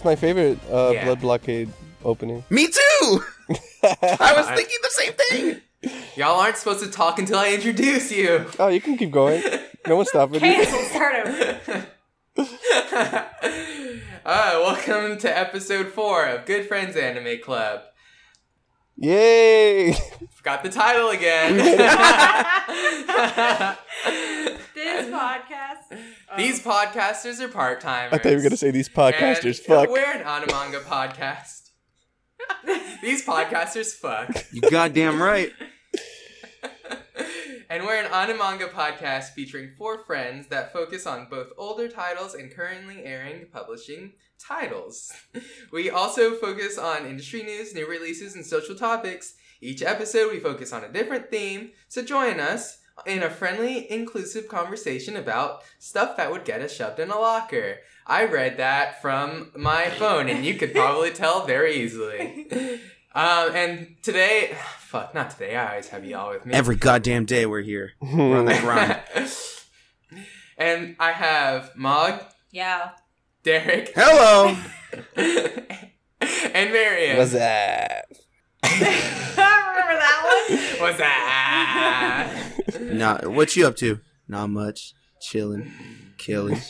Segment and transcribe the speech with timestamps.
[0.00, 1.04] That's my favorite uh, Yeah.
[1.04, 1.68] Blood Blockade
[2.06, 2.42] opening.
[2.48, 3.22] Me too.
[3.82, 5.60] I was thinking the same thing.
[6.16, 8.46] y'all aren't supposed to talk until I introduce you.
[8.58, 9.42] Oh, you can keep going.
[9.86, 10.40] No one's stopping you.
[10.40, 10.78] Cancel.
[10.84, 11.86] Start over.
[14.24, 17.82] Alright, welcome to episode four of Good Friends Anime Club.
[18.96, 19.92] Yay!
[20.32, 21.56] Forgot the title again.
[24.72, 25.98] This podcast.
[26.36, 28.12] These um, podcasters are part timers.
[28.12, 29.58] I thought you were gonna say these podcasters.
[29.58, 29.90] And Fuck.
[29.90, 31.70] We're an Animanga podcast.
[33.02, 34.46] These podcasters fuck.
[34.52, 35.52] You goddamn right.
[37.70, 42.54] and we're an Animanga podcast featuring four friends that focus on both older titles and
[42.54, 45.12] currently airing publishing titles.
[45.72, 49.34] We also focus on industry news, new releases, and social topics.
[49.60, 54.48] Each episode, we focus on a different theme, so join us in a friendly, inclusive
[54.48, 57.78] conversation about stuff that would get us shoved in a locker.
[58.06, 62.46] I read that from my phone, and you could probably tell very easily.
[63.12, 65.56] Um, and today, fuck, not today.
[65.56, 66.54] I always have y'all with me.
[66.54, 67.90] Every goddamn day we're here.
[68.00, 69.00] We're on the grind.
[70.56, 72.20] and I have Mog,
[72.52, 72.90] Yeah.
[73.42, 74.56] Derek, Hello.
[75.16, 77.16] and Marion.
[77.16, 78.04] What's that?
[78.62, 80.58] I remember that one.
[80.80, 82.52] What's that?
[82.80, 84.00] Nah, what you up to?
[84.28, 84.94] Not much.
[85.20, 85.72] Chilling.
[86.18, 86.60] Killing.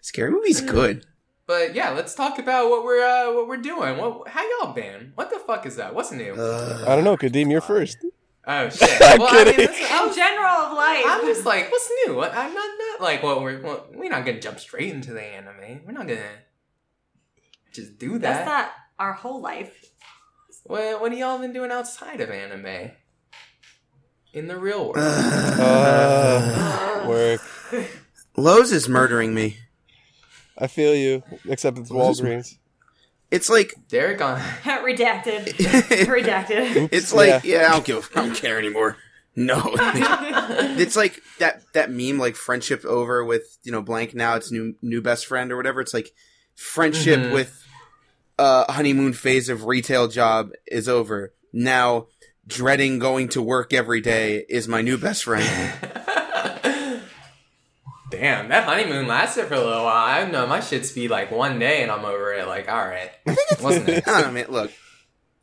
[0.00, 1.04] Scary movie's good.
[1.46, 3.98] but yeah, let's talk about what we're uh, what we're doing.
[3.98, 5.12] What how y'all been?
[5.14, 5.94] What the fuck is that?
[5.94, 6.32] What's new?
[6.34, 7.16] Uh, I don't know.
[7.16, 7.98] Kadeem, you're first.
[8.46, 8.90] oh shit!
[9.02, 9.66] I'm well, I mean, kidding.
[9.66, 11.04] this, I In general of life.
[11.06, 12.14] I'm just like, what's new?
[12.16, 15.22] What- I'm not, not like what we're well, we're not gonna jump straight into the
[15.22, 15.82] anime.
[15.84, 16.22] We're not gonna
[17.74, 18.20] just do that.
[18.22, 19.84] That's not our whole life.
[20.64, 22.92] What what have y'all been doing outside of anime?
[24.32, 24.96] In the real world.
[24.98, 27.40] Uh, work.
[28.36, 29.58] Lowe's is murdering me.
[30.56, 31.22] I feel you.
[31.48, 32.58] Except it's What is this Walgreens.
[33.30, 35.48] It's like Derek on Redacted.
[36.06, 36.88] Redacted.
[36.92, 37.66] It's like yeah.
[37.68, 38.08] I don't give.
[38.14, 38.96] I don't care anymore.
[39.34, 44.52] No, it's like that that meme like friendship over with you know blank now it's
[44.52, 45.80] new new best friend or whatever.
[45.80, 46.10] It's like
[46.54, 47.32] friendship Mhm.
[47.32, 47.58] with
[48.42, 51.32] uh honeymoon phase of retail job is over.
[51.52, 52.08] Now
[52.44, 55.46] dreading going to work every day is my new best friend.
[58.10, 60.24] Damn, that honeymoon lasted for a little while.
[60.24, 62.46] I know my shit's be like one day and I'm over it.
[62.48, 63.10] Like, all right,
[63.62, 64.06] wasn't it?
[64.08, 64.46] I don't know, man.
[64.50, 64.72] Look,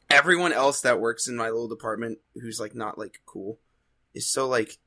[0.09, 3.59] everyone else that works in my little department who's like not like cool
[4.13, 4.77] is so like.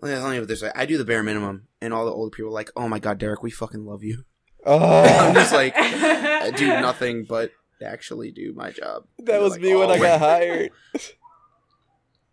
[0.00, 2.30] Let me put it this way: I do the bare minimum, and all the older
[2.34, 4.24] people are like, "Oh my god, Derek, we fucking love you."
[4.68, 5.02] Oh.
[5.02, 7.50] I'm Oh, just like, I do nothing but
[7.84, 9.04] actually do my job.
[9.20, 10.70] that was like, me when "Oh, I got hired.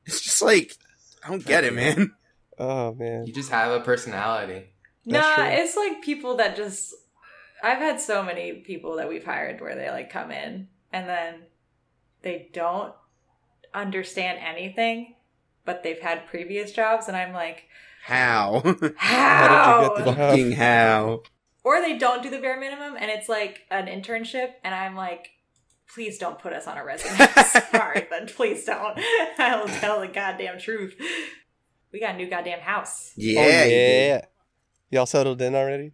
[0.06, 0.74] It's just like
[1.24, 2.14] I don't get it, man.
[2.58, 3.26] Oh man.
[3.26, 4.68] You just have a personality.
[5.06, 5.54] That's nah, true.
[5.54, 6.94] it's like people that just.
[7.64, 11.36] I've had so many people that we've hired where they like come in and then
[12.22, 12.94] they don't
[13.74, 15.16] understand anything,
[15.64, 17.64] but they've had previous jobs, and I'm like,
[18.04, 18.62] How?
[18.98, 18.98] how?
[18.98, 21.24] How did you get the- Fucking how?
[21.66, 25.30] Or they don't do the bare minimum, and it's like an internship, and I'm like,
[25.94, 27.18] please don't put us on a resume.
[27.72, 28.98] Sorry, but please don't.
[29.40, 30.96] I'll tell the goddamn truth.
[31.92, 33.12] We got a new goddamn house.
[33.18, 34.08] Yeah, oh, you did.
[34.08, 34.22] yeah.
[34.92, 35.94] Y'all settled in already?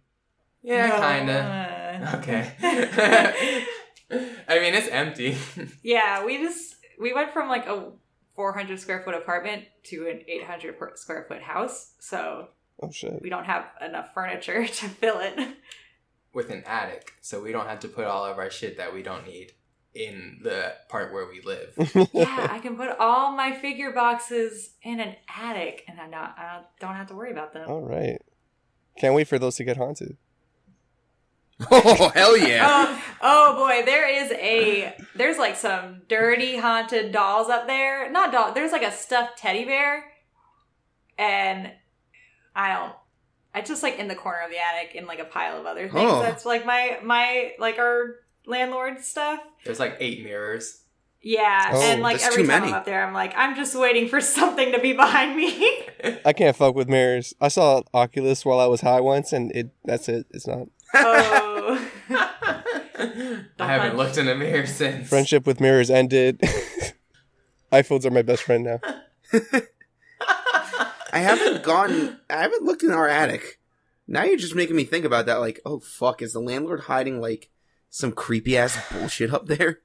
[0.62, 1.68] Yeah, No, kinda.
[2.16, 3.64] Okay.
[4.48, 5.36] I mean, it's empty.
[5.82, 7.92] Yeah, we just we went from like a
[8.34, 12.48] 400 square foot apartment to an 800 square foot house, so
[12.80, 13.20] Oh shit.
[13.22, 15.38] we don't have enough furniture to fill it.
[16.34, 19.02] With an attic, so we don't have to put all of our shit that we
[19.02, 19.52] don't need
[19.94, 21.74] in the part where we live.
[22.14, 26.62] yeah, I can put all my figure boxes in an attic, and I'm not I
[26.80, 27.68] don't have to worry about them.
[27.68, 28.20] All right.
[28.98, 30.16] Can't wait for those to get haunted.
[31.70, 32.66] Oh hell yeah!
[32.66, 38.10] Oh, oh boy, there is a there's like some dirty haunted dolls up there.
[38.10, 38.52] Not doll.
[38.52, 40.04] There's like a stuffed teddy bear,
[41.16, 41.70] and
[42.54, 42.92] I don't.
[43.54, 45.88] I just like in the corner of the attic in like a pile of other
[45.88, 46.10] things.
[46.10, 46.22] Oh.
[46.22, 48.16] That's like my my like our
[48.46, 49.40] landlord stuff.
[49.64, 50.78] There's like eight mirrors.
[51.24, 52.66] Yeah, Oh, and like every time many.
[52.68, 55.84] I'm up there, I'm like, I'm just waiting for something to be behind me.
[56.24, 57.32] I can't fuck with mirrors.
[57.40, 60.26] I saw Oculus while I was high once, and it that's it.
[60.32, 63.94] It's not oh, I haven't punch.
[63.96, 65.08] looked in a mirror since.
[65.08, 66.40] friendship with mirrors ended.
[67.72, 68.80] iPhones are my best friend now.
[71.12, 72.18] I haven't gone.
[72.30, 73.60] I haven't looked in our attic.
[74.08, 75.36] Now you're just making me think about that.
[75.40, 77.50] Like, oh fuck, is the landlord hiding like
[77.90, 79.80] some creepy ass bullshit up there?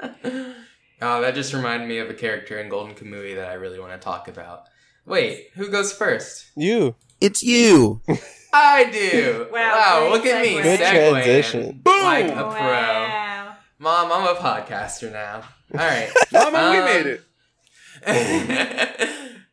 [1.04, 3.90] Oh, that just reminded me of a character in Golden Kamuy that I really want
[3.92, 4.68] to talk about.
[5.04, 6.52] Wait, who goes first?
[6.54, 6.94] You.
[7.20, 8.00] It's you.
[8.54, 9.48] I do.
[9.50, 10.62] Wow, wow great look at me.
[10.62, 11.80] Good segueing transition.
[11.82, 12.02] Boom!
[12.04, 12.44] Like a pro.
[12.52, 13.56] Wow.
[13.80, 15.42] Mom, I'm a podcaster now.
[15.72, 16.08] All right.
[16.32, 17.20] Mama, we Um, made it.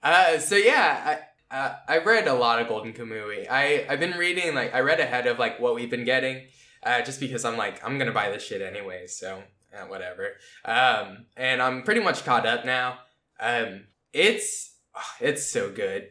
[0.01, 1.19] Uh, so yeah,
[1.51, 3.47] I, uh, I read a lot of Golden Kamuy.
[3.49, 6.43] I I've been reading like I read ahead of like what we've been getting,
[6.83, 9.07] uh, just because I'm like I'm gonna buy this shit anyway.
[9.07, 9.43] So
[9.73, 10.33] uh, whatever.
[10.65, 12.99] Um, and I'm pretty much caught up now.
[13.39, 14.75] Um, it's
[15.19, 16.09] it's so good.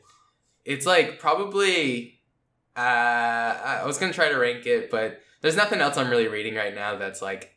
[0.64, 2.14] It's like probably.
[2.76, 6.54] Uh, I was gonna try to rank it, but there's nothing else I'm really reading
[6.54, 7.56] right now that's like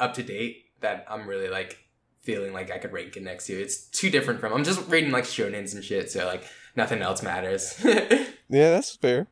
[0.00, 1.78] up to date that I'm really like
[2.22, 3.52] feeling like I could rank it next to.
[3.60, 4.52] It's too different from.
[4.52, 6.44] I'm just reading like shonens and shit, so like
[6.76, 7.78] nothing else matters.
[8.48, 9.28] Yeah, that's fair.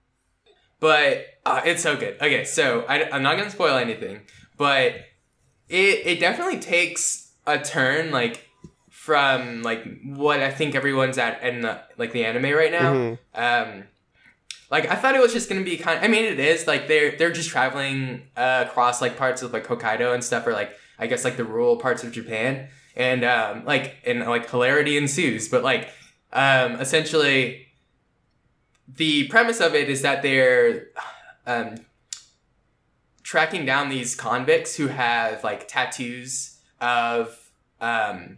[0.79, 2.15] but uh, it's so good.
[2.23, 4.23] Okay, so I, I'm not gonna spoil anything,
[4.57, 4.95] but
[5.69, 8.49] it it definitely takes a turn like
[8.89, 12.95] from like what I think everyone's at in the like the anime right now.
[12.95, 13.19] Mhm.
[13.35, 13.85] Um,
[14.71, 15.99] like I thought it was just gonna be kind.
[15.99, 19.53] Of, I mean, it is like they're they're just traveling uh, across like parts of
[19.53, 22.69] like Hokkaido and stuff, or like I guess like the rural parts of Japan,
[23.01, 25.49] and um, like and like hilarity ensues.
[25.49, 25.89] But like
[26.33, 27.67] um, essentially,
[28.87, 30.89] the premise of it is that they're
[31.47, 31.77] um,
[33.23, 37.51] tracking down these convicts who have like tattoos of
[37.81, 38.37] um,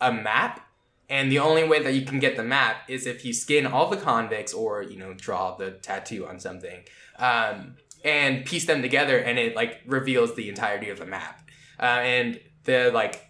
[0.00, 0.60] a map
[1.08, 3.88] and the only way that you can get the map is if you skin all
[3.88, 6.82] the convicts or you know draw the tattoo on something
[7.18, 11.48] um, and piece them together and it like reveals the entirety of the map
[11.80, 13.26] uh, and the like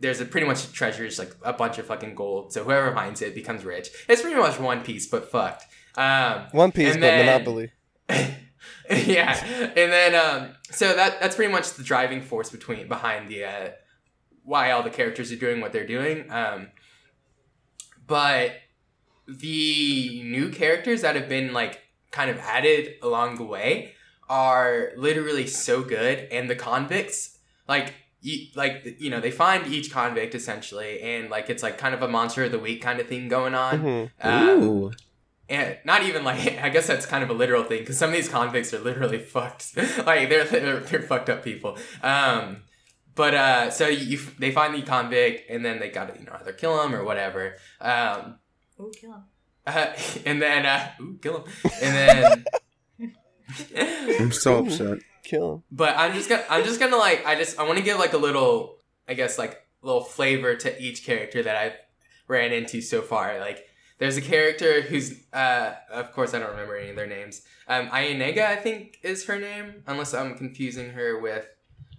[0.00, 3.34] there's a pretty much treasures like a bunch of fucking gold so whoever finds it
[3.34, 5.64] becomes rich it's pretty much one piece but fucked
[5.96, 7.72] um, One Piece, but then- Monopoly.
[8.90, 13.44] yeah, and then um, so that that's pretty much the driving force between behind the
[13.44, 13.68] uh,
[14.44, 16.30] why all the characters are doing what they're doing.
[16.30, 16.68] Um,
[18.06, 18.52] but
[19.26, 23.94] the new characters that have been like kind of added along the way
[24.28, 27.94] are literally so good, and the convicts like.
[28.28, 32.02] You, like you know they find each convict essentially and like it's like kind of
[32.02, 34.10] a monster of the week kind of thing going on Mhm.
[34.20, 34.92] Um, Ooh.
[35.48, 38.16] and not even like I guess that's kind of a literal thing because some of
[38.16, 39.76] these convicts are literally fucked.
[40.10, 41.78] like they're, they're they're fucked up people.
[42.02, 42.62] Um,
[43.14, 46.52] but uh, so you they find the convict and then they gotta you know either
[46.52, 47.54] kill him or whatever.
[47.80, 48.38] Um,
[48.80, 49.22] Ooh, kill him.
[49.68, 49.92] uh,
[50.26, 51.46] and then uh, ooh, kill him.
[51.82, 52.44] And then.
[54.20, 54.98] I'm so upset.
[55.26, 55.62] Kill him.
[55.72, 58.12] But I'm just gonna I'm just gonna like I just I want to give like
[58.12, 58.78] a little
[59.08, 61.76] I guess like little flavor to each character that I've
[62.28, 63.40] ran into so far.
[63.40, 63.66] Like
[63.98, 67.42] there's a character who's uh of course I don't remember any of their names.
[67.66, 71.44] Um Ienaga I think is her name unless I'm confusing her with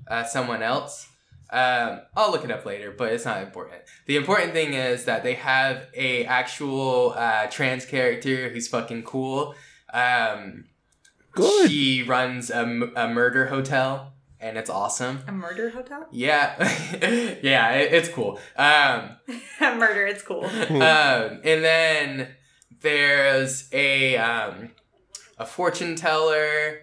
[0.08, 1.10] uh, someone else.
[1.50, 3.82] Um, I'll look it up later, but it's not important.
[4.06, 9.54] The important thing is that they have a actual uh, trans character who's fucking cool.
[9.94, 10.66] Um,
[11.38, 11.70] Good.
[11.70, 12.64] she runs a,
[12.96, 15.20] a murder hotel, and it's awesome.
[15.28, 16.08] A murder hotel?
[16.12, 16.56] Yeah,
[17.42, 18.40] yeah, it, it's cool.
[18.58, 19.12] Um,
[19.62, 20.46] A murder, it's cool.
[20.70, 22.28] um, and then
[22.82, 24.72] there's a um,
[25.38, 26.80] a fortune teller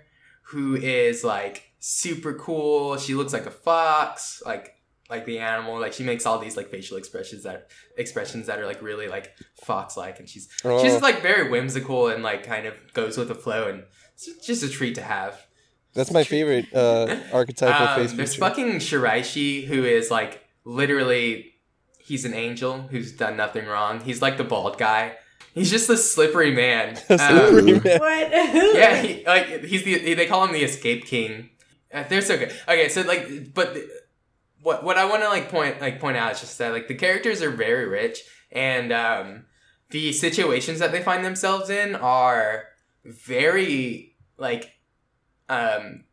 [0.49, 2.97] who is like super cool.
[2.97, 4.71] She looks like a fox, like
[5.11, 5.79] like the animal.
[5.81, 9.37] Like she makes all these like facial expressions that expressions that are like really like
[9.65, 13.29] fox like, and she's Oh, she's like very whimsical and like kind of goes with
[13.29, 13.85] the flow, and
[14.17, 15.47] it's just a treat to have.
[15.95, 21.53] that's my favorite uh, archetypal Um, face there's fucking Shiraishi, who is like literally,
[21.99, 24.01] he's an angel who's done nothing wrong.
[24.01, 25.17] He's like the bald guy.
[25.55, 26.97] He's just a slippery man.
[27.11, 28.01] Um, Slippery man.
[28.01, 28.31] What?
[28.77, 31.51] yeah, he, like he's the they call him the escape king.
[31.93, 32.53] Uh, they're so good.
[32.69, 33.89] Okay, so like, but the-
[34.61, 36.95] what what I want to like point like point out is just that like the
[36.95, 39.45] characters are very rich and um,
[39.91, 42.65] the situations that they find themselves in are
[43.05, 44.73] very like
[45.49, 46.05] um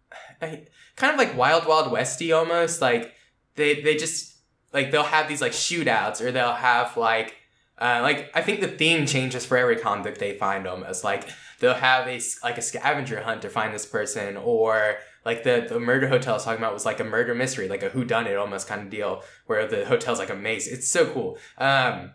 [0.41, 3.13] I- kind of like wild wild westy almost like
[3.55, 4.37] they they just
[4.73, 7.35] like they'll have these like shootouts or they'll have like
[7.79, 11.27] uh, like I think the theme changes for every convict they find almost like
[11.59, 15.79] they'll have a like a scavenger hunt to find this person or like the the
[15.79, 18.27] murder hotel I was talking about was like a murder mystery like a who done
[18.27, 20.67] it almost kind of deal where the hotel's like a maze.
[20.67, 21.37] It's so cool.
[21.57, 22.11] Um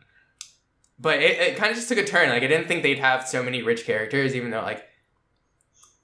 [0.99, 3.27] but it, it kind of just took a turn like I didn't think they'd have
[3.29, 4.85] so many rich characters even though like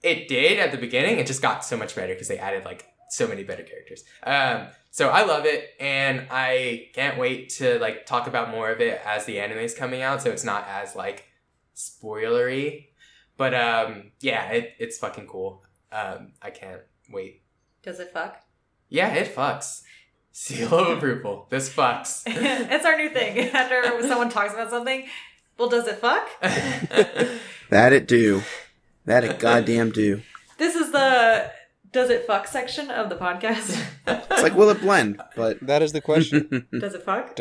[0.02, 2.86] it did at the beginning it just got so much better because they added like
[3.08, 4.04] so many better characters.
[4.22, 8.80] Um so I love it and I can't wait to like talk about more of
[8.80, 11.24] it as the anime is coming out so it's not as like
[11.74, 12.88] spoilery.
[13.36, 15.64] But um yeah it, it's fucking cool.
[15.90, 17.42] Um I can't wait.
[17.82, 18.42] Does it fuck?
[18.88, 19.82] yeah it fucks
[20.32, 23.38] seal of approval this fucks it's our new thing.
[23.54, 25.06] After someone talks about something,
[25.58, 26.28] Well, does it fuck?
[27.70, 28.42] That it do.
[29.04, 30.22] That it goddamn do.
[30.58, 31.50] This is the
[31.92, 33.78] does it fuck section of the podcast.
[34.06, 35.20] It's like will it blend?
[35.36, 36.66] But That is the question.
[36.78, 37.36] does it fuck?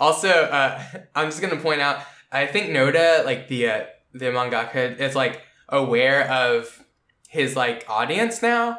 [0.00, 0.82] Also, uh,
[1.14, 1.98] I'm just gonna point out.
[2.32, 6.82] I think Noda, like the uh, the mangaka, is like aware of
[7.28, 8.78] his like audience now.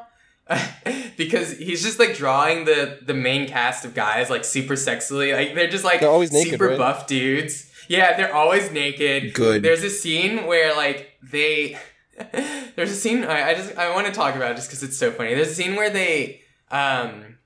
[1.17, 5.55] because he's just like drawing the the main cast of guys like super sexily like
[5.55, 6.77] they're just like They're always naked, super right?
[6.77, 9.63] buff dudes yeah they're always naked Good.
[9.63, 11.77] there's a scene where like they
[12.75, 14.97] there's a scene I, I just I want to talk about it just because it's
[14.97, 17.37] so funny there's a scene where they um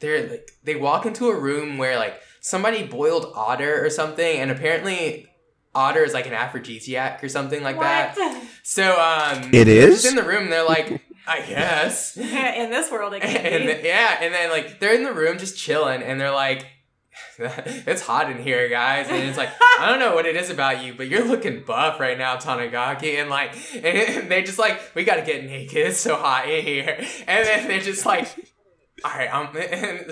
[0.00, 4.50] they're like they walk into a room where like somebody boiled otter or something and
[4.50, 5.26] apparently
[5.74, 8.14] otter is like an aphrodisiac or something like that
[8.62, 10.02] so um it is they're is?
[10.02, 12.16] just in the room they're like i guess.
[12.16, 13.88] In this world, it can and be.
[13.88, 16.66] yeah and then like they're in the room just chilling and they're like
[17.38, 19.06] it's hot in here guys.
[19.08, 22.00] And it's like i don't know what it is about you but you're looking buff
[22.00, 23.20] right now Tanigaki.
[23.20, 25.86] And like and they're just like we gotta get naked.
[25.88, 26.96] It's so hot in here.
[27.26, 28.28] And then they're just like
[29.04, 30.10] all right um and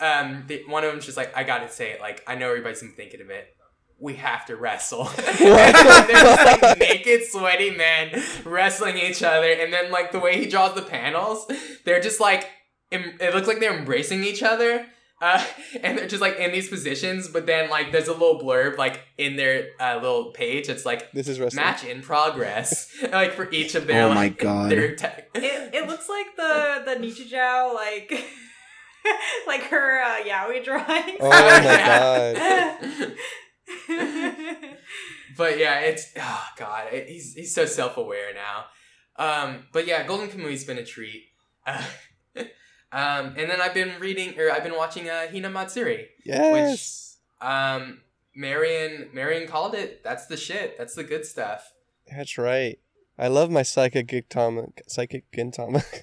[0.00, 2.00] um the, one of them's just like i gotta say it.
[2.00, 3.54] Like i know everybody's been thinking of it
[4.02, 5.04] we have to wrestle.
[5.38, 10.74] they're like naked, sweaty men wrestling each other, and then like the way he draws
[10.74, 11.50] the panels,
[11.84, 12.48] they're just like
[12.90, 14.86] em- it looks like they're embracing each other.
[15.20, 15.42] Uh,
[15.84, 19.00] and they're just like in these positions, but then like there's a little blurb like
[19.18, 20.68] in their uh, little page.
[20.68, 21.64] It's like This is wrestling.
[21.64, 24.02] match in progress, like for each of their.
[24.06, 24.72] Oh my like, God.
[24.72, 25.06] Their te-
[25.36, 28.24] It, it looks like the the Nichijou like
[29.46, 31.16] like her uh, yaoi drawing.
[31.20, 33.12] Oh my god.
[35.36, 38.64] but yeah, it's oh god, it, he's he's so self aware now.
[39.16, 41.24] Um, but yeah, Golden Kamuy's been a treat.
[41.66, 41.84] Uh,
[42.36, 47.18] um, and then I've been reading or I've been watching uh, Hina Matsuri, Yes.
[47.40, 48.00] um,
[48.34, 50.02] Marion Marion called it.
[50.02, 50.76] That's the shit.
[50.78, 51.72] That's the good stuff.
[52.10, 52.78] That's right.
[53.18, 54.72] I love my psychic Gintama.
[54.88, 55.84] Psychic Gintama.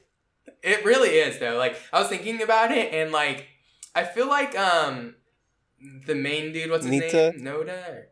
[0.61, 1.57] It really is though.
[1.57, 3.47] Like I was thinking about it, and like
[3.95, 5.15] I feel like um
[6.05, 7.36] the main dude, what's his Nitta?
[7.36, 7.45] name?
[7.45, 8.03] Noda.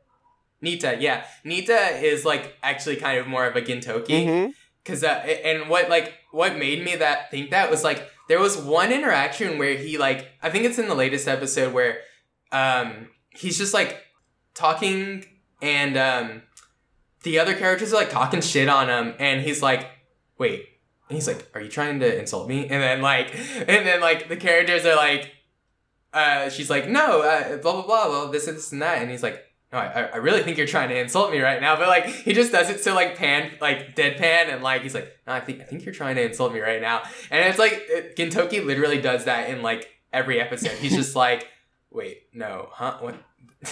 [0.63, 1.25] Nitta, yeah.
[1.45, 4.07] Nitta is like actually kind of more of a Gintoki.
[4.07, 4.51] mm-hmm.
[4.85, 8.57] Cause uh, and what like what made me that think that was like there was
[8.57, 11.99] one interaction where he like I think it's in the latest episode where
[12.53, 14.01] um he's just like
[14.53, 15.25] talking
[15.61, 16.41] and um
[17.23, 19.87] the other characters are like talking shit on him and he's like
[20.37, 20.65] wait
[21.09, 24.29] and he's like are you trying to insult me and then like and then like
[24.29, 25.31] the characters are like
[26.17, 29.11] uh she's like no uh, blah blah blah blah this and this and that and
[29.11, 31.89] he's like no, I, I really think you're trying to insult me right now, but
[31.89, 35.33] like he just does it so like pan, like deadpan, and like he's like, no,
[35.33, 38.15] I think I think you're trying to insult me right now, and it's like it,
[38.15, 40.71] Gintoki literally does that in like every episode.
[40.77, 41.49] He's just like,
[41.91, 42.99] wait, no, huh?
[43.01, 43.15] What?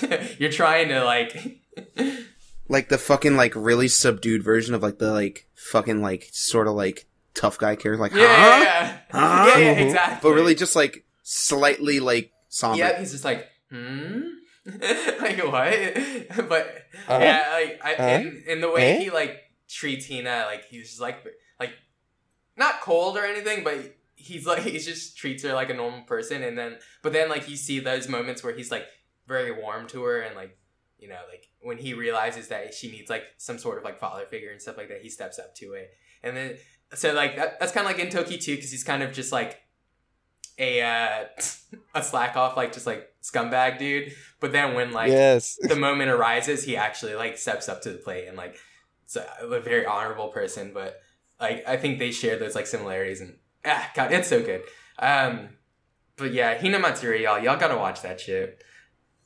[0.37, 1.61] you're trying to like,
[2.67, 6.73] like the fucking like really subdued version of like the like fucking like sort of
[6.73, 8.63] like tough guy character, like yeah, yeah, huh?
[8.63, 9.45] yeah, Huh?
[9.47, 9.85] yeah, yeah, Mhm.
[9.85, 10.19] exactly.
[10.29, 12.77] But really just like slightly like somber.
[12.77, 14.21] yeah, he's just like, hmm,
[14.65, 16.47] like what?
[16.49, 16.65] but
[17.07, 17.19] Uh-huh.
[17.21, 18.07] yeah, like I, Uh-huh.
[18.21, 18.99] in, in the way Eh?
[19.03, 21.17] he like treats Hina, like he's just like
[21.59, 21.73] like
[22.57, 26.43] not cold or anything, but he's like he just treats her like a normal person,
[26.43, 28.85] and then but then like you see those moments where he's like
[29.27, 30.57] very warm to her, and like
[30.97, 34.25] you know like when he realizes that she needs like some sort of like father
[34.25, 35.91] figure and stuff like that, he steps up to it,
[36.23, 36.57] and then
[36.93, 39.59] so like that, that's kind of like Gintoki too, because he's kind of just like
[40.57, 41.25] a uh,
[41.95, 45.57] a slack off like just like scumbag dude, but then when like yes.
[45.61, 48.57] the moment arises, he actually like steps up to the plate and like
[49.03, 50.71] it's a, a very honorable person.
[50.73, 50.99] But
[51.39, 53.35] like I think they share those like similarities and
[53.65, 54.61] ah god, it's so good.
[54.99, 55.49] Um,
[56.17, 58.63] but yeah, Hina Matsuri, y'all, y'all gotta watch that shit.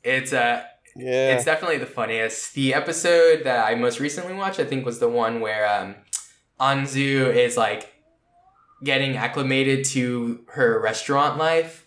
[0.02, 0.64] It's uh
[0.96, 1.34] Yeah.
[1.34, 2.54] it's definitely the funniest.
[2.54, 5.94] The episode that I most recently watched, I think, was the one where um,
[6.58, 7.92] Anzu is like
[8.82, 11.86] getting acclimated to her restaurant life.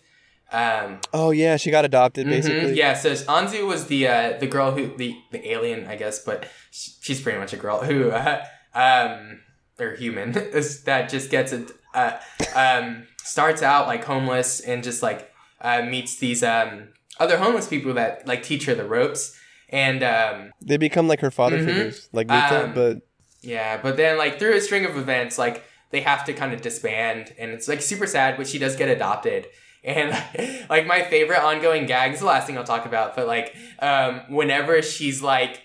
[0.52, 2.74] Um, oh yeah, she got adopted Mhm, basically.
[2.74, 6.46] Yeah, so Anzu was the uh, the girl who the the alien, I guess, but
[6.70, 9.40] she's pretty much a girl who uh, um
[9.78, 10.32] or human
[10.84, 12.12] that just gets it uh,
[12.54, 17.94] um starts out like homeless and just like uh, meets these um other homeless people
[17.94, 19.36] that like teach her the ropes
[19.70, 21.64] and um They become like her father Mhm.
[21.64, 22.98] figures, like Nitta, Um, but
[23.42, 26.60] yeah, but then like through a string of events, like they have to kind of
[26.60, 28.36] disband, and it's like super sad.
[28.36, 29.46] But she does get adopted,
[29.84, 30.10] and
[30.68, 33.14] like my favorite ongoing gag is the last thing I'll talk about.
[33.14, 35.62] But like, um, whenever she's like,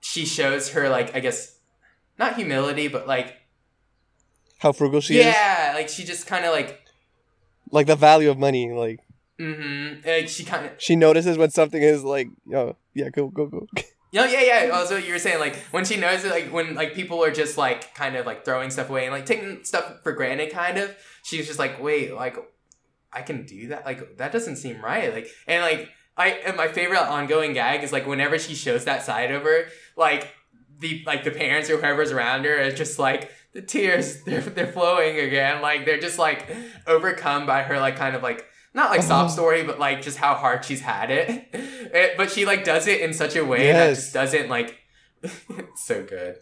[0.00, 1.56] she shows her like I guess
[2.18, 3.36] not humility, but like
[4.58, 5.26] how frugal she is.
[5.26, 6.80] yeah, like she just kind of like
[7.70, 8.98] Like the value of money, like
[9.38, 10.08] Mm-hmm.
[10.08, 10.72] Like she kind of.
[10.78, 13.66] She notices when something is like, oh yeah, go go go.
[14.12, 14.70] Yeah, yeah, yeah.
[14.72, 17.30] Oh, also, you were saying like when she knows it, like when like people are
[17.30, 20.78] just like kind of like throwing stuff away and like taking stuff for granted, kind
[20.78, 20.96] of.
[21.22, 22.36] She's just like, wait, like
[23.12, 23.84] I can do that.
[23.84, 25.12] Like that doesn't seem right.
[25.12, 29.04] Like and like I and my favorite ongoing gag is like whenever she shows that
[29.04, 30.28] side of her, like
[30.78, 34.72] the like the parents or whoever's around her is just like the tears they're they're
[34.72, 35.62] flowing again.
[35.62, 36.48] Like they're just like
[36.86, 39.32] overcome by her like kind of like not like sob Oh.
[39.32, 41.48] story, but like just how hard she's had it.
[41.54, 43.96] It- But she like does it in such a way that Yes.
[43.96, 44.76] just doesn't like.
[45.22, 46.36] it's so good.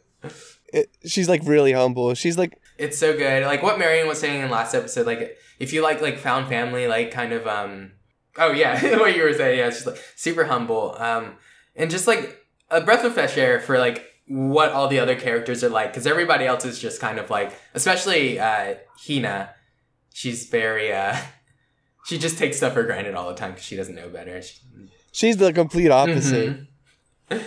[0.73, 2.13] It, she's like really humble.
[2.15, 3.45] She's like, It's so good.
[3.45, 6.87] Like what Marion was saying in last episode, like if you like like found family,
[6.89, 7.93] like kind of um
[8.37, 10.97] oh yeah, what you were saying, yeah, it's just like super humble.
[10.99, 11.37] Um
[11.77, 15.63] and just like a breath of fresh air for like what all the other characters
[15.63, 18.75] are like because everybody else is just kind of like especially uh
[19.07, 19.51] Hina
[20.15, 21.15] she's very uh
[22.07, 24.59] she just takes stuff for granted all the time because she doesn't know better She-
[25.13, 26.67] she's the complete opposite.
[27.31, 27.43] Mhm.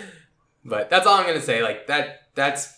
[0.66, 1.62] but that's all I'm gonna say.
[1.64, 2.22] Like that.
[2.36, 2.74] That's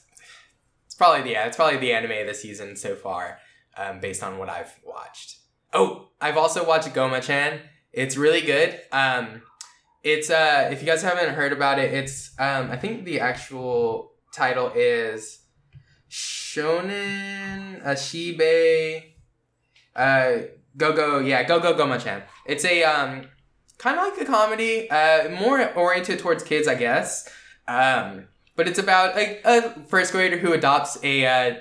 [0.86, 1.46] it's probably the yeah.
[1.46, 3.40] It's probably the anime of the season so far,
[3.78, 5.38] um, based on what I've watched.
[5.74, 7.60] Oh, I've also watched Goma Chan.
[7.94, 8.80] It's really good.
[8.92, 9.42] Um,
[10.04, 14.14] it's uh, if you guys haven't heard about it, it's um, I think the actual
[14.34, 15.40] title is
[16.10, 19.04] Shonen Ashibe.
[19.96, 20.38] Uh,
[20.78, 22.24] go go yeah, go go Goma Chan.
[22.46, 23.28] It's a um,
[23.78, 27.28] kind of like a comedy, uh, more oriented towards kids, I guess.
[27.68, 31.56] Um, but it's about a, a first grader who adopts a, uh,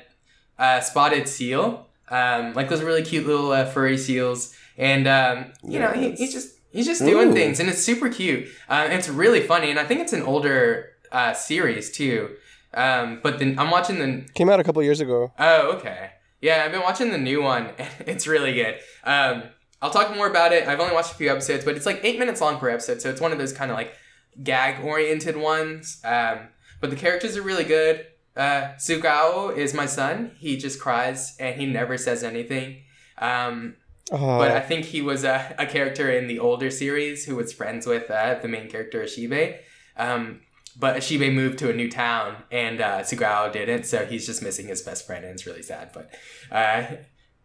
[0.59, 5.79] uh spotted seal, um, like those really cute little uh, furry seals, and um, you
[5.79, 7.35] know he, he's just he's just doing Ooh.
[7.35, 8.49] things, and it's super cute.
[8.69, 12.31] Uh, it's really funny, and I think it's an older uh, series too.
[12.75, 15.33] Um, but then I'm watching the Came out a couple years ago.
[15.39, 16.11] Oh, okay.
[16.41, 17.69] Yeah, I've been watching the new one.
[17.79, 18.79] and It's really good.
[19.05, 19.45] Um,
[19.81, 20.67] I'll talk more about it.
[20.67, 23.11] I've only watched a few episodes, but it's like eight minutes long per episode, so
[23.11, 23.95] it's one of those kind of like
[24.43, 26.01] gag oriented ones.
[26.05, 26.49] Um,
[26.81, 28.07] but the characters are really good.
[28.37, 30.33] Uh, Sugao is my son.
[30.39, 32.83] He just cries and he never says anything.
[33.19, 33.77] Um,
[34.11, 37.53] Oh, but I think he was a, a character in the older series who was
[37.53, 39.59] friends with uh, the main character Ashibe.
[39.97, 40.41] Um,
[40.79, 44.69] but Ashibe moved to a new town and uh, Sugao didn't, so he's just missing
[44.69, 45.91] his best friend, and it's really sad.
[45.93, 46.15] But
[46.53, 46.97] uh,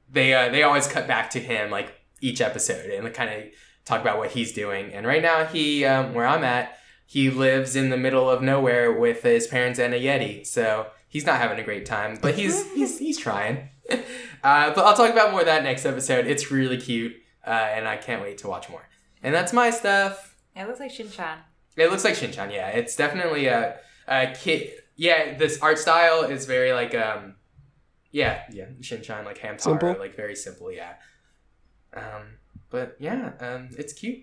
[0.10, 3.50] they uh, they always cut back to him like each episode and kind of
[3.86, 4.94] talk about what he's doing.
[4.94, 8.92] And right now, he um, where I'm at, he lives in the middle of nowhere
[8.94, 12.20] with his parents and a yeti, so he's not having a great time.
[12.22, 13.70] But he's he's he's trying.
[14.44, 16.28] Uh, but I'll talk about more of that next episode.
[16.28, 17.14] It's really cute,
[17.48, 18.90] uh, and I can't wait to watch more.
[19.24, 20.36] And that's my stuff.
[20.54, 21.38] It looks like Shin-chan.
[21.76, 22.70] It looks like Shinchan, yeah.
[22.70, 24.72] It's definitely a, a kid.
[24.96, 27.36] Yeah, this art style is very like um,
[28.12, 29.96] yeah, yeah, Shinchan like Hamtaro, Simple?
[30.00, 30.94] like very simple, yeah.
[31.96, 32.38] Um,
[32.70, 34.20] but yeah, um, it's cute.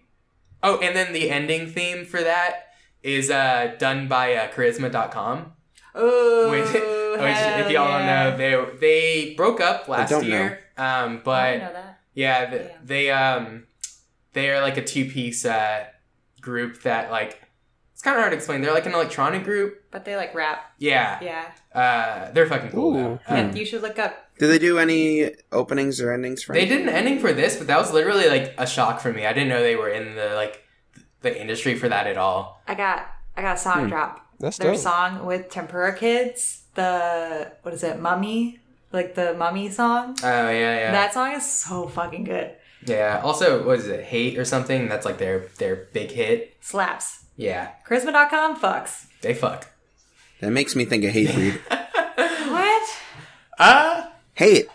[0.63, 2.67] Oh, and then the ending theme for that
[3.03, 5.53] is uh done by uh, Charisma.com.
[5.95, 10.61] Oh, Which, which if y'all don't know, they they broke up last don't year.
[10.77, 11.99] Um, I didn't but know that.
[12.15, 12.77] yeah, th- Yeah.
[12.85, 13.67] they um
[14.35, 15.85] they are like a two piece uh
[16.41, 17.41] group that like
[17.93, 18.63] it's kind of hard to explain.
[18.63, 19.83] They're like an electronic group.
[19.91, 20.73] But they like rap.
[20.79, 21.51] Yeah, Yeah.
[21.79, 22.97] uh, they're fucking cool.
[22.97, 23.03] Ooh.
[23.03, 23.21] though.
[23.27, 23.35] Hmm.
[23.51, 24.15] Um, You should look up.
[24.39, 26.79] Do they do any openings or endings for they anything?
[26.79, 29.27] did an ending for this, but that was literally like a shock for me.
[29.27, 30.65] I didn't know they were in the like
[31.21, 32.63] the industry for that at all.
[32.67, 33.89] I got I got a song Hmm.
[33.89, 34.27] drop.
[34.41, 34.81] that's Their dope.
[34.81, 36.63] song with Tempura Kids.
[36.75, 38.01] The what is it?
[38.01, 38.61] Mummy.
[38.93, 40.17] Like the Mummy song.
[40.25, 42.57] Oh yeah, yeah, That song is so fucking good.
[42.87, 43.21] Yeah.
[43.23, 44.05] Also, what is it?
[44.05, 44.89] Hate or something?
[44.89, 46.57] That's like their their big hit.
[46.61, 47.25] Slaps.
[47.37, 49.07] Yeah, Charisma.com fucks.
[49.23, 49.67] they fuck.
[50.41, 51.61] That makes me think of Hatebreed.
[52.51, 52.99] What?
[53.59, 54.13] Ah.
[54.35, 54.67] hate.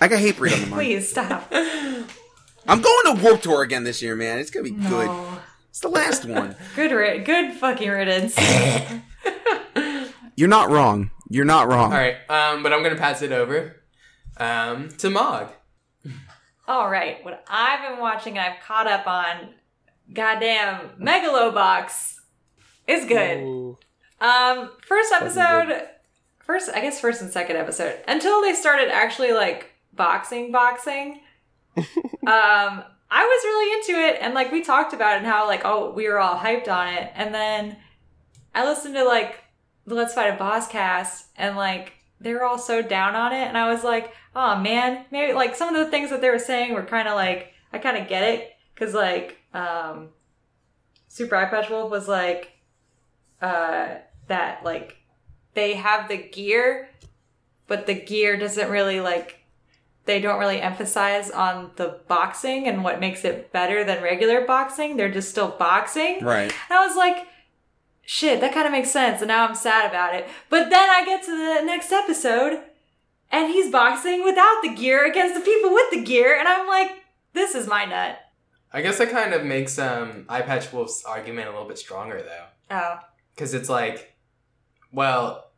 [0.00, 0.72] I got Hatebreed on the mind.
[0.80, 1.46] Please stop.
[1.52, 4.38] I'm going to Warp Tour again this year, man.
[4.38, 5.10] It's gonna be good.
[5.68, 6.56] It's the last one.
[6.76, 8.36] Good ri- good fucking riddance.
[10.36, 11.10] You're not wrong.
[11.28, 11.92] You're not wrong.
[11.92, 13.76] All right, um, but I'm gonna pass it over
[14.38, 15.50] um, to Mog.
[16.70, 19.54] All right, what I've been watching and I've caught up on,
[20.14, 22.20] goddamn Megalobox
[22.86, 23.38] is good.
[23.38, 23.76] Ooh.
[24.20, 25.88] Um, first episode,
[26.38, 31.22] first I guess first and second episode until they started actually like boxing, boxing.
[31.76, 31.84] um,
[32.22, 35.90] I was really into it, and like we talked about it and how like oh
[35.90, 37.78] we were all hyped on it, and then
[38.54, 39.42] I listened to like
[39.88, 43.46] the Let's Fight a Boss cast, and like they were all so down on it,
[43.46, 46.38] and I was like, oh man, maybe like some of the things that they were
[46.38, 50.08] saying were kind of like I kind of get it because like um,
[51.08, 52.52] Super Eye Patch Wolf was like
[53.42, 53.96] uh
[54.28, 54.98] that like
[55.54, 56.90] they have the gear
[57.66, 59.40] but the gear doesn't really like
[60.04, 64.96] they don't really emphasize on the boxing and what makes it better than regular boxing.
[64.96, 66.24] They're just still boxing.
[66.24, 66.52] Right.
[66.68, 67.28] And I was like,
[68.02, 69.20] shit, that kind of makes sense.
[69.20, 70.28] And now I'm sad about it.
[70.48, 72.60] But then I get to the next episode
[73.30, 76.38] and he's boxing without the gear against the people with the gear.
[76.38, 76.90] And I'm like,
[77.32, 78.18] this is my nut.
[78.72, 82.22] I guess that kind of makes um Eye Patch Wolf's argument a little bit stronger
[82.22, 82.76] though.
[82.76, 82.98] Oh.
[83.34, 84.14] because it's like,
[84.92, 85.50] well,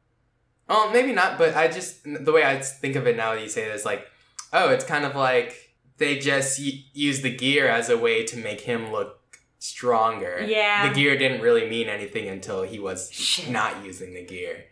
[0.69, 3.49] oh, maybe not, but I just the way I think of it now that you
[3.51, 4.07] say it is like,
[4.53, 8.37] oh, it's kind of like they just y- use the gear as a way to
[8.39, 9.21] make him look
[9.63, 10.45] stronger.
[10.47, 10.89] Yeah.
[10.89, 13.51] the gear didn't really mean anything until he was Shit.
[13.51, 14.65] not using the gear.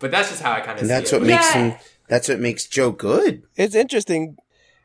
[0.00, 1.18] But that's just how I kind of And see that's it.
[1.20, 1.70] what makes Yeah.
[1.70, 1.78] him.
[2.08, 3.42] That's what makes Joe good.
[3.56, 4.36] It's interesting.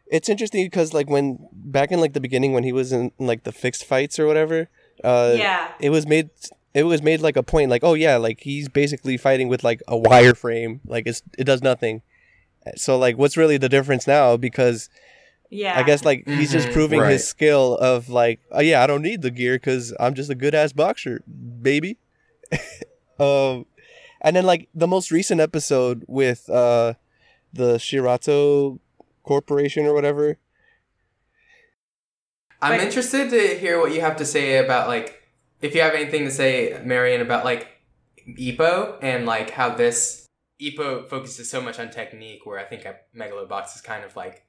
[0.08, 3.44] It's interesting because like when back in like the beginning when he was in like
[3.44, 4.70] the fixed fights or whatever,
[5.04, 5.70] uh, yeah.
[5.80, 6.30] it was made
[6.74, 9.82] it was made like a point like oh yeah like he's basically fighting with like
[9.88, 12.02] a wireframe like it's it does nothing.
[12.76, 14.90] So like what's really the difference now because
[15.54, 15.78] Yeah.
[15.78, 16.74] I guess like he's just Mhm.
[16.74, 17.12] proving Right.
[17.14, 20.36] his skill of like oh yeah I don't need the gear because I'm just a
[20.36, 21.22] good ass boxer
[21.62, 21.98] baby.
[23.20, 23.66] um,
[24.22, 26.94] and then like the most recent episode with uh
[27.54, 28.80] the Shirato
[29.24, 30.38] Corporation or whatever.
[32.62, 35.22] I'm But- interested to hear what you have to say about like
[35.62, 37.68] if you have anything to say, Marion, about like
[38.38, 40.28] Ippo and like how this
[40.62, 42.86] Ippo focuses so much on technique, where I think
[43.16, 44.43] Megalobox is kind of like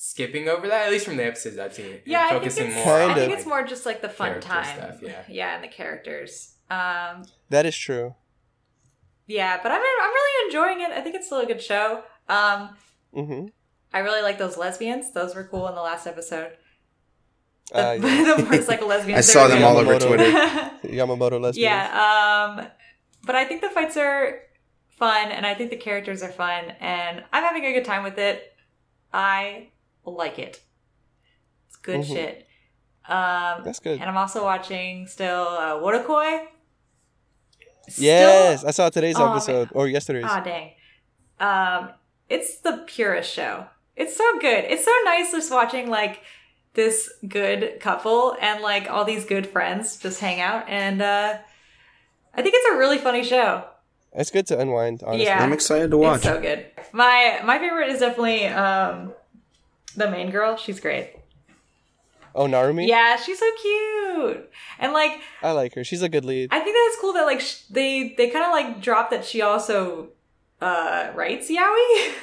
[0.00, 2.00] skipping over that, at least from the episodes I've seen.
[2.06, 3.38] Yeah, I think, focusing it's, more Kind I think of.
[3.38, 4.64] it's more just like the fun time.
[4.64, 5.22] stuff, yeah.
[5.28, 6.54] yeah, and the characters.
[6.70, 8.14] Um, That is true.
[9.26, 10.90] yeah, but I'm I'm really enjoying it.
[10.96, 12.02] I think it's still a good show.
[12.28, 12.70] Um,
[13.14, 13.46] Mm-hmm.
[13.92, 15.12] I really like those lesbians.
[15.12, 16.52] Those were cool in the last episode.
[17.72, 18.34] The, Uh, yeah.
[18.36, 19.18] the motorcycle lesbians.
[19.18, 20.30] I saw them all over Twitter.
[20.84, 21.56] Yamamoto lesbians.
[21.56, 21.86] Yeah,
[22.58, 22.66] um,
[23.24, 24.40] but I think the fights are
[24.90, 28.18] fun, and I think the characters are fun, and I'm having a good time with
[28.18, 28.52] it.
[29.12, 29.68] I
[30.14, 30.60] like it.
[31.68, 32.06] It's good Mhm.
[32.06, 32.46] shit.
[33.08, 34.00] Um, That's good.
[34.00, 36.46] and I'm also watching still uh, Wotakoi.
[37.88, 40.26] Still- Yes, I saw today's Oh, episode or yesterday's.
[40.28, 40.72] Ah, dang.
[41.40, 41.92] Um,
[42.28, 43.66] it's the purest show.
[43.96, 44.64] It's so good.
[44.68, 46.20] It's so nice just watching like
[46.74, 51.38] this good couple and like all these good friends just hang out, and uh,
[52.34, 53.64] I think it's a really funny show.
[54.12, 55.02] It's good to unwind.
[55.02, 55.24] Honestly.
[55.24, 55.42] Yeah.
[55.42, 56.16] I'm excited to watch.
[56.16, 56.66] It's so good.
[56.92, 59.12] My my favorite is definitely um,
[59.98, 60.56] the main girl.
[60.56, 61.14] She's great.
[62.34, 62.86] Oh, Narumi.
[62.86, 65.82] Yeah, she's so cute, and like I like her.
[65.84, 66.50] She's a good lead.
[66.52, 69.24] I think that it's cool that like sh- they they kind of like drop that
[69.24, 70.10] she also
[70.60, 72.12] uh writes yaoi.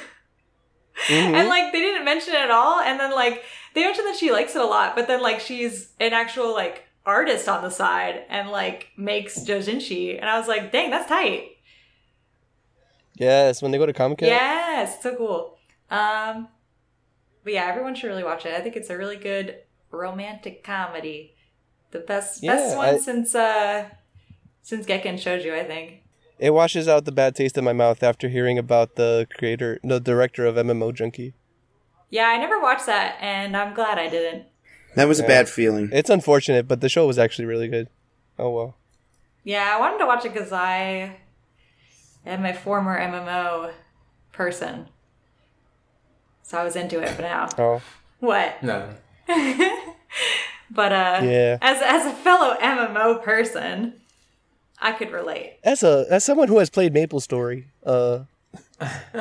[1.08, 1.34] Mhm.
[1.34, 4.32] and like they didn't mention it at all and then like they mentioned that she
[4.32, 8.24] likes it a lot but then like she's an actual like artist on the side
[8.30, 11.50] and like makes doujinshi and i was like dang that's tight
[13.14, 14.28] yes, when they go to Comic Con.
[14.28, 15.58] yes it's so cool
[15.90, 16.48] um
[17.46, 19.56] but yeah everyone should really watch it i think it's a really good
[19.90, 21.32] romantic comedy
[21.92, 23.86] the best best one I- since uh
[24.66, 26.02] since Gekkan Shoujo, I think.
[26.40, 30.00] It washes out the bad taste in my mouth after hearing about the creator, the
[30.00, 31.34] director of MMO Junkie.
[32.10, 34.46] Yeah, I never watched that, and I'm glad I didn't.
[34.96, 35.88] That was a bad feeling.
[35.92, 37.88] It's unfortunate, but the show was actually really good.
[38.40, 38.76] Oh well.
[39.44, 41.18] Yeah, I wanted to watch it because I
[42.26, 43.72] am a former MMO
[44.32, 44.88] person.
[46.46, 47.48] So I was into it, but now.
[47.58, 47.82] Oh
[48.20, 48.62] What?
[48.62, 48.88] No.
[50.70, 51.58] but uh yeah.
[51.60, 53.94] as as a fellow MMO person,
[54.78, 55.58] I could relate.
[55.64, 58.20] As a as someone who has played Maple Story, uh,
[58.80, 58.86] Um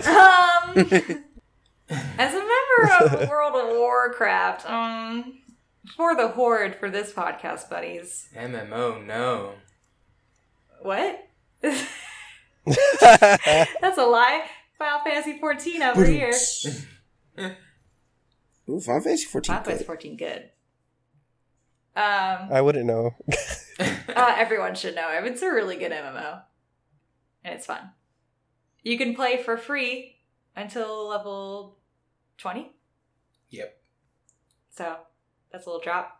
[1.89, 5.39] as a member of World of Warcraft, um
[5.97, 8.29] for the horde for this podcast, buddies.
[8.35, 9.53] MMO, no.
[10.83, 11.27] What?
[11.61, 11.87] That's
[13.97, 14.45] a lie.
[14.77, 16.33] Final Fantasy 14 over here.
[17.39, 19.47] Ooh, Final Fantasy 14.
[19.47, 19.87] Final Fantasy good.
[19.87, 20.49] 14 good.
[21.95, 23.15] Um I wouldn't know.
[23.79, 25.07] uh, everyone should know.
[25.23, 26.41] It's a really good MMO.
[27.43, 27.91] And it's fun.
[28.83, 30.17] You can play for free
[30.55, 31.77] until level
[32.37, 32.71] 20.
[33.49, 33.77] Yep.
[34.71, 34.95] So
[35.51, 36.19] that's a little drop.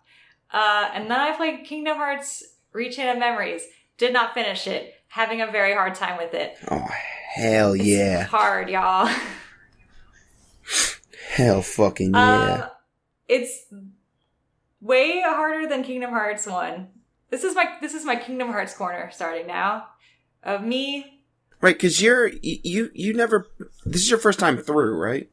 [0.51, 3.63] Uh, and then I played Kingdom Hearts Rechain of Memories.
[3.97, 4.93] Did not finish it.
[5.07, 6.57] Having a very hard time with it.
[6.69, 6.85] Oh,
[7.33, 8.23] hell It's yeah.
[8.23, 9.09] hard, y'all.
[11.35, 12.63] Hell fucking yeah.
[12.63, 12.69] Um,
[13.27, 13.65] it's
[14.81, 16.87] way harder than Kingdom Hearts 1.
[17.29, 19.87] This is my this is my Kingdom Hearts corner starting now.
[20.43, 21.21] Of me
[21.59, 23.47] right, because you're, you, you, never,
[23.83, 25.27] this is your first time through, right?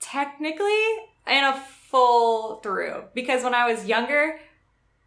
[0.00, 0.84] technically
[1.26, 4.40] in a full through because when I was younger,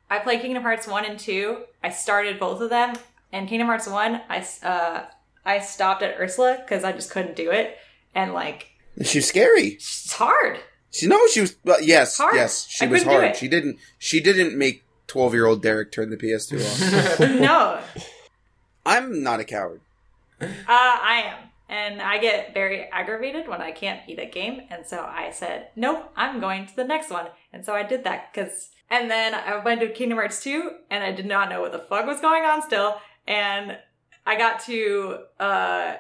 [0.10, 1.58] I played Kingdom Hearts 1 and 2.
[1.84, 2.96] I started both of them
[3.32, 5.06] and Kingdom Hearts 1, I uh
[5.46, 7.78] I stopped at Ursula cuz I just couldn't do it
[8.16, 8.68] and like
[9.02, 9.68] She was scary.
[9.70, 10.60] It's hard.
[10.92, 11.56] She no, she was.
[11.64, 12.36] Well, yes, Hard.
[12.36, 13.32] yes, she I was couldn't do hard.
[13.32, 13.38] it.
[13.38, 13.78] She didn't.
[13.98, 17.20] She didn't make twelve-year-old Derek turn the PS2 off.
[17.40, 17.80] no,
[18.86, 19.82] I'm not a coward.
[20.42, 21.50] uh, I am.
[21.70, 24.62] And I get very aggravated when I can't beat a game.
[24.70, 27.28] And so I said, nope, I'm going to the next one.
[27.52, 28.70] And so I did that because.
[28.92, 31.80] And then I went to Kingdom Hearts 2 and I did not know what the
[31.80, 32.98] fuck was going on still.
[33.26, 33.78] And
[34.24, 35.96] I got to uh,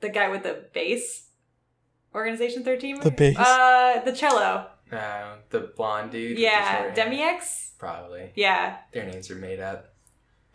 [0.00, 1.28] the guy with the bass,
[2.14, 3.00] Organization 13.
[3.00, 3.36] The bass?
[3.38, 4.66] Uh, the cello.
[4.90, 6.38] Uh, the blonde dude.
[6.38, 7.06] Yeah, short hair.
[7.10, 7.70] Demyx?
[7.78, 8.30] Probably.
[8.34, 8.76] Yeah.
[8.92, 9.94] Their names are made up.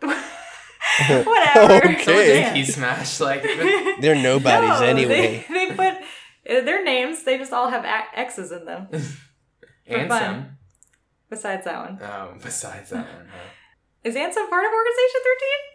[0.00, 1.74] Whatever.
[1.88, 2.02] Okay.
[2.04, 2.52] Someone Yeah.
[2.54, 3.42] key smash like
[4.00, 5.44] They're nobodies No, anyway.
[5.48, 7.24] They, they put uh, their names.
[7.24, 8.88] They just all have a- X's in them.
[9.86, 10.20] and fun.
[10.22, 10.46] some.
[11.30, 13.50] Besides that one, Oh, besides that one, huh?
[14.02, 15.20] is Ansem part of Organization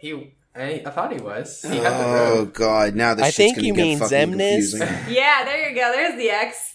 [0.00, 1.62] He, I, I thought he was.
[1.62, 2.54] He had Oh robe.
[2.54, 4.38] god, now this I shit's think gonna you get mean fucking Xemnas.
[4.78, 4.88] confusing.
[5.08, 5.92] Yeah, there you go.
[5.92, 6.74] There's the X.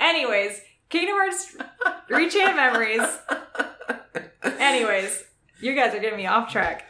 [0.00, 1.56] Anyways, Kingdom Hearts
[2.10, 3.02] Rechain of Memories.
[4.58, 5.24] Anyways,
[5.60, 6.86] you guys are getting me off track.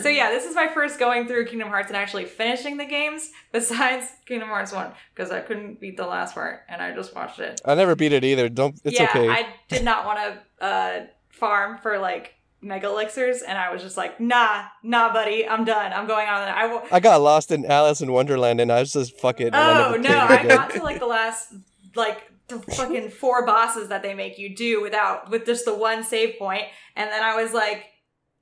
[0.00, 3.30] So yeah, this is my first going through Kingdom Hearts and actually finishing the games
[3.52, 7.38] besides Kingdom Hearts 1 because I couldn't beat the last part and I just watched
[7.38, 7.60] it.
[7.64, 8.48] I never beat it either.
[8.48, 8.80] Don't.
[8.84, 9.28] It's yeah, okay.
[9.28, 10.18] I did not want
[10.58, 15.46] to uh, farm for like mega elixirs, and I was just like, nah, nah, buddy,
[15.46, 15.92] I'm done.
[15.92, 16.48] I'm going on.
[16.48, 16.82] I will.
[16.90, 19.48] I got lost in Alice in Wonderland, and I was just fuck it.
[19.48, 21.52] and I Oh no, I got to like the last
[21.94, 26.04] like the fucking four bosses that they make you do without with just the one
[26.04, 26.64] save point,
[26.96, 27.84] and then I was like,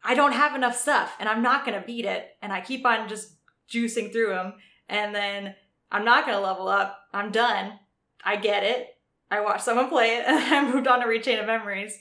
[0.04, 3.08] I don't have enough stuff, and I'm not gonna beat it, and I keep on
[3.08, 3.34] just
[3.72, 4.54] juicing through them,
[4.88, 5.54] and then
[5.90, 6.98] I'm not gonna level up.
[7.12, 7.78] I'm done.
[8.24, 8.88] I get it.
[9.30, 11.98] I watched someone play it, and I moved on to Rechain of Memories,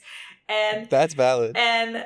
[0.50, 1.56] and That's valid.
[1.56, 2.04] and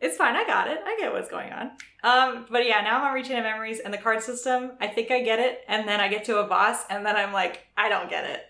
[0.00, 0.36] it's fine.
[0.36, 0.78] I got it.
[0.84, 1.70] I get what's going on.
[2.02, 4.72] Um, but yeah, now I'm on Re:Chain of Memories and the card system.
[4.80, 7.32] I think I get it, and then I get to a boss, and then I'm
[7.32, 8.42] like, I don't get it.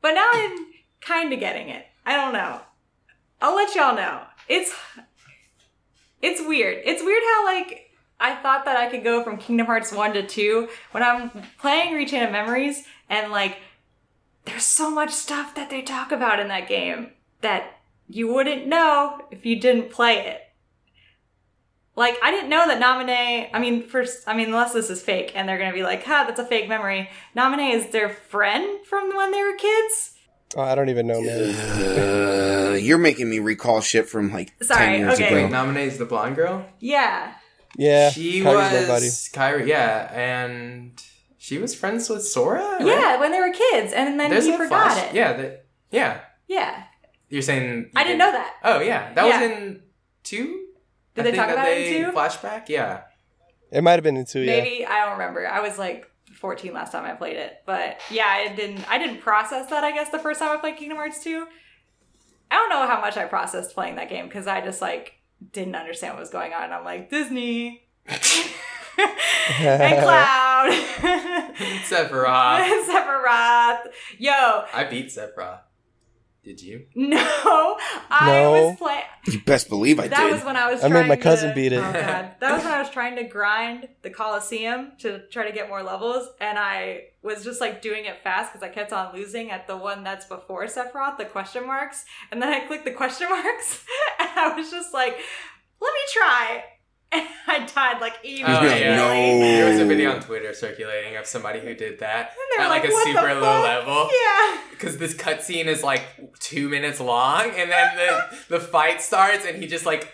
[0.00, 0.66] But now I'm
[1.00, 1.86] kind of getting it.
[2.06, 2.60] I don't know.
[3.40, 4.20] I'll let y'all know.
[4.48, 4.74] It's
[6.22, 6.82] it's weird.
[6.84, 10.26] It's weird how like I thought that I could go from Kingdom Hearts 1 to
[10.26, 13.58] 2 when I'm playing Re:Chain of Memories and like
[14.44, 17.10] there's so much stuff that they talk about in that game
[17.44, 17.78] that
[18.08, 20.40] you wouldn't know if you didn't play it.
[21.96, 23.48] Like I didn't know that Naminé.
[23.54, 26.24] I mean, first, I mean, unless this is fake, and they're gonna be like, "Ha,
[26.26, 30.10] that's a fake memory." Naminé is their friend from when they were kids.
[30.56, 31.54] Oh, I don't even know, man.
[31.54, 35.32] Uh, you're making me recall shit from like Sorry, ten years okay.
[35.34, 35.54] Wait, ago.
[35.54, 36.66] Naminé's the blonde girl?
[36.80, 37.32] Yeah,
[37.76, 39.06] Yeah, she Kairi's nobody.
[39.06, 41.00] was Kairi, yeah, and
[41.38, 42.60] she was friends with Sora.
[42.60, 42.86] right?
[42.86, 45.08] yeah, when they were kids, and then There's he forgot flash.
[45.10, 45.14] it.
[45.14, 46.20] Yeah, that, yeah.
[46.48, 46.84] yeah.
[47.28, 48.54] You're saying I didn't know that.
[48.62, 49.40] Oh yeah, that Yeah.
[49.40, 49.82] was in
[50.22, 50.66] two.
[51.14, 52.12] Did I they think talk that about it in two?
[52.12, 53.02] Flashback, yeah.
[53.70, 54.40] It might have been in two.
[54.40, 54.60] Yeah.
[54.60, 55.46] Maybe I don't remember.
[55.48, 58.88] I was like 14 last time I played it, but yeah, I didn't.
[58.90, 59.84] I didn't process that.
[59.84, 61.46] I guess the first time I played Kingdom Hearts 2,
[62.50, 65.14] I don't know how much I processed playing that game because I just like
[65.52, 66.72] didn't understand what was going on.
[66.72, 70.70] I'm like Disney and Cloud,
[71.88, 72.84] Sephiroth.
[72.86, 73.80] Sephiroth.
[74.18, 75.60] Yo, I beat Sephiroth.
[76.44, 76.84] Did you?
[76.94, 77.16] no,
[78.10, 78.50] I No.
[78.52, 79.02] was playing.
[79.26, 80.32] You best believe I that did.
[80.32, 80.84] was when I was.
[80.84, 81.78] I made trying my cousin to- beat it.
[81.78, 85.52] Oh god, that was when I was trying to grind the Coliseum to try to
[85.52, 89.14] get more levels, and I was just like doing it fast because I kept on
[89.14, 92.90] losing at the one that's before Sephiroth, the question marks, and then I clicked the
[92.92, 93.82] question marks,
[94.20, 95.16] and I was just like,
[95.80, 96.64] "Let me try,"
[97.14, 98.80] and I died like Oh, immediately.
[98.80, 98.96] yeah.
[98.96, 99.38] No.
[99.40, 102.84] There was a video on Twitter circulating of somebody who did that And at like,
[102.84, 104.08] a super low level.
[104.12, 104.60] Yeah.
[104.70, 106.02] Because this cutscene is like
[106.40, 110.12] two minutes long, and then the the fight starts, and he just like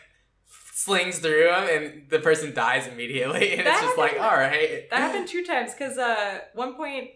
[0.73, 4.89] slings through him, and the person dies immediately, and it's That just like, all right.
[4.91, 7.11] That happened two times because uh, one point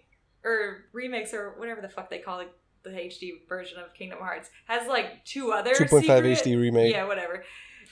[0.45, 2.49] or remix or whatever the fuck they call it,
[2.83, 6.93] the HD version of Kingdom Hearts has like two other 2.5 secret- HD remake.
[6.93, 7.45] Yeah, whatever.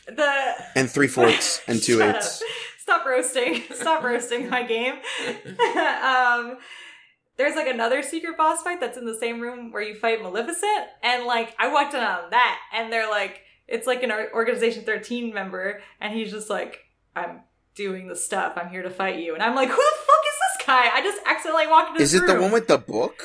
[0.06, 2.42] The and three fourths and two eighths.
[2.42, 2.48] up.
[2.80, 3.62] Stop roasting.
[3.72, 4.94] Stop roasting my game.
[6.04, 6.58] um,
[7.36, 10.86] there's like another secret boss fight that's in the same room where you fight Maleficent,
[11.02, 15.32] and like I walked in on that, and they're like, it's like an Organization 13
[15.32, 16.80] member, and he's just like,
[17.14, 17.40] I'm
[17.74, 18.54] doing the stuff.
[18.56, 20.90] I'm here to fight you, and I'm like, who the fuck is this guy?
[20.92, 22.02] I just accidentally walked into.
[22.02, 23.22] Is it the one with the book?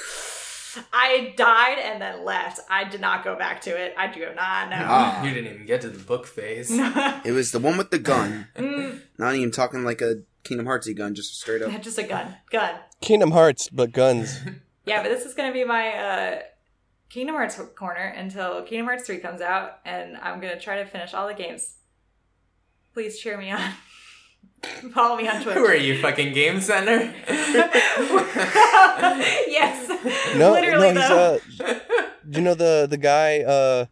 [0.94, 2.60] I died and then left.
[2.70, 3.94] I did not go back to it.
[3.98, 4.78] I do not know.
[4.88, 5.24] Ah.
[5.24, 6.70] You didn't even get to the book phase.
[6.72, 8.48] It was the one with the gun.
[8.58, 11.82] Mm, Not even talking like a Kingdom Heartsy gun, just straight up.
[11.82, 12.36] just a gun.
[12.52, 12.76] Gun.
[13.02, 14.40] Kingdom Hearts, but guns.
[14.86, 16.40] Yeah, but this is gonna be my uh
[17.10, 21.14] Kingdom Hearts corner until Kingdom Hearts 3 comes out, and I'm gonna try to finish
[21.14, 21.76] all the games.
[22.94, 23.60] Please cheer me on.
[24.94, 25.56] Follow me on Twitch.
[25.56, 27.14] Who are you, fucking Game Center?
[29.48, 29.88] yes.
[30.38, 31.80] No, Literally no, he's uh,
[32.30, 33.40] do you know the the guy?
[33.42, 33.86] Uh,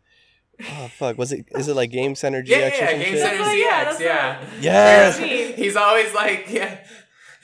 [0.69, 1.45] oh fuck, was it?
[1.51, 3.19] Is it like Game Center GX yeah, or yeah, Game shit?
[3.21, 4.41] Center That's what- yeah, that's yeah.
[4.61, 5.17] Yes.
[5.17, 5.55] That's.
[5.55, 6.79] He's always like, yeah.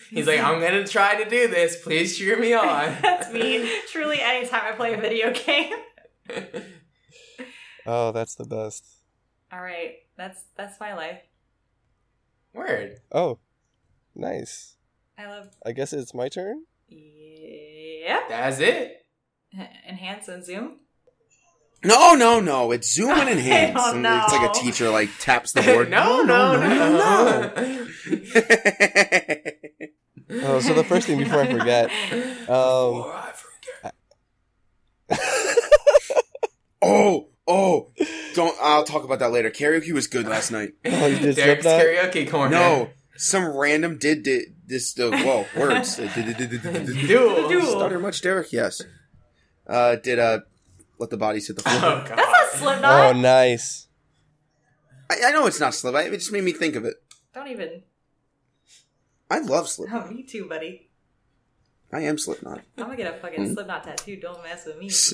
[0.09, 1.81] He's like, I'm gonna try to do this.
[1.81, 2.97] Please cheer me on.
[3.01, 3.69] That's me.
[3.91, 5.73] Truly, anytime I play a video game.
[7.85, 8.85] Oh, that's the best.
[9.53, 11.19] All right, that's that's my life.
[12.53, 12.99] Word.
[13.11, 13.39] Oh,
[14.15, 14.75] nice.
[15.17, 15.49] I love.
[15.65, 16.63] I guess it's my turn.
[16.89, 18.29] Yep.
[18.29, 19.05] That's it.
[19.87, 20.77] Enhance and zoom.
[21.83, 22.71] No, no, no.
[22.71, 23.73] It's zoom and I enhance.
[23.75, 25.89] don't and it's like a teacher like taps the board.
[25.91, 27.51] No, no, no, no, no,
[30.43, 33.95] Oh, so the first thing before I forget, um, Before I forget.
[36.81, 37.91] oh, oh.
[38.33, 38.55] Don't.
[38.61, 39.49] I'll talk about that later.
[39.49, 40.73] Karaoke was good last night.
[40.85, 41.81] Oh, you did Derek's Slipknot?
[42.13, 42.51] karaoke corner.
[42.51, 44.93] No, some random did, did this.
[44.93, 45.99] The whoa words.
[45.99, 47.47] Uh, did- did- did- did- did- did- Duel.
[47.49, 47.65] Duel.
[47.77, 48.51] Stutter much, Derek?
[48.51, 48.81] Yes.
[49.67, 50.39] Uh, did uh,
[50.97, 51.91] let the bodies hit the Oh, floor.
[52.07, 52.17] God.
[52.17, 53.15] That's not Slipknot.
[53.15, 53.87] Oh, nice.
[55.09, 55.93] I, I know it's not Slip.
[55.95, 56.95] It just made me think of it.
[57.33, 57.83] Don't even.
[59.29, 59.89] I love Slip.
[59.93, 60.89] Oh, me too, buddy.
[61.93, 62.61] I am Slipknot.
[62.77, 63.53] I'm gonna get a fucking Hmm.
[63.53, 64.15] Slipknot tattoo.
[64.17, 64.87] Don't mess with me.
[64.87, 65.13] S-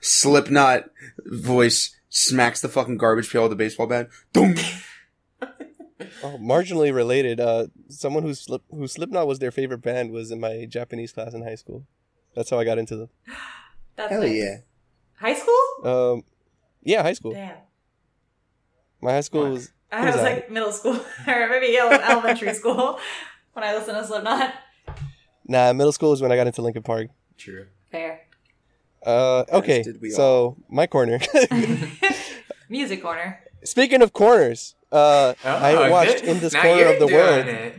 [0.00, 0.90] Slipknot
[1.24, 4.08] voice smacks the fucking garbage pail with a baseball bat.
[4.34, 4.56] Dong.
[6.22, 7.40] Oh, marginally related.
[7.40, 11.34] Uh, someone who slip who Slipknot was their favorite band was in my Japanese class
[11.34, 11.86] in high school.
[12.34, 13.08] That's how I got into them.
[13.96, 14.32] That's Hell nice.
[14.34, 14.56] yeah.
[15.18, 15.54] High school?
[16.14, 16.22] Um,
[16.82, 17.32] yeah, high school.
[17.32, 17.56] Damn.
[19.02, 19.52] My high school What?
[19.52, 20.22] was I was was that?
[20.22, 20.94] like middle school
[21.26, 22.98] or maybe elementary school
[23.52, 24.54] when I listened to Slipknot.
[25.46, 25.72] nah.
[25.74, 27.08] Middle school is when I got into Linkin Park.
[27.36, 27.66] True.
[27.92, 28.22] Fair.
[29.04, 29.82] Uh, okay.
[29.82, 31.20] did we So my corner.
[32.68, 33.40] Music corner.
[33.64, 36.24] Speaking of corners, uh, Oh, I watched good.
[36.28, 37.46] in this Now corner of the world.
[37.46, 37.74] it.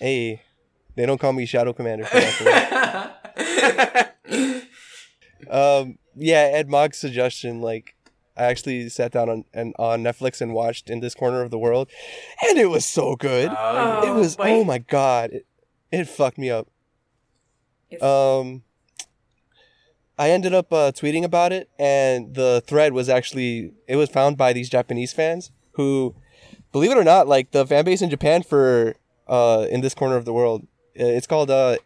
[0.00, 0.42] Hey,
[0.94, 2.46] they don't call me Shadow Commander for nothing.
[5.50, 7.94] um, yeah, Ed Mog's suggestion, like,
[8.36, 11.58] I actually sat down on and on Netflix and watched in this corner of the
[11.58, 11.88] world,
[12.46, 13.50] and it was so good.
[13.56, 14.50] Oh, it was boy.
[14.50, 15.46] oh my god, it,
[15.90, 16.68] it fucked me up.
[17.90, 18.62] It's- Um,
[20.18, 24.36] I ended up uh, tweeting about it, and the thread was actually it was found
[24.36, 26.14] by these Japanese fans who,
[26.72, 28.96] believe it or not, like the fan base in Japan for
[29.28, 30.62] uh in this corner of the world,
[30.98, 31.76] uh, it's called uh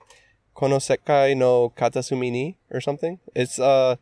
[0.54, 3.18] Konosekai no Katasumi ni or something.
[3.34, 3.96] It's uh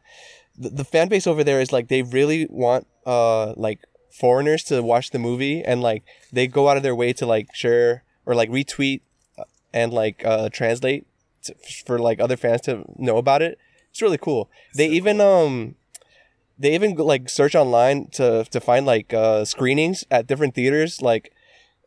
[0.58, 4.82] the, the fan base over there is like they really want uh like foreigners to
[4.82, 8.34] watch the movie and like they go out of their way to like share or
[8.34, 9.02] like retweet
[9.38, 11.06] uh, and like uh translate
[11.44, 11.54] to,
[11.86, 13.58] for like other fans to know about it.
[13.98, 14.48] It's really cool.
[14.76, 15.74] They So even um
[16.56, 21.32] they even like search online to to find like uh screenings at different theaters like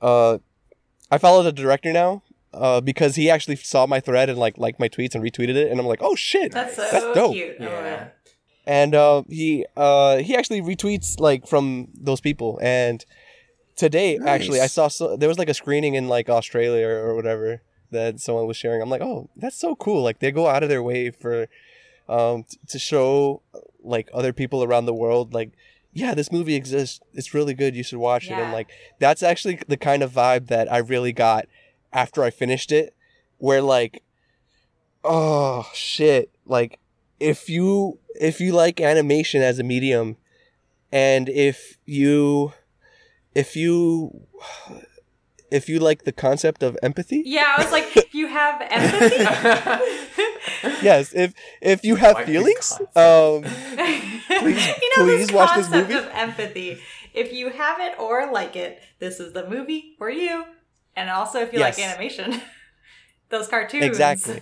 [0.01, 0.39] uh
[1.09, 2.21] I follow the director now
[2.53, 5.71] uh because he actually saw my thread and like liked my tweets and retweeted it
[5.71, 7.33] and I'm like, "Oh shit." That's so That's dope.
[7.33, 7.55] cute.
[7.61, 8.09] Yeah.
[8.65, 12.59] and uh, he uh, he actually retweets like from those people.
[12.61, 13.05] And
[13.77, 17.61] today, actually, I saw so, there was like a screening in like Australia or whatever
[17.91, 18.81] that someone was sharing.
[18.81, 20.03] I'm like, oh, that's so cool!
[20.03, 21.47] Like they go out of their way for
[22.11, 23.41] um, t- to show
[23.83, 25.51] like other people around the world like.
[25.93, 27.01] Yeah, this movie exists.
[27.13, 27.75] It's really good.
[27.75, 28.31] You should watch it.
[28.31, 28.69] And like
[28.99, 31.47] that's actually the kind of vibe that I really got
[31.91, 32.95] after I finished it,
[33.39, 34.01] where like,
[35.03, 36.79] oh shit, like
[37.19, 40.15] if you if you like animation as a medium
[40.91, 42.53] and if you
[43.35, 44.27] if you
[45.51, 49.23] if you like the concept of empathy Yeah, I was like, if you have empathy.
[50.85, 53.43] yes if if you have Like the feelings um
[54.41, 55.93] Please, you know please this watch this concept movie?
[55.99, 56.79] of empathy.
[57.13, 60.45] If you have it or like it, this is the movie for you.
[60.95, 62.41] And also, if you like animation,
[63.29, 63.83] those cartoons.
[63.83, 64.41] exactly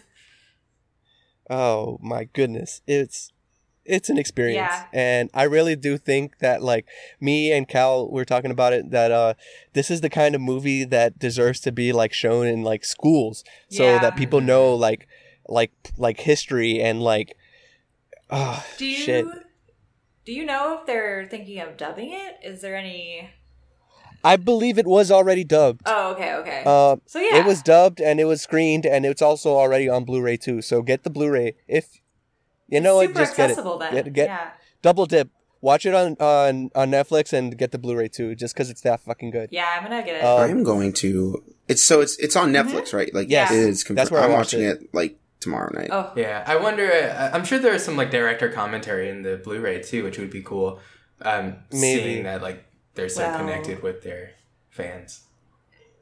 [1.49, 3.31] oh my goodness it's
[3.89, 4.85] it's an experience Yeah.
[4.93, 6.85] and i really do think that like
[7.19, 9.33] me and cal we are talking about it that uh
[9.73, 13.43] this is the kind of movie that deserves to be like shown in like schools
[13.69, 13.99] so Yeah.
[13.99, 15.07] that people know like
[15.47, 17.35] like like history and like
[18.29, 19.25] ah Do you shit
[20.25, 22.35] do you know if they're thinking of dubbing it?
[22.43, 23.31] Is there any?
[24.23, 26.63] i believe it was already dubbed Oh, okay, okay.
[26.65, 30.03] uh so yeah, it was dubbed and it was screened and it's also already on
[30.03, 32.01] blu-ray too so get the blu-ray if
[32.69, 33.93] you know what super just get it accessible then.
[33.93, 34.49] Get- get- yeah,
[34.81, 35.29] double dip.
[35.61, 39.01] Watch it on on on Netflix and get the Blu-ray too, just because it's that
[39.01, 39.49] fucking good.
[39.51, 39.67] yeah.
[39.75, 40.23] I'm gonna get it.
[40.23, 41.43] Uh, I am going to.
[41.67, 43.13] It's so it's it's on Netflix, right?
[43.13, 43.51] Like Yes.
[43.51, 43.83] it is.
[43.83, 43.97] Confirmed.
[43.97, 44.81] That's where I I'm watching it.
[44.83, 44.93] it.
[44.93, 45.89] like tomorrow night.
[45.91, 46.89] oh, Yeah, I wonder.
[46.91, 50.41] Uh, I'm sure there's some like director commentary in the Blu-ray too, which would be
[50.41, 50.79] cool.
[51.21, 52.03] Um, Maybe.
[52.03, 52.63] seeing that like
[52.95, 54.31] they're so Well- connected with their
[54.69, 55.21] fans.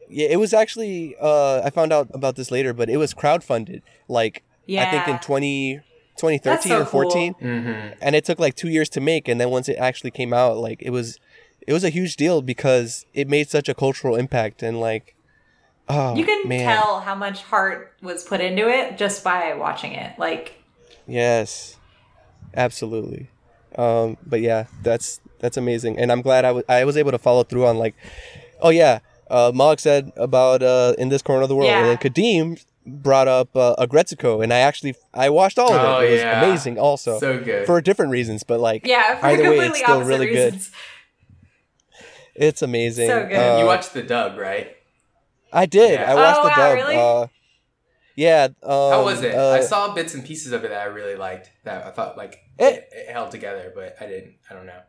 [0.07, 1.15] Yeah, it was actually.
[1.19, 3.81] Uh, I found out about this later, but it was crowdfunded.
[4.07, 4.87] Like Yeah.
[4.87, 5.81] I think in 20,
[6.17, 7.97] 2013 so or fourteen, Mm-hmm.
[8.01, 9.27] and it took like two years to make.
[9.27, 11.19] And then once it actually came out, like it was,
[11.65, 15.15] it was a huge deal because it made such a cultural impact and like,
[15.89, 19.93] oh you can man, tell how much heart was put into it just by watching
[19.93, 20.17] it.
[20.19, 20.61] Like,
[21.07, 21.77] yes,
[22.55, 23.29] absolutely.
[23.77, 27.19] Um, but yeah, that's that's amazing, and I'm glad I was I was able to
[27.19, 27.95] follow through on like,
[28.61, 28.99] oh yeah,
[29.29, 33.27] uh, Mog said about uh, in this corner of the world, and then Kadeem brought
[33.27, 36.07] up uh, Aggretsuko, and I actually I watched all of Oh, it.
[36.07, 36.43] It was yeah.
[36.45, 37.65] amazing, also So good.
[37.65, 40.59] for different reasons, but like yeah, for Either way, it's still opposite really good.
[42.35, 43.07] it's amazing.
[43.09, 43.35] So good.
[43.35, 44.75] Uh, you watched the dub, right?
[45.51, 45.99] I did.
[45.99, 46.11] Yeah.
[46.11, 46.75] I watched Oh, the wow, dub.
[46.75, 46.95] really?
[46.95, 47.27] Uh,
[48.15, 48.43] yeah.
[48.63, 49.35] Um, How was it?
[49.35, 51.51] uh, I saw bits and pieces of it that I really liked.
[51.63, 54.35] That I thought like It- it, it held together, but I didn't.
[54.49, 54.81] I don't know.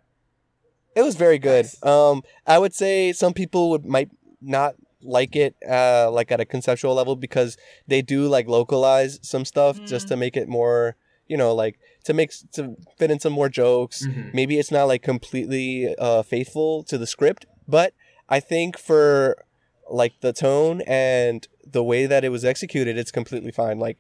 [0.94, 1.64] It was very good.
[1.66, 1.84] Nice.
[1.84, 6.44] Um, I would say some people would might not like it, uh, like at a
[6.44, 10.08] conceptual level because they do like localize some stuff just Mm.
[10.10, 10.96] to make it more,
[11.26, 14.06] you know, like to make to fit in some more jokes.
[14.06, 14.34] Mhm.
[14.34, 17.92] Maybe it's not like completely uh, faithful to the script, but
[18.28, 19.44] I think for
[19.90, 23.78] like the tone and the way that it was executed, it's completely fine.
[23.78, 23.98] Like,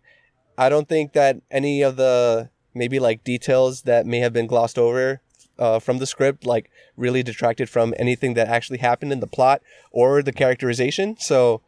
[0.56, 4.78] I don't think that any of the maybe like details that may have been glossed
[4.78, 5.20] over
[5.58, 9.60] uh, from the script like really detracted from anything that actually happened in the plot
[9.90, 11.16] or the characterization.
[11.18, 11.60] So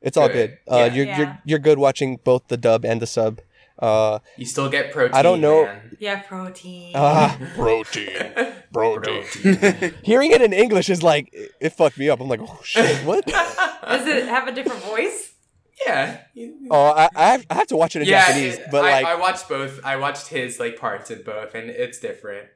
[0.00, 0.58] it's all Good.
[0.66, 0.72] good.
[0.72, 0.94] Uh, Yeah.
[0.94, 1.18] You're Yeah.
[1.18, 3.40] you're you're good watching both the dub and the sub.
[3.80, 5.14] Uh, You still get protein.
[5.14, 5.96] I don't know- man.
[6.00, 6.92] Yeah, protein.
[6.96, 8.32] ah, protein.
[8.72, 9.94] protein.
[10.02, 12.20] Hearing it in English is like it, it fucked me up.
[12.20, 13.24] I'm like, oh shit, what?
[13.26, 15.32] Does it have a different voice?
[15.86, 16.18] yeah.
[16.72, 18.90] oh, I, I have I have to watch it in yeah, Japanese, it- but I,
[18.90, 19.80] like I watched both.
[19.84, 22.48] I watched his like parts in both, and it's different.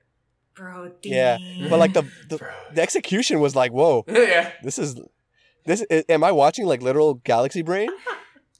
[0.55, 1.13] Protein.
[1.13, 1.39] yeah,
[1.71, 2.39] but like the the,
[2.75, 4.53] the execution was like, whoa, yeah.
[4.63, 5.01] this is
[5.65, 5.85] this.
[5.91, 7.89] i- Am I watching like literal Galaxy Brain?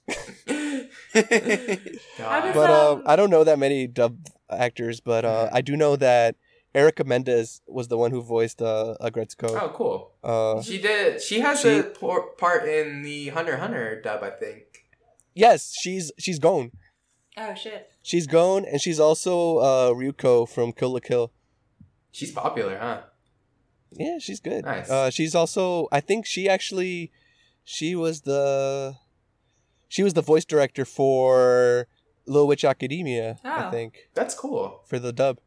[0.07, 0.15] How
[1.13, 2.41] God.
[2.43, 4.17] does But Um, uh, I don't know that many dub
[4.49, 6.35] actors, but uh, I do know that
[6.75, 9.49] Erica Mendez was the one who voiced uh, Aggretsuko.
[9.61, 10.11] oh, cool.
[10.23, 11.21] Uh, She did.
[11.21, 14.85] She has She- a por- part in the Hunter Hunter dub, I think.
[15.35, 16.71] yes, she's she's gone.
[17.37, 17.89] Oh shit.
[18.03, 21.31] She's gone, and she's also uh, Ryuko from Kill la Kill.
[22.13, 23.01] She's popular, huh?
[23.91, 24.63] Yeah, she's good.
[24.63, 24.89] Nice.
[24.89, 27.11] Uh, she's also, I think she actually,
[27.65, 28.95] she was the,
[29.89, 31.87] she was the voice director for
[32.25, 33.39] Little Witch Academia.
[33.43, 33.71] I Oh.
[33.71, 34.81] think That's cool.
[34.87, 35.39] for the dub.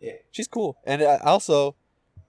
[0.00, 0.12] Yeah.
[0.30, 1.74] she's cool, and I also,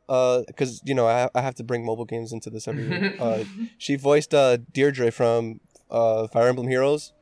[0.09, 3.15] uh, because you know I, I have to bring mobile games into this every week.
[3.19, 3.43] Uh,
[3.77, 7.13] she voiced uh Deirdre from uh Fire Emblem Heroes.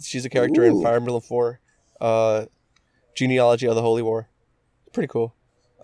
[0.00, 1.60] She's a character in Fire Emblem Four,
[2.00, 2.46] uh,
[3.14, 4.28] Genealogy of the Holy War.
[4.94, 5.34] Pretty cool.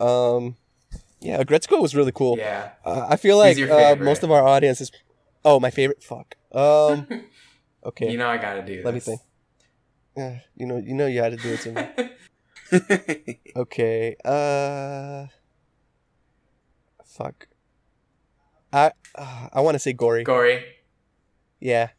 [0.01, 0.57] Um,
[1.21, 2.37] yeah, Gretzko was really cool.
[2.39, 2.71] Yeah.
[2.85, 4.91] Uh, I feel like uh, most of our audience is.
[5.45, 6.03] Oh, my favorite.
[6.03, 6.37] Fuck.
[6.53, 7.07] Um.
[7.87, 8.11] Okay.
[8.11, 8.81] You know I gotta do.
[8.83, 9.21] Let me think.
[10.17, 13.39] Uh, you know, you know, you had to do it to me.
[13.57, 14.17] Okay.
[14.25, 15.27] Uh.
[17.05, 17.49] Fuck.
[18.73, 20.25] I uh, I want to say gory.
[20.25, 20.65] Gory.
[21.61, 21.91] Yeah,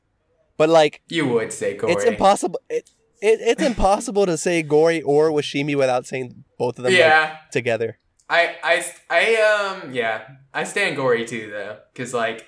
[0.58, 1.93] but like You would say gory.
[1.93, 2.60] it's impossible.
[2.70, 2.89] It,
[3.30, 7.38] it it's impossible to say gory or Washimi without saying both of them like, Yeah.
[7.52, 7.98] together.
[8.30, 9.36] I, I, I,
[9.84, 10.28] um, yeah.
[10.54, 11.78] I stand gory too, though.
[11.94, 12.48] Because, like,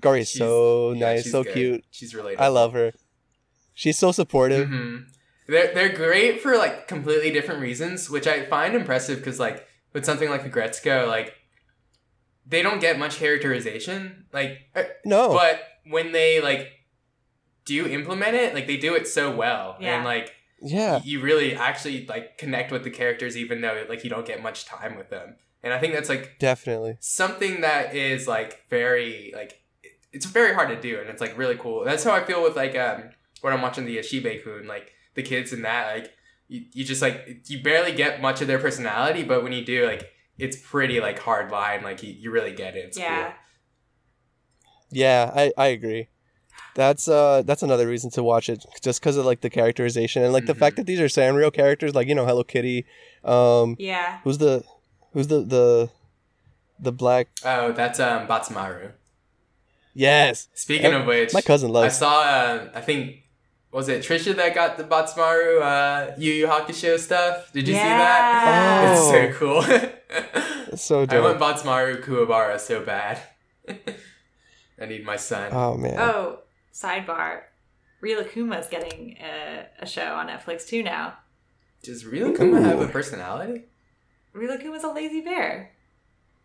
[0.00, 1.54] Gory is so yeah, nice, so good.
[1.54, 1.84] cute.
[1.90, 2.38] She's relatable.
[2.38, 2.92] I love her.
[3.74, 4.68] She's so supportive.
[4.68, 4.96] hmm
[5.48, 10.04] They're they're great for like completely different reasons, which I find impressive because like with
[10.04, 11.34] something like the Gretzko, like
[12.46, 15.32] they don't get much characterization, like, uh, No.
[15.32, 16.70] but when they like
[17.68, 19.96] do you implement it, like they do it so well, Yeah.
[19.96, 21.00] and like yeah.
[21.04, 24.64] you really actually like connect with the characters, even though like you don't get much
[24.64, 25.36] time with them.
[25.62, 26.96] And I think that's like Definitely.
[27.00, 29.60] something that is like very like
[30.12, 32.56] it's very hard to do and it's like really cool that's how i feel with
[32.56, 33.10] like um
[33.42, 36.12] when i'm watching the Ashibe kun like the kids in that like
[36.48, 39.84] you, you just like you barely get much of their personality but when you do
[39.86, 43.34] like it's pretty like hard line like you, you really get it it's yeah.
[44.90, 46.08] Yeah, I, I agree.
[46.82, 50.32] That's uh that's another reason to watch it just because of like the characterization and
[50.36, 50.62] like the Mhm.
[50.62, 52.86] fact that these are Sanrio characters like you know Hello Kitty,
[53.24, 54.08] um Yeah.
[54.24, 54.62] who's the
[55.12, 55.90] who's the the
[56.86, 58.90] the black oh that's um Badtz-Maru
[59.94, 63.00] yes speaking Uh, of which my cousin loves i loves saw uh, i think
[63.72, 67.90] was it trisha that got the Badtz-Maru uh yu yu hakusho stuff did you see
[68.04, 68.86] that Yeah.
[68.86, 68.92] Oh.
[68.94, 69.62] it's so cool
[70.72, 71.40] It's so I want dope.
[71.40, 73.18] Badtz-Maru Kuwabara so bad.
[74.80, 75.48] I need my son.
[75.52, 75.96] Oh man.
[75.98, 76.40] Oh,
[76.78, 77.42] sidebar.
[78.02, 81.14] Rila is getting a, a show on Netflix too now.
[81.82, 83.64] Does Rilakuma have a personality?
[84.34, 85.72] Rila Kuma's a lazy bear.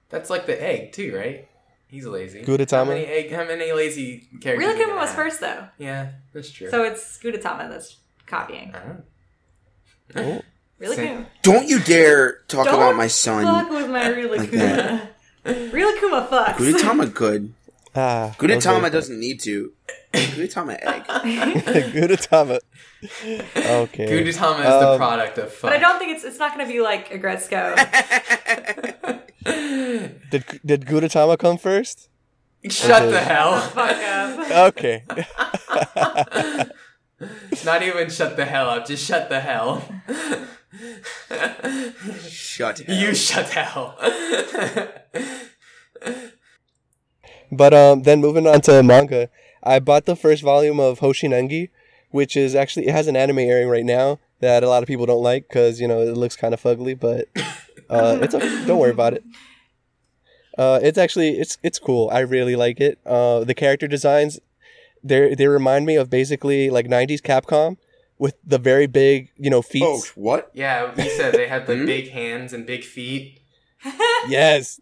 [0.10, 1.48] That's like the egg too, right?
[1.88, 2.44] He's lazy.
[2.44, 2.72] Gudetama?
[2.72, 4.68] How many, egg, how many lazy characters?
[4.68, 5.16] are we Rilakuma was have?
[5.16, 6.70] first though, Yeah, that's true.
[6.70, 8.74] so it's Gudetama that's copying.
[8.76, 9.04] Oh.
[10.16, 10.42] Oh.
[10.82, 11.26] Rilakuma.
[11.44, 13.44] Don't you dare talk Don't about my son.
[13.44, 15.08] Fuck with my Rilakuma.
[15.46, 16.56] Rilakuma fucks.
[16.56, 17.54] Gudetama good.
[17.96, 19.72] Ah, Gudetama doesn't need to.
[20.14, 21.04] Gudetama egg.
[21.94, 22.60] Gudetama.
[23.04, 24.08] Okay.
[24.08, 25.70] Gudetama is the Um, product of fuck.
[25.70, 27.76] But I don't think it's it's not going to be like Aggretsuko.
[30.32, 32.10] Did did Gudetama come first?
[32.70, 33.26] Shut the Okay.
[33.26, 33.60] hell.
[33.60, 34.52] Fuck up.
[34.74, 35.04] Okay.
[37.66, 38.88] Not even shut the hell up.
[38.88, 39.84] Just shut the hell.
[42.28, 42.96] Shut hell.
[42.98, 43.98] you shut the hell.
[47.56, 49.30] But um, then moving on to manga,
[49.64, 51.70] I bought the first volume of Hoshin Engi,
[52.10, 55.06] which is actually it has an anime airing right now that a lot of people
[55.06, 57.28] don't like because you know it looks kind of fugly, but
[57.90, 58.66] uh, it's okay.
[58.68, 59.24] don't worry about it.
[60.58, 62.10] Uh, it's actually it's it's cool.
[62.12, 63.00] I really like it.
[63.06, 64.40] Uh, the character designs,
[65.04, 67.78] they they remind me of basically like '90s Capcom
[68.20, 69.84] with the very big you know feet.
[69.84, 70.52] Oh, what?
[70.54, 71.86] yeah, you said they had the Hmm?
[71.86, 73.40] big hands and big feet.
[74.28, 74.80] Yes.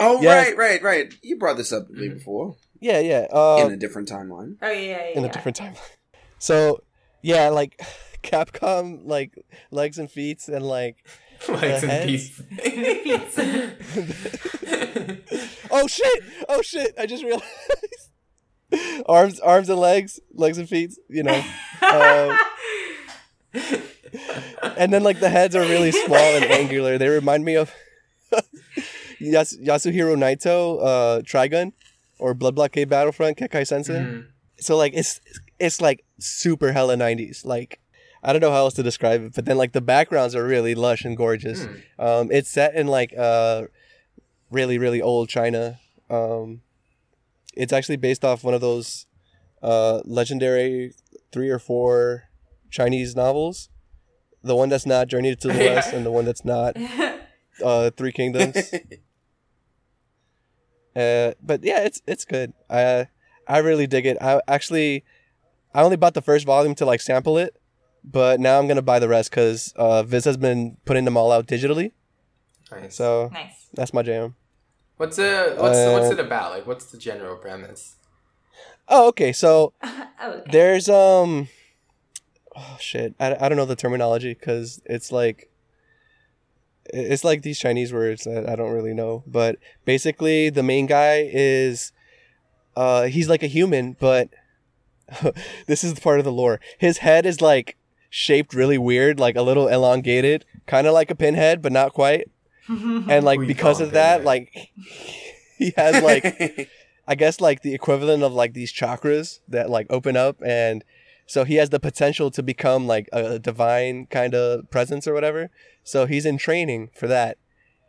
[0.00, 0.48] Oh, Yes.
[0.48, 1.14] right, right, right.
[1.22, 2.14] You brought this up to me Mhm.
[2.14, 3.26] before Yeah, yeah.
[3.32, 4.56] Uh, in a different timeline.
[4.62, 5.18] Oh yeah, yeah, yeah.
[5.18, 5.78] in a different timeline.
[6.38, 6.82] So
[7.22, 7.80] yeah, like
[8.22, 9.32] Capcom like
[9.70, 10.96] legs and feet and like
[11.48, 12.32] Legs and feet.
[15.70, 17.44] oh shit oh shit I just realized
[19.06, 21.42] arms arms and legs legs and feet you know
[21.82, 22.38] um,
[24.76, 27.72] and then like the heads are really small and angular they remind me of
[29.32, 31.72] Yas- Yasuhiro Nightow uh Trigun
[32.18, 34.26] or Blood Blockade Battlefront Kekkai Sensen Mhm.
[34.60, 35.20] so like it's
[35.58, 37.80] it's like super hella 90s like
[38.22, 40.74] i don't know how else to describe it but then like the backgrounds are really
[40.74, 41.74] lush and gorgeous Hmm.
[41.98, 43.62] um it's set in like uh
[44.50, 45.78] really really old china
[46.10, 46.60] um
[47.54, 49.06] it's actually based off one of those
[49.62, 50.92] uh legendary
[51.32, 52.24] three or four
[52.70, 53.68] chinese novels
[54.42, 55.74] the one that's not journey to the Yeah.
[55.74, 56.76] west and the one that's not
[57.64, 58.56] uh three kingdoms
[60.96, 62.52] uh, but yeah, it's it's good.
[62.70, 63.08] I
[63.48, 64.16] I really dig it.
[64.20, 65.04] I actually
[65.74, 67.56] I only bought the first volume to like sample it,
[68.04, 71.32] but now I'm gonna buy the rest because uh, Viz has been putting them all
[71.32, 71.92] out digitally.
[72.70, 72.96] Nice.
[72.96, 73.66] So nice.
[73.74, 74.34] that's my jam.
[74.96, 76.52] what's uh what's Uh, what's it about?
[76.52, 77.96] Like, what's the general premise?
[78.88, 79.32] Oh, okay.
[79.32, 80.50] So oh, okay.
[80.50, 81.48] there's um,
[82.56, 85.50] oh shit, I, I don't know the terminology because it's like it-
[86.92, 89.22] it's like these Chinese words that I don't really know.
[89.26, 91.92] But basically, the main guy is
[92.76, 94.28] uh he's like a human, but
[95.66, 96.60] this is the part of the lore.
[96.78, 97.76] His head is like
[98.10, 102.28] shaped really weird, like a little elongated, kind of like a pinhead, but not quite.
[102.68, 104.24] And like Who you because of that, pinhead?
[104.24, 104.70] like
[105.58, 106.70] he has like
[107.06, 110.82] I guess like the equivalent of like these chakras that like open up and
[111.26, 115.50] so he has the potential to become like a divine kind of presence or whatever.
[115.82, 117.38] So he's in training for that.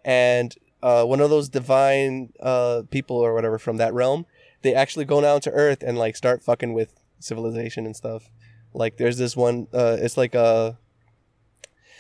[0.04, 4.26] And uh, one of those divine uh, people or whatever from that realm,
[4.62, 8.30] they actually go down to Earth and like start fucking with civilization and stuff.
[8.74, 10.78] Like there's this one, uh, it's like a,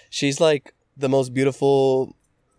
[0.09, 2.15] she's like the most beautiful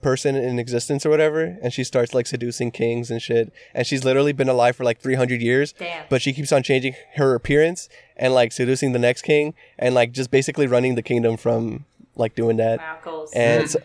[0.06, 3.52] person in existence or whatever, and she starts like seducing kings and shit.
[3.74, 6.04] And she's literally been alive for like 300 years, Damn.
[6.08, 10.12] but she keeps on changing her appearance and like seducing the next king and like
[10.12, 12.78] just basically running the kingdom from like doing that.
[12.78, 13.32] wow, goals.
[13.34, 13.80] And so,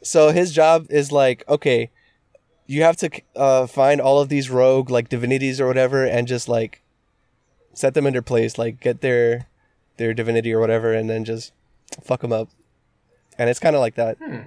[0.00, 1.90] so his job is like, okay,
[2.68, 6.48] you have to uh, find all of these rogue like divinities or whatever, and just
[6.48, 6.82] like
[7.74, 9.48] set them in their place, like get their
[9.96, 11.52] their divinity or whatever, and then just
[12.00, 12.48] fuck them up.
[13.36, 14.18] And it's kind of like that.
[14.18, 14.42] hmm.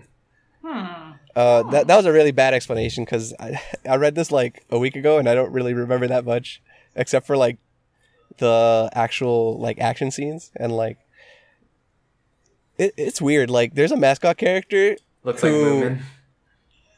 [0.63, 4.77] Uh, that that was a really bad explanation because I I read this like a
[4.79, 6.61] week ago and I don't really remember that much,
[6.95, 7.57] except for like
[8.37, 10.97] the actual like action scenes and like
[12.77, 13.49] it, it's weird.
[13.49, 14.97] Like there's a mascot character.
[15.23, 16.01] Looks like Who- Moomin.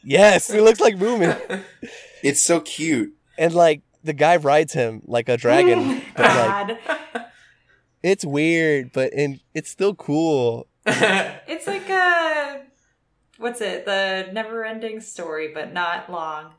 [0.04, 1.64] Yes, he looks like Moomin,
[2.24, 3.14] it's so cute.
[3.38, 6.02] and like the guy rides him like a dragon.
[6.16, 6.78] but
[7.16, 7.26] like
[8.02, 10.66] it's weird, but and it's still cool.
[10.88, 12.64] It's like a
[13.42, 13.86] what's it?
[13.86, 16.54] The never-ending story, but not long.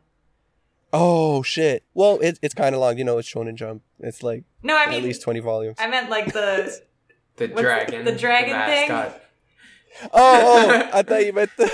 [0.92, 1.84] Oh shit!
[1.94, 2.98] Well, it, it's kind of long.
[2.98, 3.82] You know, it's Shonen Jump.
[4.00, 5.76] It's like No, I mean at mean least twenty volumes.
[5.78, 6.78] I meant like the
[7.36, 8.04] the What's dragon.
[8.04, 8.90] the dragon thing?
[8.90, 10.90] Oh, oh!
[10.92, 11.64] I thought you meant the.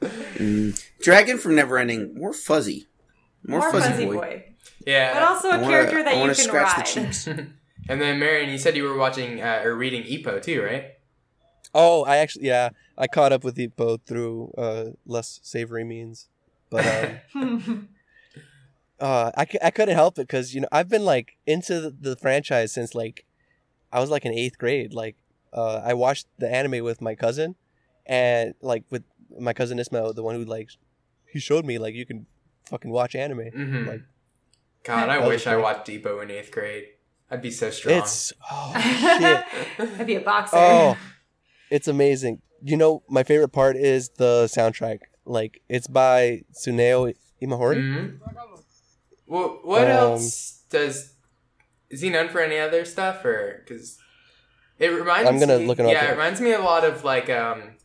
[0.00, 0.86] Mm.
[1.02, 2.86] Dragon from Neverending, more fuzzy,
[3.46, 4.14] more, more fuzzy, fuzzy boy.
[4.14, 4.44] boy.
[4.86, 5.14] yeah.
[5.14, 6.86] but also a wanna- character that I you wanna can scratch ride.
[6.86, 7.26] the cheeks.
[7.88, 10.92] and then Marion, you said you were watching uh, or reading Ippo too, right?
[11.74, 16.28] Oh, I actually yeah, I caught up with Ippo through uh less savory means.
[16.70, 17.88] But um,
[19.00, 22.16] uh, I, I couldn't help it because you know I've been like into the, the
[22.16, 23.24] franchise since like
[23.92, 24.92] I was like in eighth grade.
[24.94, 25.16] Like
[25.52, 27.56] uh, I watched the anime with my cousin,
[28.06, 29.04] and like with
[29.38, 30.68] my cousin Ismail, the one who like
[31.32, 32.26] he showed me like you can
[32.68, 33.50] fucking watch anime.
[33.56, 33.86] Mhm.
[33.86, 34.02] Like
[34.84, 35.62] God, I That was wish I great.
[35.62, 36.86] watched Depot in eighth grade.
[37.30, 37.96] I'd be so strong.
[37.96, 39.44] it's oh shit,
[40.00, 40.56] I'd be a boxer.
[40.56, 40.98] oh,
[41.70, 42.42] it's amazing.
[42.62, 44.98] You know my favorite part is the soundtrack.
[45.24, 47.76] Like it's by Tsuneo Imahori.
[47.80, 48.18] Mhm.
[49.26, 51.14] Well, what Um, else does
[51.88, 53.98] is he known for any other stuff or because
[54.78, 56.08] it reminds I'm gonna me, look it up yeah here.
[56.10, 57.76] it reminds me a lot of like um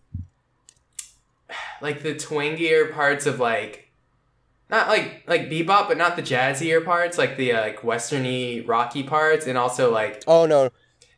[1.81, 3.91] like the twangier parts of like
[4.69, 9.03] not like like bebop but not the jazzier parts like the uh, like westerny rocky
[9.03, 10.69] parts and also like Oh no,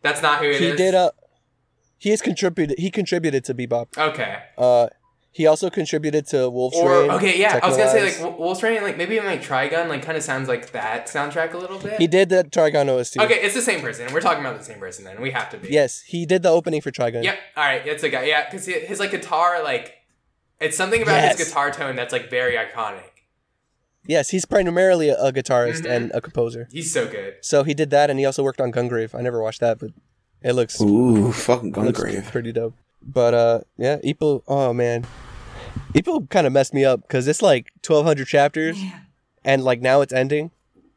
[0.01, 0.71] that's not who it is.
[0.71, 1.11] he did uh
[1.97, 4.87] he has contributed he contributed to bebop okay uh
[5.31, 8.63] he also contributed to wolf's or Rain, okay yeah I was gonna say like Wolf's
[8.63, 11.99] Rain like maybe like Trigun like kind of sounds like that soundtrack a little bit
[11.99, 13.19] he did the Trigun OST.
[13.19, 15.57] okay it's the same person we're talking about the same person then we have to
[15.57, 17.37] be yes he did the opening for Trigun Yep.
[17.55, 17.85] All right.
[17.85, 18.23] It's a guy.
[18.25, 19.93] Yeah, because his like guitar, like
[20.59, 21.37] it's something about Yes.
[21.37, 23.11] his guitar tone that's like very iconic.
[24.07, 25.89] yes he's primarily a, guitarist Mhm.
[25.95, 27.35] and a composer He's so good.
[27.41, 29.91] so he did that and he also worked on gungrave i never watched that but
[30.43, 32.31] it looks, Ooh, fucking looks Gungrave.
[32.31, 35.05] pretty dope but uh yeah Ippo oh man
[35.93, 38.99] Ippo kind of messed me up because it's like 1200 chapters Yeah.
[39.45, 40.51] and like now it's ending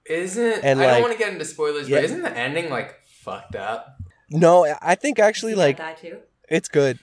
[0.06, 1.98] Isn't And, I don't want to get into spoilers, Yeah.
[1.98, 3.96] but isn't the ending like fucked up?
[4.30, 6.18] no i think actually He like die too.
[6.48, 6.98] it's good.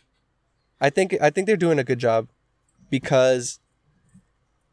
[0.82, 2.28] I think I think they're doing a good job
[2.90, 3.60] because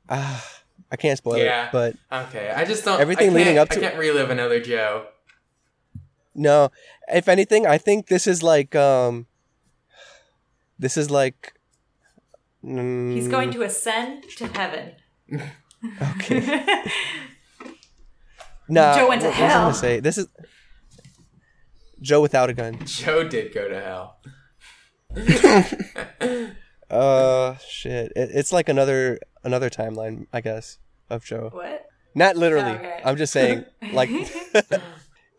[0.08, 0.44] ah
[0.90, 1.66] I can't spoil Yeah.
[1.66, 3.00] it, but Okay, I just don't.
[3.00, 5.06] Everything leading up to- I can't relive another Joe.
[6.34, 6.70] no.
[7.08, 9.26] If anything, I think this is like um
[10.78, 11.54] this is like
[12.64, 14.92] mm, He's going to ascend to heaven.
[16.16, 16.64] Okay.
[18.66, 19.62] Nah, Joe went to what was I hell.
[19.64, 20.00] gonna say?
[20.00, 20.26] This is
[22.00, 22.78] Joe without a gun.
[22.86, 24.18] Joe did go to hell.
[26.90, 28.12] Uh shit.
[28.14, 30.78] It, it's like another another timeline, I guess,
[31.10, 31.48] of Joe.
[31.52, 31.86] what?
[32.14, 32.70] Not literally.
[32.72, 33.00] Okay.
[33.04, 34.10] I'm just saying like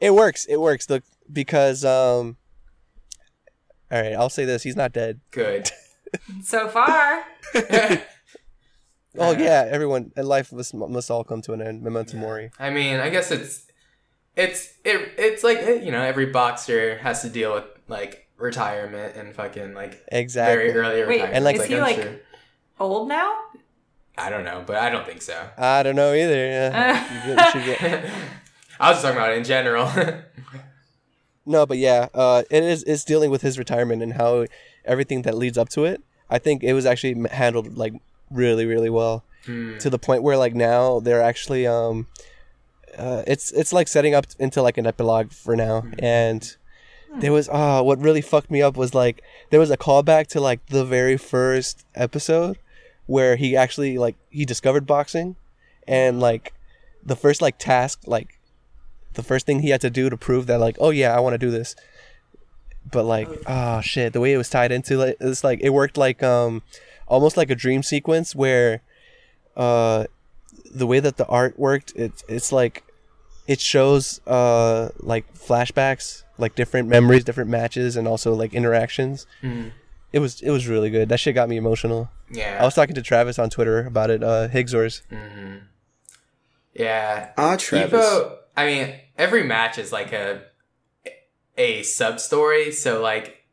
[0.02, 0.46] it works.
[0.46, 0.90] It works.
[0.90, 2.38] Look, because um.
[3.92, 5.20] All right, I'll say this: he's not dead.
[5.32, 5.70] Good.
[6.44, 7.24] So far.
[9.18, 11.82] Oh yeah, everyone and life must, must all come to an end.
[11.82, 12.52] Memento mori.
[12.60, 13.66] I mean, I guess it's
[14.36, 19.34] it's it, it's like you know every boxer has to deal with like retirement and
[19.36, 20.68] fucking like Exactly.
[20.68, 21.34] very early Wait, retirement.
[21.36, 22.20] And, like- is he I'm like sure-
[22.80, 23.36] old now?
[24.18, 25.50] I don't know, but I don't think so.
[25.58, 26.36] I don't know either.
[26.48, 27.26] Yeah.
[27.28, 28.06] You get- you get-
[28.80, 29.90] I was just talking about it in general.
[31.46, 34.46] No, but yeah, uh, it is it's dealing with his retirement and how
[34.86, 36.02] everything that leads up to it.
[36.30, 37.94] I think it was actually handled like
[38.32, 39.78] really, really well Hmm.
[39.78, 42.08] to the point where like now they're actually um,
[42.98, 46.56] uh, it's it's like setting up into like an epilogue for now and.
[47.18, 50.42] There was ah, what really fucked me up was like there was a callback to
[50.42, 52.58] like the very first episode
[53.06, 55.38] where he actually like he discovered boxing
[55.88, 56.52] and like
[57.06, 58.35] the first like task like
[59.16, 61.34] the first thing he had to do to prove that like oh yeah I want
[61.34, 61.76] to do this
[62.92, 65.98] but like oh shit the way it was tied into like it's like it worked
[65.98, 66.62] like um
[67.08, 68.82] almost like a dream sequence where
[69.58, 70.06] uh
[70.74, 72.84] the way that the art worked it's it's like
[73.48, 79.70] it shows uh like flashbacks like different memories different matches and also like interactions Hmm.
[80.14, 82.58] it was it was really good that shit got me emotional Yeah.
[82.62, 85.58] i was talking to travis on twitter about it uh higgsors hmm
[86.74, 87.30] Yeah.
[87.38, 88.04] Ah, Travis.
[88.06, 90.44] Evo, I mean, every match is like a
[91.58, 92.72] a sub story.
[92.72, 93.46] So like,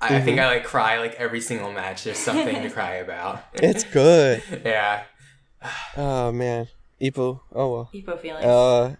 [0.00, 2.04] I, I think I like cry like every single match.
[2.04, 3.42] There's something to cry about.
[3.54, 5.04] it's good yeah.
[5.96, 6.68] oh man
[7.00, 7.40] Ippo.
[7.52, 8.44] oh well Ippo feelings.
[8.44, 8.94] Uh,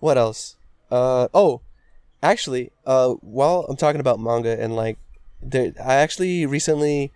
[0.00, 0.56] what else?
[0.90, 1.60] Uh, oh,
[2.22, 4.96] actually, uh, while I'm talking about manga and like,
[5.42, 7.12] there, I actually recently,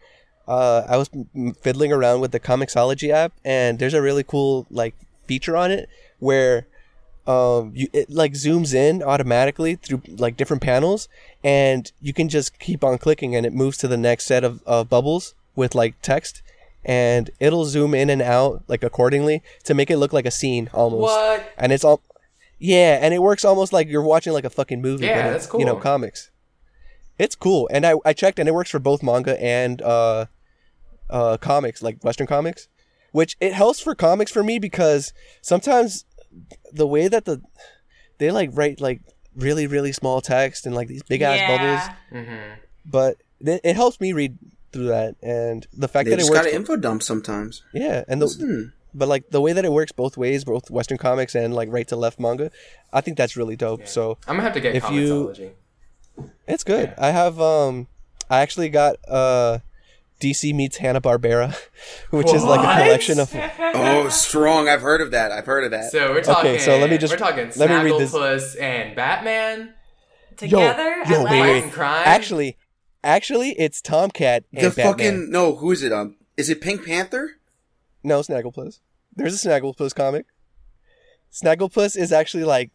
[0.47, 4.66] uh, I was m- fiddling around with the Comixology app, and there's a really cool
[4.70, 4.95] like
[5.26, 6.66] feature on it where,
[7.27, 11.09] um, you it like zooms in automatically through like different panels,
[11.45, 14.62] and you can just keep on clicking, and it moves to the next set of
[14.66, 16.43] uh, bubbles with like text.
[16.85, 20.68] And it'll zoom in and out like accordingly to make it look like a scene
[20.75, 21.53] almost What?
[21.57, 22.03] and it's all
[22.59, 25.55] yeah and it works almost like you're watching like a fucking movie Yeah, that's it's,
[25.55, 26.33] you know comics
[27.20, 30.27] it's cool and I, I checked and it works for both manga and uh
[31.09, 32.66] uh comics like western comics
[33.12, 36.05] which it helps for comics for me because sometimes
[36.72, 37.41] the way that the
[38.18, 39.01] they like write like
[39.37, 41.97] really really small text and like these big ass bubbles.
[42.22, 42.55] Mm-hmm.
[42.85, 44.39] but it, it helps me read
[44.72, 47.62] through that, and the fact They that it just works, got to info dump sometimes.
[47.74, 50.97] yeah, and the Listen, but like the way that it works both ways, both Western
[50.99, 52.51] comics and like right to left manga,
[52.93, 53.87] I think that's really dope.
[53.89, 55.35] So I'm gonna have to get If you-
[56.47, 56.95] it's good.
[56.99, 57.87] I have um,
[58.30, 59.59] I actually got uh,
[60.23, 61.55] DC meets Hanna Barbera,
[62.11, 63.31] which is like a collection of.
[63.75, 64.68] oh, strong!
[64.68, 65.33] I've heard of that.
[65.33, 65.91] I've heard of that.
[65.91, 66.53] So we're talking.
[66.53, 68.12] Okay, so let me just- We're talking let me read this.
[68.12, 69.75] Snagglepuss and Batman.
[70.37, 71.73] Together, yo, at wait, wait.
[71.73, 72.03] crime.
[72.07, 72.57] Actually,
[73.05, 74.87] actually, it's Tomcat and the Batman.
[74.93, 75.93] fucking no, who is it?
[75.93, 77.33] Um, is it Pink Panther?
[78.03, 78.81] No, Snagglepuss.
[79.14, 80.25] There's a Snagglepuss comic.
[81.33, 82.70] Snagglepuss is actually like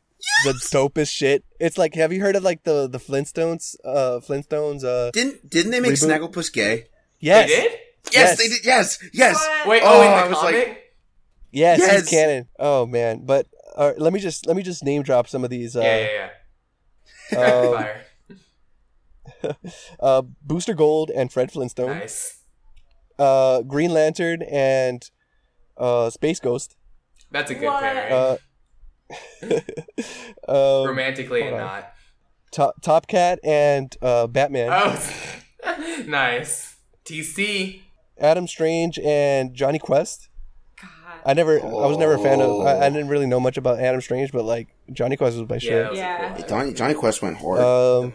[0.46, 1.44] the dopest shit.
[1.60, 3.76] It's like, have you heard of like the the Flintstones?
[3.84, 4.84] Uh, Flintstones.
[4.84, 6.08] Uh, Didn't didn't they make Reboot?
[6.32, 6.86] Snagglepuss gay?
[7.20, 7.72] Yes, They did.
[7.72, 8.38] Yes, Yes.
[8.38, 8.66] they did.
[8.66, 9.36] Yes, yes.
[9.36, 9.68] What?
[9.68, 9.82] Wait.
[9.84, 10.84] Oh, Oh, in I the was like- comic.
[11.52, 11.92] yes, Yes.
[12.02, 12.48] he's canon.
[12.58, 15.76] Oh man, but uh, let me just let me just name drop some of these.
[15.76, 16.30] Uh, yeah, yeah,
[17.32, 17.40] yeah.
[17.44, 18.02] um, fire.
[20.00, 22.00] uh, Booster Gold and Fred Flintstone.
[22.00, 22.40] Nice.
[23.20, 25.10] Uh, Green Lantern and
[25.78, 26.76] uh, Space Ghost.
[27.32, 27.82] That's a good What?
[27.82, 28.14] pairing.
[28.14, 28.38] Uh,
[30.48, 31.60] um, Romantically and on.
[31.62, 31.92] not.
[32.52, 34.70] Top Top Cat and uh, Batman.
[34.72, 36.76] Oh, nice.
[37.08, 37.82] TC.
[38.20, 40.30] Adam Strange and Jonny Quest.
[40.82, 40.90] God.
[41.26, 42.66] I never, I was never a fan of.
[42.66, 42.90] I, I Oh.
[42.90, 45.60] didn't really know much about Adam Strange, but like Jonny Quest was my Yeah.
[45.60, 45.72] shit.
[45.84, 46.18] that was Yeah.
[46.30, 46.48] cool one.
[46.50, 47.60] Johnny, Jonny Quest went hard.
[47.60, 48.14] Um,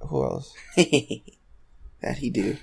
[0.00, 0.54] who else?
[0.76, 2.56] that he do.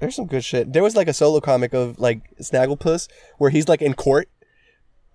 [0.00, 0.72] There's some good shit.
[0.72, 3.08] There was like a solo comic of like Snagglepuss
[3.38, 4.28] where he's like in court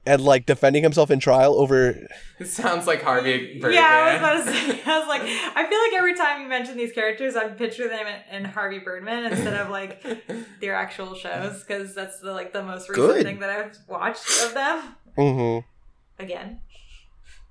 [0.06, 2.08] and like defending himself in trial over.
[2.40, 3.74] It sounds like Harvey Birdman.
[3.74, 4.82] Yeah, I was about to say.
[4.92, 8.08] I was like, I feel like every time you mention these characters, I picture them
[8.08, 10.04] in, in Harvey Birdman instead of like
[10.60, 13.24] their actual shows because that's the like the most recent Good.
[13.24, 14.96] thing that I've watched of them.
[15.18, 16.24] Mm-hmm.
[16.24, 16.62] Again,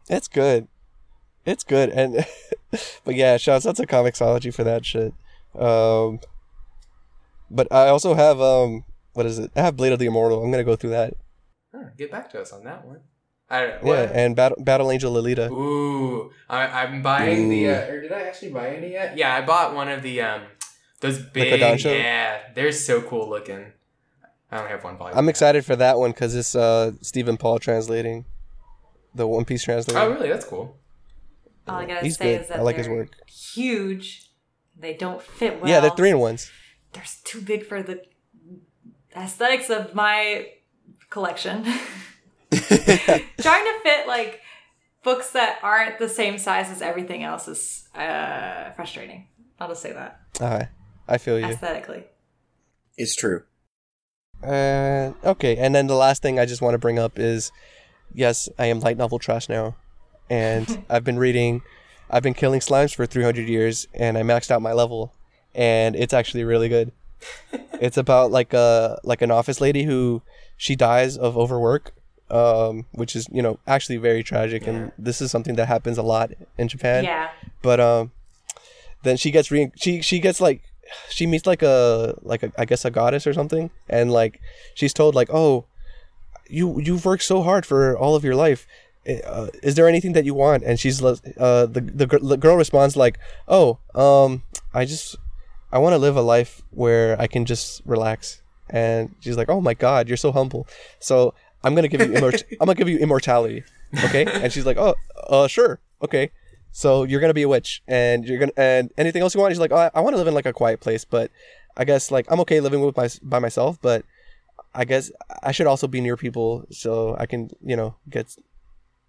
[0.09, 0.69] It's good.
[1.47, 2.25] It's good, and
[3.05, 5.15] but yeah, shouts out to Comixology for that shit.
[5.59, 6.21] Um,
[7.51, 8.85] but I also have um,
[9.15, 9.51] what is it?
[9.57, 10.43] I have Blade of the Immortal.
[10.43, 11.15] I'm gonna go through that.
[11.75, 13.01] Huh, get back to us on that one.
[13.49, 13.93] I don't know.
[13.93, 14.13] Yeah, what?
[14.15, 15.51] and Battle Battle Angel Alita.
[15.51, 17.69] Ooh, I, I'm buying the.
[17.69, 19.17] Uh, or did I actually buy any yet?
[19.17, 20.43] Yeah, I bought one of the um,
[21.01, 21.61] those big.
[21.61, 21.97] Kodansha?
[21.97, 23.73] yeah, they're so cool looking.
[24.53, 25.17] I only have one volume.
[25.19, 28.25] I'm excited for that one because it's uh Stephen Paul translating
[29.15, 30.01] the One Piece translator.
[30.01, 30.29] Oh, really?
[30.29, 30.77] That's cool.
[31.69, 32.41] all I gotta He's say good.
[32.43, 33.11] is that I like his work.
[33.27, 34.29] Huge.
[34.79, 35.71] They don't fit well.
[35.71, 36.51] yeah, they're three in ones.
[36.93, 38.03] They're too big for the
[39.17, 40.47] aesthetics of my
[41.11, 41.65] collection.
[42.51, 44.41] Trying to fit like
[45.05, 49.29] books that aren't the same size as everything else is uh, frustrating.
[49.61, 50.65] I'll just say that Uh,
[51.07, 51.47] I feel you.
[51.47, 52.05] aesthetically.
[52.97, 53.45] It's true.
[54.43, 57.53] Uh, okay, and then the last thing I just want to bring up is,
[58.15, 59.77] yes, I am light novel trash now,
[60.31, 61.63] and I've been reading,
[62.09, 65.13] I've been killing slimes for 300 years, and I maxed out my level,
[65.55, 66.93] and it's actually really good.
[67.81, 70.23] it's about like a like an office lady who
[70.61, 71.85] she dies of overwork,
[72.31, 76.03] um, which is you know actually very tragic, and this is something that happens a
[76.03, 77.05] lot in Japan.
[77.05, 77.29] Yeah.
[77.63, 78.13] but um
[79.03, 80.61] then she gets re she she gets like
[81.09, 84.35] she meets like a like a I guess a goddess or something and like
[84.75, 85.65] she's told like oh
[86.59, 88.67] you you've worked so hard for all of your life.
[89.09, 90.63] Uh, is there anything that you want?
[90.69, 91.17] And she's uh
[91.75, 93.17] the, the the girl responds like
[93.49, 94.43] oh um
[94.75, 95.17] I just
[95.73, 99.61] I want to live a life where I can just relax and she's like oh
[99.61, 100.67] my god you're so humble
[100.99, 103.65] so I'm gonna give you immort- I'm gonna give you immortality
[104.05, 104.95] okay and she's like oh
[105.29, 106.31] uh sure okay
[106.73, 109.53] so you're gonna be a witch, and you're gonna and anything else you want?
[109.53, 111.31] She's like, oh, I, I want to live in like a quiet place, but
[111.77, 114.05] I guess like I'm okay living with my by myself, but
[114.75, 115.11] I guess
[115.43, 118.37] I should also be near people so I can you know get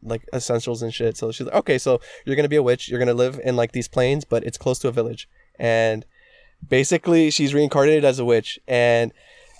[0.02, 1.18] like essentials and shit.
[1.18, 2.90] So she's like, okay, so you're gonna be a witch.
[2.90, 6.06] You're gonna live in like these plains, but it's close to a village, and
[6.68, 9.14] basically she's reincarnated as a witch, and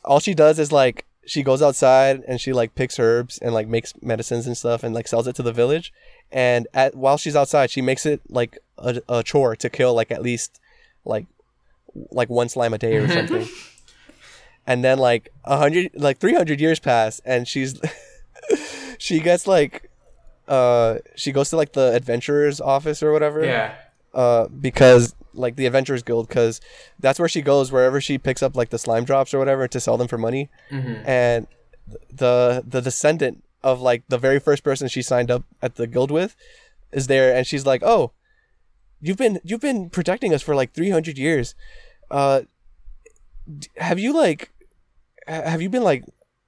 [0.04, 3.68] all she does is like she goes outside and she like picks herbs and like
[3.68, 5.94] makes medicines and stuff and like sells it to the village.
[6.32, 10.12] And at while she's outside she makes it like a, a chore to kill like
[10.12, 10.60] at least
[11.06, 11.26] like
[12.12, 13.48] like one slime a day or something.
[14.66, 17.80] And then like a hundred like 300 years pass and she's
[18.98, 19.90] she gets like
[20.48, 23.46] uh she goes to like the adventurers office or whatever.
[23.46, 23.76] Yeah.
[24.14, 26.60] Uh because like the adventurers guild because
[27.00, 29.80] that's where she goes wherever she picks up like the slime drops or whatever to
[29.80, 30.50] sell them for money.
[30.70, 31.04] Mm-hmm.
[31.06, 31.48] and
[32.10, 36.12] the the descendant of like the very first person she signed up at the guild
[36.12, 36.36] with
[36.92, 38.12] is there and she's like oh
[39.00, 41.56] you've been you've been protecting us for like 300 years.
[42.10, 42.42] Uh
[43.78, 44.52] have you like
[45.28, 46.04] have you been like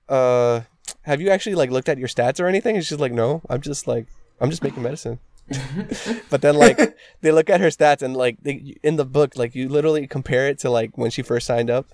[0.09, 0.61] uh
[1.03, 2.75] have you actually like looked at your stats or anything?
[2.75, 4.07] And she's like no i'm just like
[4.39, 5.19] i'm just making medicine
[6.29, 9.53] but then like they look at her stats and like they, in the book like
[9.55, 11.87] you literally compare it to like when she first signed up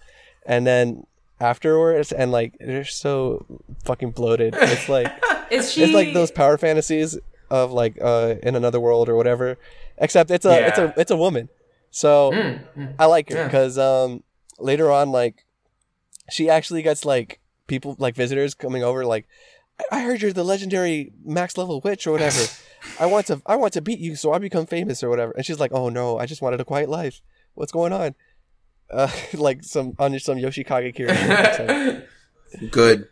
[0.45, 1.03] and then
[1.39, 3.45] afterwards and like they're so
[3.85, 5.11] fucking bloated it's like
[5.51, 5.83] Is she?
[5.83, 7.17] it's like those power fantasies
[7.49, 9.57] of like uh in another world or whatever
[9.97, 11.49] except it's a it's a it's a woman
[11.91, 12.93] so Mm, mm.
[12.99, 13.43] i like her Yeah.
[13.45, 14.23] because um
[14.59, 15.45] later on like
[16.29, 19.27] she actually gets like people like visitors coming over like
[19.79, 22.41] "I- i heard you're the legendary max level witch or whatever
[22.99, 25.45] i want to i want to beat you so i become famous or whatever and
[25.45, 27.21] she's like oh no i just wanted a quiet life
[27.55, 28.15] what's going on
[28.91, 32.07] uh like some on some yoshikage character
[32.71, 33.07] Good.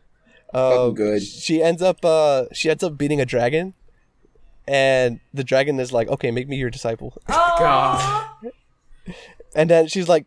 [0.53, 1.21] um, good.
[1.21, 3.75] She ends up uh she ends up beating a dragon,
[4.67, 8.35] and the dragon is like, "Okay, make me your disciple." Aw.
[9.55, 10.25] And then she's like,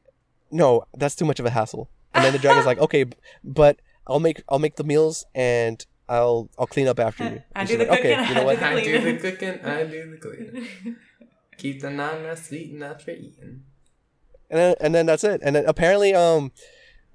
[0.53, 3.07] "No, that's too much of a hassle." And then the dragon's like, "Okay,
[3.43, 7.65] but I'll make I'll make the meals and I'll I'll clean up after you." I
[7.65, 8.59] do the like, cooking, Okay, you I know what?
[8.59, 10.67] do I do the cooking, I do the cleaning.
[11.57, 13.63] Keep the nana sweet enough for eating.
[14.51, 15.41] And then and then that's it.
[15.45, 16.53] And then apparently, um,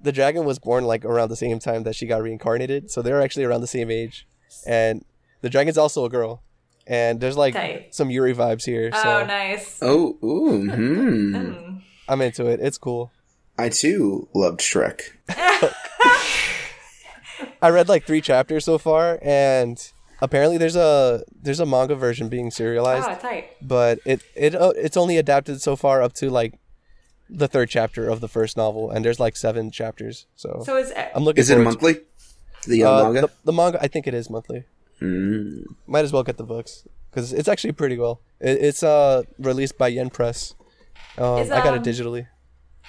[0.00, 3.20] the dragon was born like around the same time that she got reincarnated, so they're
[3.22, 4.26] actually around the same age.
[4.66, 5.04] And
[5.42, 6.42] the dragon's also a girl,
[6.86, 7.94] and there's like Tight.
[7.94, 8.90] some Yuri vibes here.
[8.92, 9.78] So Oh, nice.
[9.82, 11.34] Oh, ooh, hmm.
[11.36, 11.82] Mm.
[12.08, 12.60] I'm into it.
[12.60, 13.10] It's cool.
[13.58, 15.00] I too loved Shrek.
[17.62, 19.76] I read like three chapters so far, and
[20.22, 23.50] apparently there's a there's a manga version being serialized, Oh, tight.
[23.62, 26.58] but it it uh, it's only adapted so far up to like
[27.28, 30.26] the third chapter of the first novel, and there's like seven chapters.
[30.36, 31.40] So, So is I'm looking.
[31.40, 32.00] Is it forward monthly?
[32.66, 33.20] The To, uh, uh, manga?
[33.22, 34.64] The, the manga, I think it is monthly.
[35.02, 35.64] Mm.
[35.86, 38.20] Might as well get the books because it's actually pretty well.
[38.40, 40.54] It, it's uh released by Yen Press.
[41.18, 42.26] Um, Is, I got it um, digitally.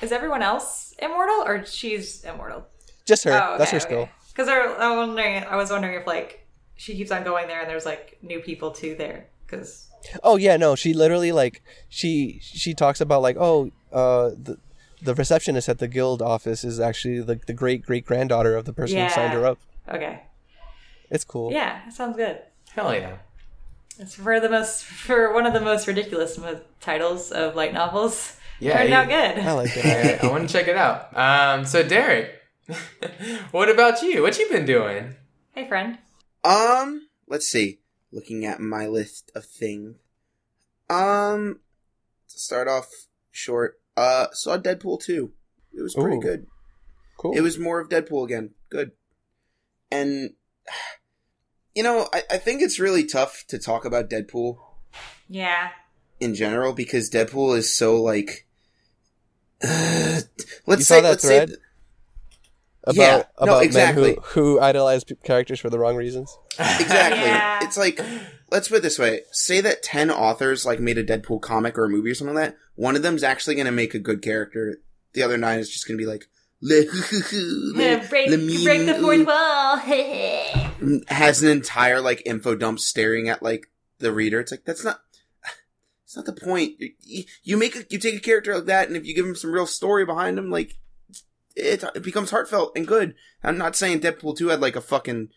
[0.02, 2.66] is everyone else immortal or she's immortal?
[3.06, 3.32] Just her.
[3.32, 4.10] Oh, That's her skill.
[4.38, 7.60] Because I, I was wondering, I was wondering if like she keeps on going there
[7.60, 9.26] and there's like new people too there.
[9.48, 9.90] Because
[10.24, 14.58] Oh yeah, no, she literally like she she talks about like oh uh the
[15.02, 18.74] the receptionist at the guild office is actually the the great great granddaughter of the
[18.74, 19.58] person who signed her up.
[19.90, 20.22] okay,
[21.10, 21.52] It's cool.
[21.52, 22.40] yeah, that sounds good.
[22.74, 23.18] Hell yeah.
[24.00, 28.36] It's for the most for one of the most ridiculous mo- titles of light novels.
[28.60, 29.44] Yeah, Turned you- out good.
[29.44, 29.86] I like it.
[30.24, 31.16] I, I want to check it out.
[31.18, 32.37] Um, so Derek,
[33.52, 34.22] what about you?
[34.22, 35.16] What you been doing?
[35.54, 35.98] Hey, friend.
[36.44, 37.80] Um, let's see.
[38.12, 39.98] Looking at my list of things.
[40.90, 41.60] Um,
[42.30, 42.88] to start off
[43.32, 45.32] short, uh, saw Deadpool 2.
[45.78, 46.22] It was pretty Ooh.
[46.22, 46.48] good.
[47.18, 47.34] Cool.
[47.36, 48.52] It was more of Deadpool again.
[48.70, 48.92] Good.
[49.92, 50.34] And,
[51.76, 54.58] you know, I, I think it's really tough to talk about Deadpool
[55.28, 55.70] Yeah.
[56.20, 58.48] in general because Deadpool is so, like,
[59.64, 60.28] let's
[60.68, 61.50] You say, saw that let's thread?
[61.50, 61.56] say,
[62.88, 64.04] about yeah, no, about exactly.
[64.04, 66.38] men who who idolize p- characters for the wrong reasons.
[66.58, 67.20] Exactly.
[67.20, 67.60] Yeah.
[67.64, 68.00] It's like
[68.50, 71.86] let's put it this way: say that ten authors like made a Deadpool comic or
[71.86, 72.58] a movie or something like that.
[72.76, 74.78] One of them's actually going to make a good character.
[75.14, 76.26] The other nine is just going to be like.
[76.60, 76.74] Le,
[77.34, 79.78] le, break, le break the meme, fourth wall.
[80.80, 83.68] Mm, has an entire like info dump staring at like
[84.00, 84.40] the reader.
[84.40, 85.02] It's like that's not
[86.04, 86.74] it's not the point.
[86.80, 89.36] You, you make a, you take a character like that, and if you give him
[89.36, 90.78] some real story behind him, like
[91.58, 93.16] it, it becomes heartfelt and good.
[93.44, 95.30] I'm not saying Deadpool two had like a fucking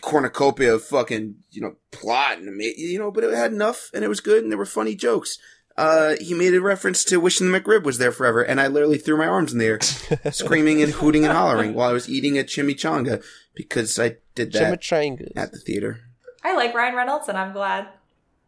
[0.00, 4.08] cornucopia of fucking you know plot and you know, but it had enough and it
[4.08, 5.38] was good and there were funny jokes.
[5.74, 8.98] Uh, he made a reference to wishing the McRib was there forever, and I literally
[8.98, 9.80] threw my arms in the air,
[10.30, 13.24] screaming and hooting and hollering while I was eating a chimichanga
[13.54, 15.32] because I did that Chimichangas.
[15.34, 16.00] at the theater.
[16.44, 17.88] I like Ryan Reynolds, and I'm glad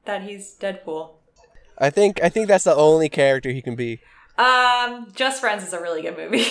[0.05, 1.12] that he's Deadpool.
[1.78, 4.01] I think I think that's the only character he can be.
[4.37, 6.47] Um, Just Friends is a really good movie.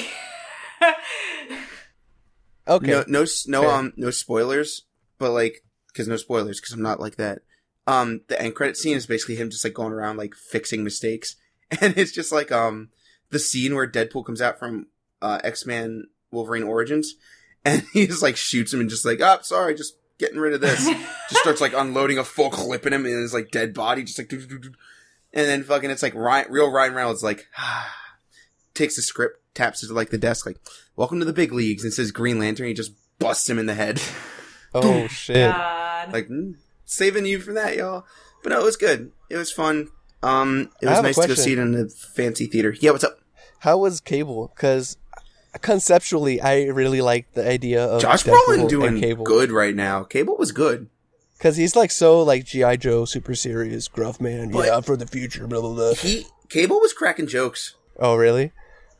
[2.67, 2.87] Okay.
[2.87, 3.71] No, no, no, Fair.
[3.71, 4.83] um, no spoilers,
[5.17, 5.63] but like,
[5.93, 7.41] cause no spoilers, cause I'm not like that.
[7.87, 11.35] Um, the end credit scene is basically him just like going around like fixing mistakes,
[11.81, 12.89] and it's just like um
[13.31, 14.87] the scene where Deadpool comes out from
[15.21, 17.15] uh X Men Wolverine Origins,
[17.65, 20.61] and he just like shoots him and just like, oh, sorry, just getting rid of
[20.61, 20.85] this.
[20.85, 24.17] just starts like unloading a full clip in him and his like dead body, just
[24.17, 24.73] like, doo, doo, doo, doo.
[25.33, 27.47] And then fucking it's like Ryan, real Ryan Reynolds like
[28.73, 30.57] takes the script, taps it to like the desk, like,
[30.95, 32.67] welcome to the big leagues, and says Green Lantern.
[32.67, 34.01] He just busts him in the head,
[34.73, 35.51] oh shit.
[35.51, 36.13] God.
[36.13, 36.55] like mm,
[36.85, 38.05] saving you from that, y'all.
[38.43, 39.11] But no, it was good.
[39.29, 39.89] It was fun.
[40.21, 42.75] Um, it was nice to go see it in the fancy theater.
[42.79, 43.19] Yeah, what's up?
[43.59, 44.51] How was Cable?
[44.55, 44.97] Because
[45.61, 49.23] conceptually, I really like the idea of Josh Deadpool Brolin and doing Cable.
[49.23, 50.03] good right now.
[50.03, 50.89] Cable was good.
[51.43, 54.49] Because he's like so like GI Joe, super serious, gruff man.
[54.49, 55.45] But- yeah, I'm for the future.
[55.45, 55.93] Blah blah blah.
[55.95, 58.53] He Cable was cracking jokes Oh really?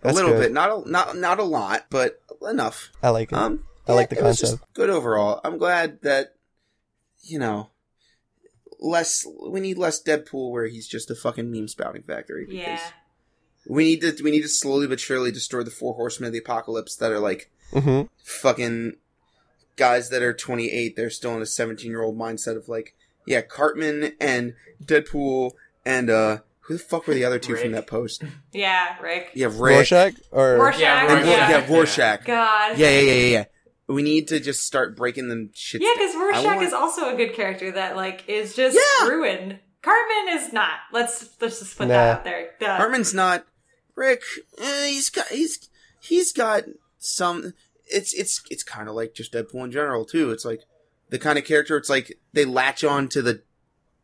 [0.03, 0.39] a little good.
[0.41, 2.89] bit, not a, not not a lot, but enough.
[3.01, 3.35] I like it.
[3.37, 4.73] Um, I like the it was just concept.
[4.73, 5.39] good overall.
[5.45, 6.35] I'm glad that
[7.21, 7.69] you know,
[8.81, 9.25] less.
[9.49, 12.45] We need less Deadpool where he's just a fucking meme spouting factory.
[12.45, 12.79] because Yeah.
[13.69, 14.21] We need to.
[14.21, 17.19] We need to slowly but surely destroy the four horsemen of the apocalypse that are
[17.19, 18.97] like hmm fucking
[19.75, 20.95] guys that are 28.
[20.95, 22.95] They're still in a 17 year old mindset of like,
[23.25, 24.53] yeah, Cartman and
[24.83, 25.51] Deadpool
[25.85, 28.23] and uh, who the fuck were the other two from that post?
[28.51, 29.31] Yeah, Rick.
[29.33, 29.59] Yeah, Rick.
[29.59, 30.79] Rorschach or Rorschach.
[30.81, 31.49] Yeah, And, Yeah.
[31.49, 32.25] yeah, Rorschach.
[32.25, 32.77] God.
[32.77, 33.45] Yeah, yeah, yeah, yeah, yeah.
[33.87, 35.81] We need to just start breaking them shit.
[35.81, 39.07] Yeah, because Rorschach want- is also a good character that like is just Yeah.
[39.09, 39.59] ruined.
[39.81, 40.71] Cartman is not.
[40.93, 41.93] Let's let's just put Nah.
[41.93, 42.51] that out there.
[42.61, 42.77] Duh.
[42.77, 43.45] Hartman's not
[43.95, 44.21] Rick.
[44.57, 45.67] Eh, he's got he's
[46.01, 46.63] he's got
[46.97, 47.53] some.
[47.87, 50.31] It's it's it's kind of like just Deadpool in general too.
[50.31, 50.61] It's like
[51.09, 51.77] the kind of character.
[51.77, 53.41] It's like they latch on to the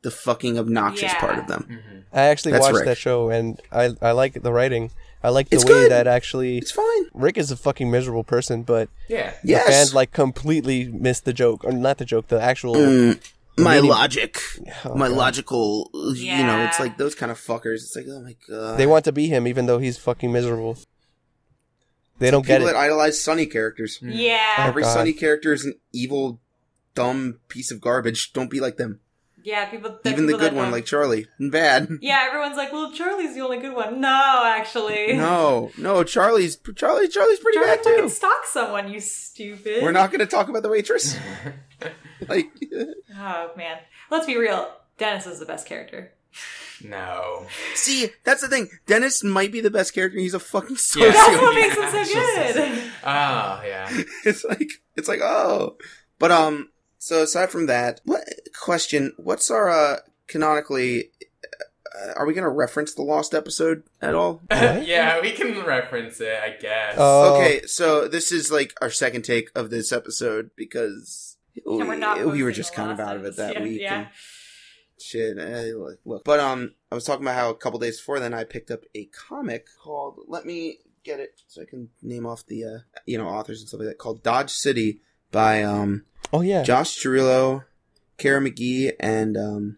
[0.02, 1.20] the fucking obnoxious Yeah.
[1.20, 1.68] part of them.
[1.70, 2.04] Mhm.
[2.14, 2.86] I actually That's watched Rick.
[2.86, 4.92] that show and I I like the writing.
[5.22, 5.92] I like the It's way good.
[5.92, 7.06] that actually It's fine.
[7.14, 9.32] Rick is a fucking miserable person, but Yeah.
[9.44, 9.68] the Yes.
[9.68, 12.76] fans like completely missed the joke or not the joke, the actual.
[12.76, 13.20] Mm,
[13.58, 14.40] my meaning- logic,
[14.86, 15.18] Oh, my God.
[15.18, 15.92] logical.
[16.16, 17.84] You know, it's like those kind of fuckers.
[17.84, 18.78] It's like, oh my god.
[18.78, 20.78] They want to be him even though he's fucking miserable.
[22.20, 22.74] They don't get people it.
[22.74, 23.98] that idolize Sunny characters.
[23.98, 24.12] Hmm.
[24.12, 24.56] Yeah.
[24.60, 24.94] Oh, Every God.
[24.94, 26.40] Sunny character is an evil,
[26.96, 28.34] dumb piece of garbage.
[28.34, 29.00] Don't be like them.
[29.42, 29.98] Yeah, people.
[30.04, 31.88] Even the good that one, don't- like Charlie, bad.
[32.02, 34.02] Yeah, everyone's like, well, Charlie's the only good one.
[34.02, 35.14] No, actually.
[35.14, 37.08] No, no, Charlie's Charlie.
[37.08, 38.10] Charlie's pretty Charlie bad fucking too.
[38.10, 39.82] stalks someone, you stupid.
[39.82, 41.16] We're not going to talk about the waitress.
[42.28, 42.50] Like,
[43.18, 43.78] Oh, man.
[44.12, 44.70] Let's be real.
[44.98, 46.12] Dennis is the best character.
[46.84, 47.48] No.
[47.76, 48.70] see, that's the thing.
[48.86, 50.20] Dennis might be the best character.
[50.20, 51.12] He's a fucking Yeah.
[51.12, 52.84] That's what makes him so good.
[53.04, 53.90] Oh, yeah.
[54.26, 55.78] it's like it's like oh,
[56.20, 56.70] but um.
[57.02, 58.24] So aside from that, what
[58.62, 59.14] question?
[59.18, 61.12] What's our uh canonically?
[61.98, 64.42] Uh, are we going to reference the lost episode at all?
[64.52, 66.96] Yeah, we can reference it, I guess.
[66.98, 67.36] Oh.
[67.38, 72.20] Okay, so this is like our second take of this episode because And we're not
[72.20, 73.82] we, we were just kind of out of it that Yeah, week.
[73.82, 73.96] yeah.
[73.96, 74.08] And
[75.02, 75.72] shit, eh,
[76.06, 76.24] look.
[76.24, 78.82] But um, I was talking about how a couple days before then I picked up
[78.96, 80.20] a comic called.
[80.28, 83.70] Let me get it so I can name off the uh, you know authors and
[83.70, 86.64] stuff like that called Dodge City by um Oh yeah.
[86.64, 87.66] Josh Cirillo,
[88.18, 89.78] Cara McGee, and um,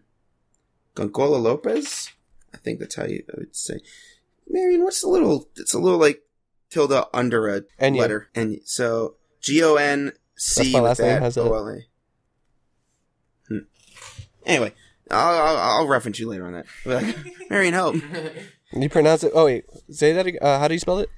[0.94, 2.10] Goncola Lopez.
[2.52, 3.80] I think that's how you I would say.
[4.48, 5.48] Marion, what's the little?
[5.56, 6.22] It's a little like
[6.68, 11.38] tilde under a letter, and so G O N C with that?
[11.38, 11.78] O L A.
[13.48, 13.58] Hmm.
[14.44, 14.74] Anyway,
[15.12, 16.66] I'll, I'll I'll reference you later on that.
[16.84, 17.16] But, like,
[17.50, 17.96] Marion, help.
[18.74, 19.32] You pronounce it.
[19.34, 20.26] Oh wait, say that.
[20.26, 21.10] ag- Uh, how do you spell it?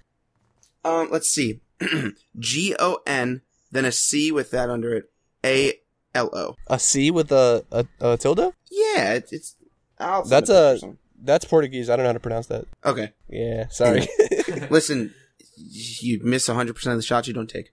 [0.84, 1.60] Um, let's see.
[2.38, 5.04] G O N, then a C with that under it.
[5.46, 5.74] A
[6.16, 6.56] L O.
[6.66, 8.52] A C with a a, a tilde.
[8.72, 9.32] Yeah, it's.
[9.32, 9.54] it's
[10.00, 10.98] I'll That's a picture a- or something.
[11.22, 11.88] That's Portuguese.
[11.88, 12.64] I don't know how to pronounce that.
[12.84, 13.12] Okay.
[13.28, 14.08] Yeah, sorry.
[14.70, 15.14] Listen,
[15.56, 17.70] you miss 100% of the shots you don't take.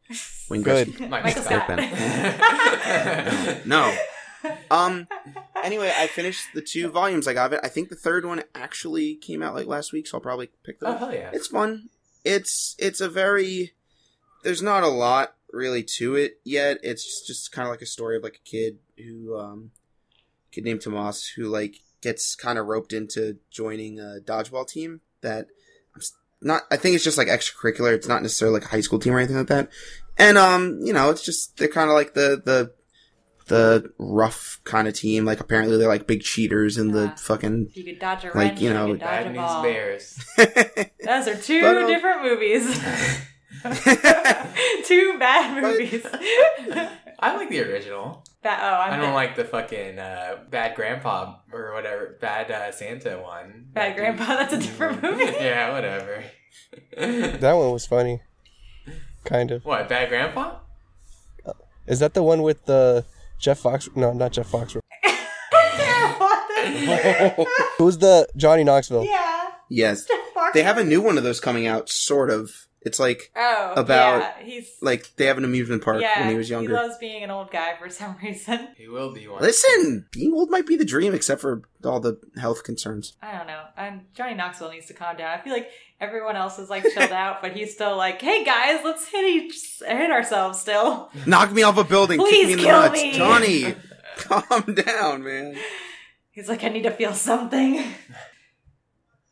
[0.48, 0.90] Wayne Good.
[0.90, 1.10] Gretzky.
[1.10, 1.64] Michael Scott.
[1.66, 3.66] Scott.
[3.66, 3.98] No.
[4.72, 5.08] Um.
[5.64, 7.60] Anyway, I finished the two volumes I got of it.
[7.64, 10.80] I think the third one actually came out like last week, so I'll probably pick
[10.80, 11.00] that Oh, up.
[11.00, 11.30] hell yeah.
[11.34, 11.90] It's fun.
[12.24, 13.74] It's it's a very
[14.44, 16.78] there's not a lot really to it yet.
[16.82, 19.72] It's just, kind of like a story of like a kid who um
[20.52, 25.48] kid named Tomas who like gets kind of roped into joining a dodgeball team that
[25.96, 26.02] I'm
[26.42, 27.94] not I think it's just like extracurricular.
[27.94, 29.70] It's not necessarily like a high school team or anything like that.
[30.18, 32.74] And um, you know, it's just they're kind of like the the
[33.52, 35.26] the rough kind of team.
[35.26, 38.62] Like apparently they're like big cheaters in the fucking You could dodge a Like, wrench,
[38.62, 39.62] you you, know, could dodge a ball.
[39.64, 40.18] Bears.
[40.38, 42.66] Those are two But, um, different movies.
[44.86, 46.06] two bad movies.
[47.20, 48.24] I like the original.
[48.44, 52.50] That, oh, I'm I don't the- like the fucking uh, Bad Grandpa or whatever, Bad
[52.50, 53.68] uh, Santa one.
[53.74, 55.26] Bad Grandpa, that's a different movie.
[55.26, 56.24] yeah, whatever.
[56.98, 58.22] that one was funny.
[59.26, 59.64] Kind of.
[59.66, 60.56] what, Bad Grandpa?
[61.88, 63.06] Is that the one with the
[63.42, 63.90] Jeff Fox?
[63.96, 64.74] No, not Jeff Fox.
[67.78, 69.06] Who's the Johnny Knoxville?
[69.06, 69.50] yeah.
[69.70, 70.06] yes.
[70.54, 72.52] They have a new one of those coming out, sort of.
[72.84, 76.36] It's like Oh, about, yeah, he's like they have an amusement park yeah, when he
[76.36, 76.70] was younger.
[76.72, 78.70] He loves being an old guy for some reason.
[78.76, 79.40] He will be one.
[79.42, 83.16] Listen, being old might be the dream, except for all the health concerns.
[83.22, 83.62] I don't know.
[83.78, 85.38] I'm Johnny Knoxville needs to calm down.
[85.38, 85.70] I feel like
[86.00, 89.80] everyone else is like chilled out, but he's still like, "Hey guys, let's hit each
[89.86, 92.94] hit ourselves still." Knock me off a building, Please kick me in the kill nuts,
[93.02, 93.12] me.
[93.14, 93.76] Johnny.
[94.18, 95.56] calm down, man.
[96.32, 97.84] He's like, "I need to feel something."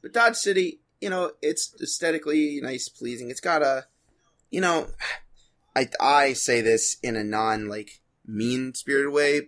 [0.03, 3.29] But Dodge City, you know, it's aesthetically nice, pleasing.
[3.29, 3.85] It's got a,
[4.51, 4.87] you know,
[5.75, 9.47] I I say this in a non like mean spirited way,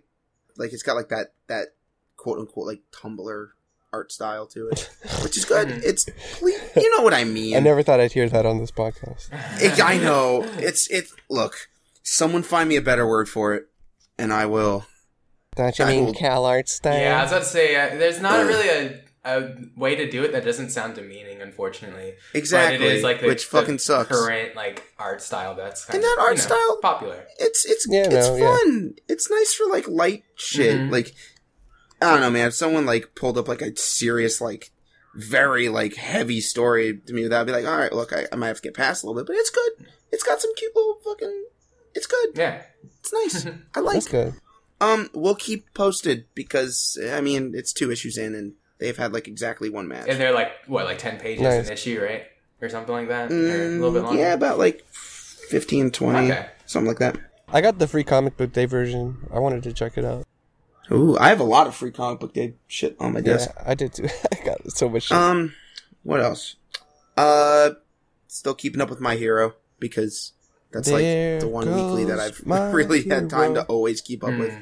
[0.58, 1.70] like it's got like that that
[2.18, 3.48] quote unquote like Tumblr
[3.94, 4.90] art style to it,
[5.24, 5.68] which is good.
[5.68, 5.84] Mhm.
[5.84, 6.06] It's
[6.40, 6.50] ple-
[6.82, 7.56] you know what I mean.
[7.58, 9.28] I never thought I'd hear that on this podcast.
[9.62, 11.08] It- I know it's it.
[11.30, 11.70] Look,
[12.04, 13.68] someone find me a better word for it,
[14.18, 14.86] and I will.
[15.58, 16.98] Don't you I mean will- Cal Art style?
[16.98, 20.24] Yeah, I was about to say uh, there's not really a, a way to do
[20.24, 22.14] it that doesn't sound demeaning, unfortunately.
[22.34, 24.10] Exactly, But it is like the, which the fucking sucks.
[24.10, 27.26] Current like art style that's kind And of that art you know, style- popular.
[27.40, 28.58] It's it's Yeah, it's no, yeah.
[28.58, 28.96] fun.
[29.08, 30.80] It's nice for like light shit.
[30.80, 30.92] Mhm.
[30.92, 31.14] Like
[32.02, 32.48] I don't know, man.
[32.48, 34.72] If someone like pulled up like a serious like
[35.14, 38.48] very like heavy story to me, that'd be like, all right, look, I, I might
[38.48, 39.88] have to get past a little bit, but it's good.
[40.12, 41.46] It's got some cute little fucking.
[41.94, 42.30] It's good.
[42.36, 42.64] Yeah.
[43.02, 43.46] It's nice.
[43.76, 43.94] I like.
[43.96, 44.34] That's good.
[44.80, 49.30] Um, we'll keep posted because I mean it's two issues in and they've had like
[49.30, 50.08] exactly one match.
[50.10, 51.68] And they're like what, like ten pages Nice.
[51.68, 52.24] an issue, right?
[52.62, 53.32] Or something like that?
[53.32, 54.22] or a little bit Mm, longer?
[54.22, 56.46] Yeah, about like 15, 20, Okay.
[56.66, 57.18] something like that.
[57.48, 59.18] I got the free comic book day version.
[59.34, 60.26] I wanted to check it out.
[60.92, 63.50] Ooh, I have a lot of free comic book day shit on my desk.
[63.56, 64.08] Yeah, I did too.
[64.32, 65.18] I got so much shit.
[65.18, 65.54] Um,
[66.04, 66.56] what else?
[67.18, 67.72] Uh,
[68.28, 70.34] still keeping up with my hero because
[70.72, 74.24] that's There like the one weekly that I've my really had time to always keep
[74.24, 74.54] up with.
[74.54, 74.62] Hmm.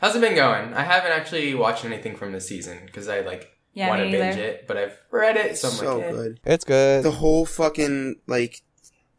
[0.00, 0.74] How's it been going?
[0.74, 4.36] I haven't actually watched anything from this season because I like Yeah, want to binge
[4.36, 4.42] either.
[4.42, 6.40] it, but I've read it, so So, I'm like, good.
[6.44, 7.04] it's good.
[7.04, 8.62] The whole fucking like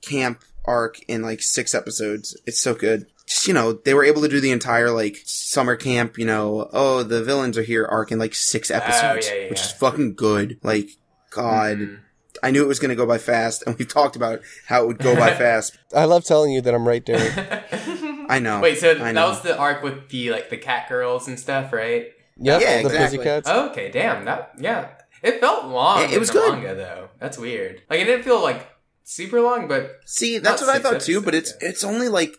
[0.02, 2.38] camp arc in like six episodes.
[2.46, 3.08] It's so good.
[3.26, 6.70] Just, you know, they were able to do the entire like summer camp, you know,
[6.74, 9.66] oh, the villains are here arc in like six episodes, Oh, yeah, yeah, which yeah.
[9.66, 10.58] is fucking good.
[10.64, 10.90] Like,
[11.30, 12.00] God, Mhm.
[12.42, 14.88] I knew it was going to go by fast, and we've talked about how it
[14.88, 15.78] would go by fast.
[15.94, 17.66] I love telling you that I'm right there.
[18.30, 18.62] I know.
[18.62, 19.30] Wait, so I that know.
[19.30, 22.12] was the arc with the like the cat girls and stuff, right?
[22.42, 23.18] Yep, Yeah, the exactly.
[23.18, 23.50] Pussycats.
[23.50, 24.26] Okay, damn.
[24.26, 24.90] That yeah.
[25.22, 26.02] It felt long.
[26.02, 26.54] Yeah, it was the good.
[26.54, 27.10] manga though.
[27.20, 27.82] That's weird.
[27.90, 28.68] Like it didn't feel like
[29.04, 32.36] super long, but See, that's what I thought too, but it's episodes, it's only like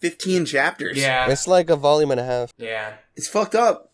[0.00, 0.98] fifteen chapters.
[0.98, 2.52] yeah, It's like a volume and a half.
[2.58, 3.92] yeah, it's fucked up.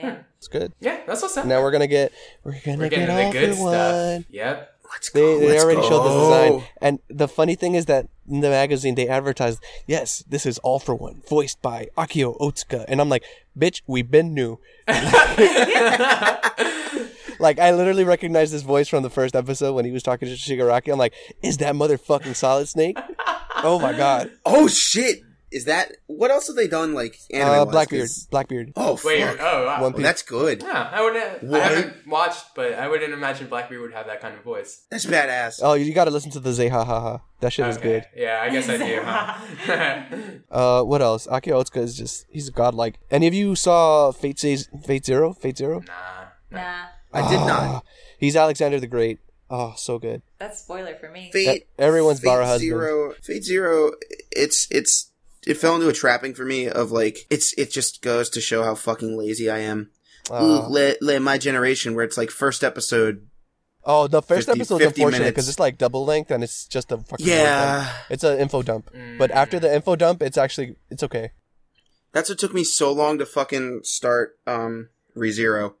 [0.00, 0.24] Damn.
[0.36, 0.72] It's good.
[0.78, 1.00] yeah.
[1.04, 1.46] That's what's up.
[1.46, 2.12] Now we're gonna get
[2.44, 3.94] we're gonna We're get getting all the good for stuff.
[4.14, 4.24] one.
[4.30, 4.74] Yep.
[4.90, 5.38] Let's They, go.
[5.40, 5.88] they let's already go.
[5.88, 10.24] showed the design, and the funny thing is that in the magazine they advertised, "Yes,
[10.28, 13.24] this is all for one, voiced by Akio Otsuka," and I'm like,
[13.58, 14.58] "Bitch, we've been new."
[17.40, 20.34] Like I literally recognized this voice from the first episode when he was talking to
[20.34, 20.92] Shigaraki.
[20.92, 22.98] I'm like, "Is that motherfucking Solid Snake?"
[23.62, 25.20] oh my god, Oh shit!
[25.50, 26.92] Is that what else have they done?
[26.94, 28.72] Like anime uh, Blackbeard, Blackbeard.
[28.76, 29.22] Oh Wait.
[29.40, 29.82] Oh, wow.
[29.82, 30.62] One Well, that's good.
[30.62, 31.42] Yeah, I wouldn't.
[31.44, 31.60] What?
[31.60, 34.82] I haven't watched, but I wouldn't imagine Blackbeard would have that kind of voice.
[34.90, 35.60] That's badass.
[35.62, 37.22] Oh, you got to listen to the Zehahaha.
[37.40, 38.04] That shit is good.
[38.16, 39.00] Yeah, I guess I do.
[39.02, 40.02] Huh?
[40.50, 41.26] Uh, what else?
[41.26, 42.98] Akio Otsuka is just he's godlike.
[43.10, 45.32] Any of you saw Fate Says Fate Zero?
[45.32, 45.82] Fate Zero?
[45.86, 46.24] nah.
[46.50, 47.84] Nah, I did Ah, not.
[48.18, 49.18] He's Alexander the Great.
[49.50, 50.22] Oh, so good.
[50.38, 51.30] that's spoiler for me.
[51.32, 51.62] Fate.
[51.62, 52.60] E- everyone's Fate bar husband.
[52.60, 53.14] Zero.
[53.22, 53.92] Fate Zero.
[54.30, 55.07] It's it's
[55.46, 58.62] it fell into a trapping for me of like it's it just goes to show
[58.64, 59.90] how fucking lazy I am.
[60.30, 63.26] Ooh, Uh, le, le, my generation where it's like first episode.
[63.84, 65.34] oh, the first 50 episode's 50 unfortunate minutes.
[65.34, 67.46] because it's like double length and it's just a fucking word dump.
[67.86, 68.90] Yeah, It's an info dump.
[69.18, 71.30] But after the info dump, it's actually it's okay.
[72.12, 75.74] that's what took me so long to fucking start um ReZero.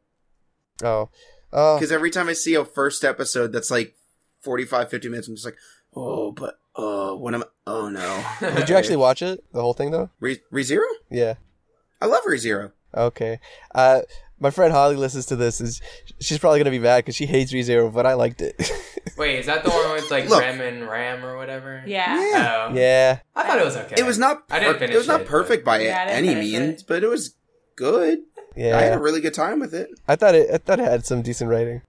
[0.82, 1.10] Oh,
[1.52, 3.94] oh, Because every time I see a first episode that's like
[4.40, 5.56] 45, 50 minutes, I'm just like,
[5.94, 7.46] oh, but, oh, what am I?
[7.66, 8.24] Oh, no.
[8.54, 9.44] did you actually watch it?
[9.52, 10.08] The whole thing though?
[10.20, 10.86] Re- ReZero?
[11.10, 11.34] Yeah.
[12.00, 12.72] I love ReZero.
[12.96, 13.40] Okay.
[13.74, 14.00] Uh,
[14.40, 15.60] my friend Holly listens to this.
[15.60, 15.82] Is
[16.20, 18.54] she's probably gonna be mad because she hates ReZero, but I liked it.
[19.18, 20.40] Wait, is that the one with like Look.
[20.40, 21.82] Rem and Ram or whatever?
[21.86, 22.68] Yeah.
[22.70, 22.74] Oh.
[22.74, 23.18] yeah.
[23.34, 23.96] I thought it was okay.
[23.98, 26.18] It was not, I didn't finish it was not it, perfect by Yeah, I didn't
[26.18, 26.86] any finish means, it.
[26.88, 27.34] but it was
[27.76, 28.20] good.
[28.56, 28.76] Yeah.
[28.78, 28.98] I had Yeah.
[28.98, 29.90] a really good time with it.
[30.06, 30.48] I thought it.
[30.52, 31.82] I thought it had some decent writing,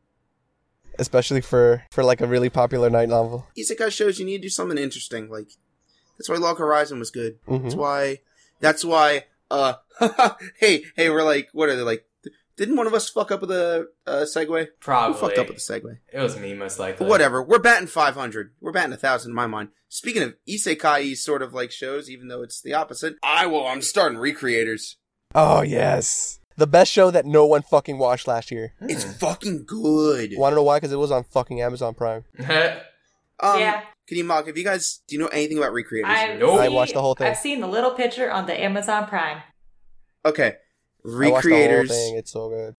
[1.00, 3.48] especially for for like a really popular light novel.
[3.58, 5.30] Isekai shows you need to do something interesting.
[5.30, 5.50] Like,
[6.18, 7.40] that's why Log Horizon was good.
[7.48, 7.78] That's Mhm.
[7.78, 8.20] why,
[8.60, 9.74] that's why, uh,
[10.60, 12.06] hey, hey, we're like, what are they like?
[12.58, 14.68] Didn't one of us fuck up with a uh, segue?
[14.82, 15.14] Probably.
[15.14, 15.98] Who fucked up with the segue?
[16.12, 17.06] It was me, most likely.
[17.06, 17.42] But whatever.
[17.42, 18.52] We're batting 500.
[18.60, 19.70] We're batting a thousand in my mind.
[19.88, 23.66] Speaking of isekai sort of like shows, even though it's the opposite, I will.
[23.66, 24.96] I'm starting Recreators.
[25.34, 28.74] Oh yes, the best show that no one fucking watched last year.
[28.82, 30.34] It's fucking good.
[30.38, 30.78] Want to know why?
[30.78, 32.26] Because it was on fucking Amazon Prime.
[33.42, 33.84] Um, yeah.
[34.06, 34.48] Can you mock?
[34.48, 35.00] Have you guys?
[35.08, 36.04] Do you know anything about Recreators?
[36.04, 36.60] I've Nope.
[36.60, 37.28] I watched the whole thing.
[37.28, 39.42] I've seen the little picture on the Amazon Prime.
[40.26, 40.48] okay.
[40.48, 41.88] I the whole Recreators.
[41.88, 42.18] thing.
[42.18, 42.76] It's so good.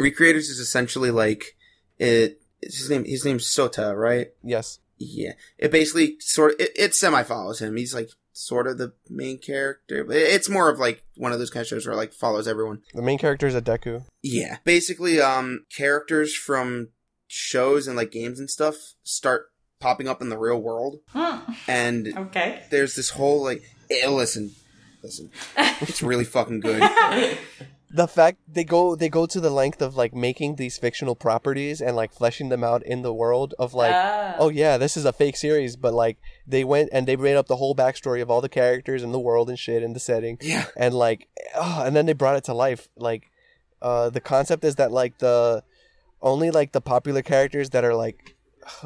[0.00, 1.56] Recreators is essentially like
[1.98, 2.40] it.
[2.60, 3.04] It's his name.
[3.04, 4.28] His name's Sota, right?
[4.42, 4.80] Yes.
[4.98, 5.32] Yeah.
[5.58, 6.60] It basically sort.
[6.60, 7.76] It, it semi follows him.
[7.76, 10.04] He's like sort of the main character.
[10.04, 12.82] but It's more of like one of those kind of shows where like follows everyone.
[12.94, 14.04] The main character is a Deku.
[14.22, 14.58] Yeah.
[14.64, 16.88] Basically, um, characters from
[17.26, 19.46] shows and like games and stuff start
[19.80, 21.38] popping up in the real world, Hmm.
[21.66, 22.62] and Okay.
[22.70, 24.50] there's this whole like, eh, listen,
[25.02, 26.82] listen, it's really fucking good.
[27.92, 31.80] the fact they go they go to the length of like making these fictional properties
[31.80, 34.36] and like fleshing them out in the world of like Ah.
[34.38, 37.48] oh yeah this is a fake series but like they went and they made up
[37.48, 40.38] the whole backstory of all the characters and the world and shit and the setting
[40.40, 40.66] Yeah.
[40.76, 41.26] and like
[41.56, 43.24] oh, and then they brought it to life like
[43.82, 45.64] uh the concept is that like the
[46.22, 48.36] only like the popular characters that are like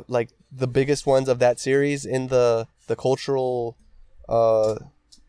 [0.09, 3.77] like the biggest ones of that series in the the cultural
[4.31, 4.77] uh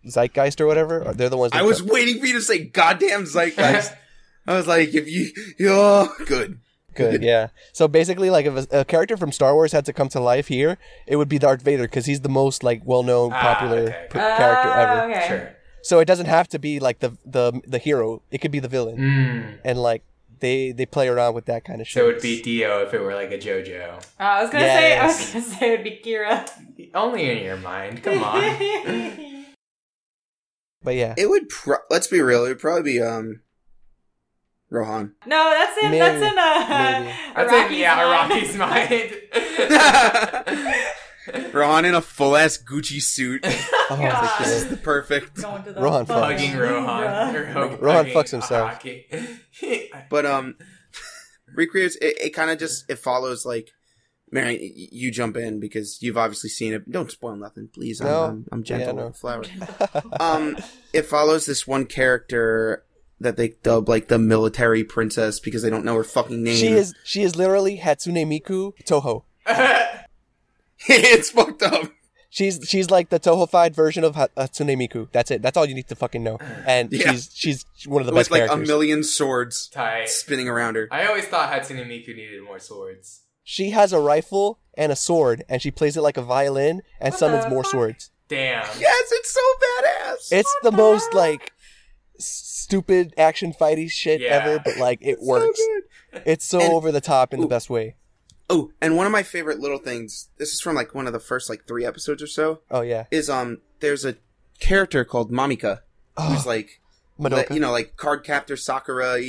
[0.08, 3.26] zeitgeist or whatever they're the ones that I was waiting for you to say goddamn
[3.26, 3.94] zeitgeist.
[4.48, 5.32] I was like, if you,
[5.70, 6.60] oh, good.
[6.94, 7.48] Good, yeah.
[7.74, 10.48] So basically, like, if a, a character from Star Wars had to come to life
[10.48, 10.78] here,
[11.08, 14.08] it would be Darth Vader because he's the most like well-known, Ah, popular okay.
[14.10, 15.12] p- character Ah, ever.
[15.12, 15.28] Okay.
[15.28, 15.56] Sure.
[15.82, 18.68] So it doesn't have to be like the the the hero; it could be the
[18.70, 19.58] villain, Mm.
[19.66, 20.04] and like
[20.40, 22.02] they they play around with that kind of shit.
[22.02, 24.02] So it would be Dio if it were like a JoJo.
[24.20, 24.98] Oh, I was gonna say.
[24.98, 26.50] I was gonna say it would be Kira.
[26.94, 28.02] Only in your mind.
[28.04, 28.42] Come on.
[30.86, 33.42] but yeah, It would, pro- let's be real, it would probably be, um,
[34.70, 35.14] Rohan.
[35.26, 35.92] no, that's in.
[35.92, 36.00] Maybe.
[36.00, 36.38] That's in.
[36.38, 36.66] Uh,
[37.00, 37.14] Maybe.
[37.36, 38.58] That's Rocky's in, yeah, mind.
[38.58, 38.58] Rocky's
[41.38, 41.54] mind.
[41.54, 43.42] Rohan in a full ass Gucci suit.
[43.46, 44.40] oh, God.
[44.40, 45.36] This is the perfect.
[45.36, 47.36] The Rohan fucking Hugging Rohan.
[47.58, 48.84] Or Rohan fucks himself.
[50.10, 50.56] But, um,
[51.54, 53.70] recreates, it, it kind of just, it follows like,
[54.32, 56.92] Mary, you jump in because you've obviously seen it.
[56.92, 58.02] Don't spoil nothing, please.
[58.02, 58.24] I'm, No.
[58.24, 59.08] I'm, I'm gentle Yeah, no.
[59.08, 59.44] a flower.
[60.20, 60.58] um
[60.94, 62.84] it follows this one character
[63.22, 66.58] that they dub like the military princess because they don't know her fucking name.
[66.58, 69.24] she is she is literally Hatsune Miku Touhou.
[70.88, 71.92] it's fucked up.
[72.30, 75.08] She's she's like the Touhoufied version of Hatsune Miku.
[75.14, 75.42] That's it.
[75.42, 76.38] That's all you need to fucking know.
[76.66, 77.12] And Yeah.
[77.12, 80.10] she's she's one of the With best like a million swords Tight.
[80.10, 80.90] spinning around her.
[80.92, 83.22] I always thought Hatsune Miku needed more swords.
[83.48, 87.14] She has a rifle and a sword, and she plays it like a violin and
[87.14, 87.72] What summons more fuck?
[87.72, 88.12] swords.
[88.28, 88.66] Damn.
[88.80, 90.38] Yes, it's so badass.
[90.40, 91.54] It's the most like
[92.18, 94.30] stupid action fighty shit Yeah.
[94.44, 95.60] ever, but like it So works.
[95.60, 96.22] good.
[96.26, 97.96] It's so And- over the top in the best way.
[98.50, 100.30] Oh, and one of my favorite little things.
[100.38, 102.62] This is from like one of the first like three episodes or so.
[102.70, 104.16] Oh yeah, Is um, there's a
[104.60, 105.80] character called Mamika
[106.18, 106.80] who's oh, like
[107.20, 107.54] Madoka.
[107.54, 109.20] you know like Cardcaptor Sakura.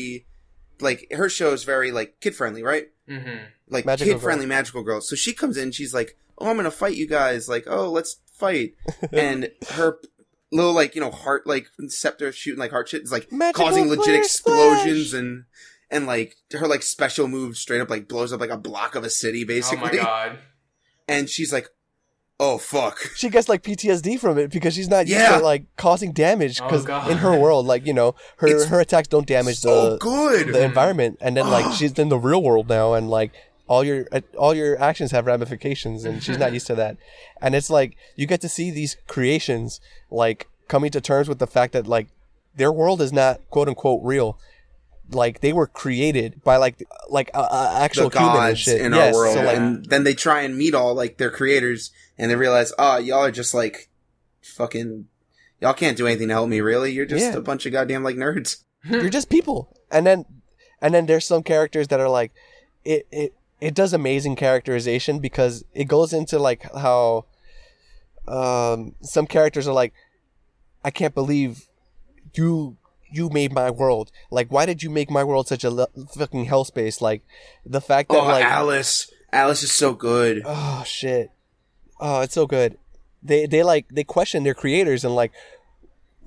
[0.81, 2.89] Like her show is very like kid friendly, right?
[3.09, 3.45] Mm-hmm.
[3.69, 5.01] like kid friendly magical girl.
[5.01, 8.21] So she comes in, she's like, "Oh, I'm gonna fight you guys." Like, "Oh, let's
[8.33, 8.75] fight."
[9.13, 9.99] and her
[10.53, 13.89] little like you know heart like scepter shooting like heart shit is like Magical causing
[13.89, 15.21] legit explosions splash!
[15.21, 15.45] and
[15.91, 19.05] and like her like special move straight up like blows up like a block of
[19.05, 19.99] a city basically.
[19.99, 20.39] Oh my god.
[21.09, 21.69] And she's like,
[22.39, 26.13] "Oh fuck." she gets like PTSD from it because she's not used to like causing
[26.13, 26.61] damage.
[26.61, 27.11] Oh, Because God.
[27.11, 30.49] in her world, like you know, her It's her attacks don't damage so the good.
[30.55, 33.33] the environment, and then like she's in the real world now, and like
[33.69, 36.97] all your uh, all your actions have ramifications, and she's not used to that.
[37.41, 39.81] And it's like you get to see these creations
[40.11, 42.09] like coming to terms with the fact that like
[42.57, 44.39] their world is not quote unquote real.
[45.11, 48.81] Like they were created by like like uh, uh, actual the human and gods shit
[48.81, 51.31] in Yes, our world, So, like, and then they try and meet all like their
[51.31, 53.89] creators, and they realize, oh, y'all are just like
[54.43, 55.07] fucking,
[55.61, 56.61] y'all can't do anything to help me.
[56.61, 57.37] Really, you're just Yeah.
[57.37, 58.63] a bunch of goddamn like nerds.
[58.85, 60.25] you're just people and then
[60.81, 62.33] and then there's some characters that are like
[62.85, 67.25] it it it does amazing characterization because it goes into like how
[68.29, 69.93] um some characters are like
[70.85, 71.67] i can't believe
[72.35, 72.77] you
[73.11, 76.45] you made my world like why did you make my world such a l- fucking
[76.45, 77.01] hell space?
[77.01, 77.23] like
[77.65, 80.43] the fact that oh, like Alice, Alice is so good.
[80.45, 81.31] oh shit
[82.01, 82.79] oh it's so good
[83.23, 85.33] they they like they question their creators and like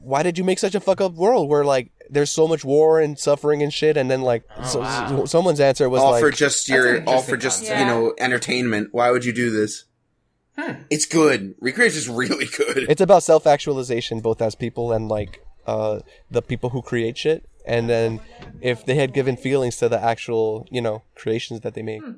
[0.01, 2.99] why did you make such a fuck up world where like there's so much war
[2.99, 5.07] and suffering and shit and then like Oh, so, wow.
[5.09, 7.79] so- someone's answer was all like for just your, all for just concept.
[7.79, 8.89] you know entertainment.
[8.93, 9.83] Why would you do this?
[10.57, 10.73] Hmm.
[10.89, 11.55] It's good.
[11.61, 12.85] Recreation is really good.
[12.89, 15.99] it's about self-actualization both as people and like uh
[16.31, 18.19] the people who create shit and then
[18.61, 22.13] if they had given feelings to the actual you know creations that they make Hmm.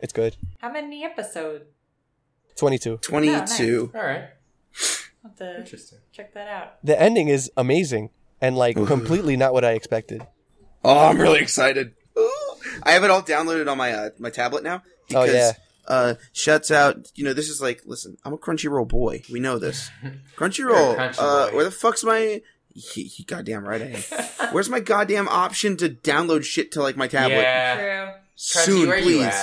[0.00, 1.64] it's good How many episodes?
[2.60, 3.90] 22 Twenty-two.
[3.94, 4.24] All right.
[5.24, 5.98] I'll have to Interesting.
[6.12, 6.84] check that out.
[6.84, 8.10] the ending is amazing
[8.40, 8.86] and like Ooh.
[8.86, 10.26] completely not what i expected
[10.82, 11.92] Oh, I'm really excited.
[12.18, 12.30] Ooh.
[12.84, 14.82] I have it all downloaded on my uh, my tablet now.
[15.14, 15.52] Oh, yeah.
[15.86, 17.10] Uh, shuts out.
[17.16, 19.20] You know, this is like, listen, I'm a Crunchyroll boy.
[19.30, 19.90] We know this.
[20.36, 20.96] Crunchyroll.
[20.96, 22.40] Crunchy uh, where the fuck's my?
[22.72, 24.50] He, he goddamn right I am.
[24.52, 27.42] Where's my goddamn option to download shit to like my tablet?
[27.42, 28.04] Yeah.
[28.06, 28.14] True.
[28.36, 29.34] Soon, where please.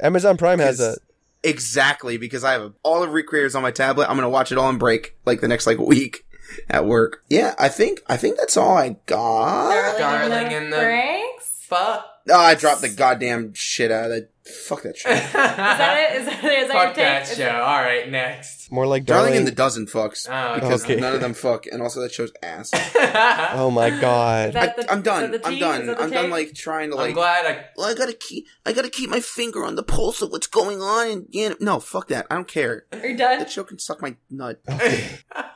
[0.00, 1.00] amazon prime has a 'Cause-
[1.42, 4.08] Exactly, because I have all of Recreators on my tablet.
[4.08, 6.24] I'm gonna watch it all in break, like the next like week
[6.68, 7.22] at work.
[7.28, 9.98] Yeah, I think I think that's all I got.
[9.98, 11.47] Darling in the- Franxx?
[11.68, 12.06] Fuck.
[12.30, 14.30] Oh, I dropped the goddamn shit out of that.
[14.66, 15.10] Fuck that show.
[15.12, 16.20] Is that it?
[16.20, 16.96] Is that, is that your Fuck take?
[16.96, 17.50] that Is- show.
[17.50, 18.72] All right, next.
[18.72, 19.38] More like Darling darling.
[19.40, 20.26] in the Dozen fucks.
[20.30, 20.96] Oh, because okay.
[20.96, 22.70] none of them fuck, and also that show's ass.
[23.54, 24.48] oh my god.
[24.48, 25.24] Is the- I, am done.
[25.44, 25.80] I'm done.
[25.82, 26.30] Is that the I'm done.
[26.30, 27.08] Like trying to like.
[27.08, 27.66] I'm glad I.
[27.76, 28.46] well, I gotta keep.
[28.64, 31.08] I gotta keep my finger on the pulse of what's going on.
[31.08, 32.26] And yeah, no, fuck that.
[32.30, 32.86] I don't care.
[32.92, 33.40] Are you done?
[33.40, 34.60] That show can suck my nut.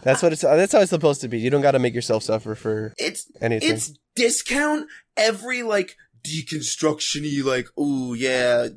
[0.03, 0.43] That's what it's.
[0.43, 1.39] That's how it's supposed to be.
[1.39, 3.71] You don't got to make yourself suffer for It's anything.
[3.71, 4.87] it's discount
[5.17, 8.69] every like deconstructiony like oh yeah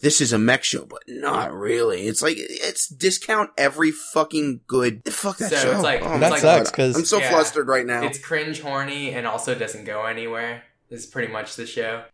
[0.00, 5.02] this is a mech show but not really it's like it's discount every fucking good
[5.12, 7.30] fuck that So show it's like- oh That my sucks, because i'm so Yeah.
[7.30, 10.62] flustered right now It's cringe horny and also doesn't go anywhere.
[10.88, 12.04] This Is pretty much the show.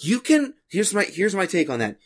[0.00, 1.98] you can here's my here's my take on that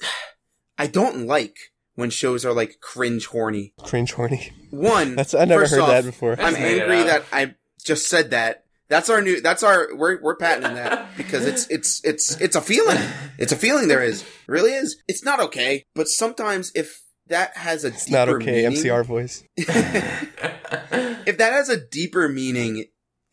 [0.78, 1.56] i don't like
[1.94, 4.52] when shows are like cringe horny cringe horny.
[4.70, 6.32] one That's I never heard off, that before.
[6.38, 7.54] I I'm just made it angry that I
[7.84, 8.64] just said that.
[8.88, 9.40] That's our new.
[9.40, 9.88] That's our.
[9.94, 12.98] We're we're patenting that because it's it's it's it's a feeling.
[13.38, 13.88] It's a feeling.
[13.88, 14.96] There is It really is.
[15.08, 18.62] It's not okay, but sometimes if that has a It's not okay.
[18.68, 19.42] meaning- MCR voice.
[19.56, 22.84] if that has a deeper meaning,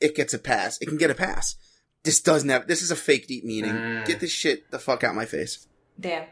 [0.02, 0.80] it gets a pass.
[0.82, 1.56] It can get a pass.
[2.04, 2.68] This doesn't have.
[2.68, 3.74] This is a fake deep meaning.
[3.74, 4.06] Mm.
[4.06, 5.68] Get this shit the fuck out my face.
[6.00, 6.26] Damn.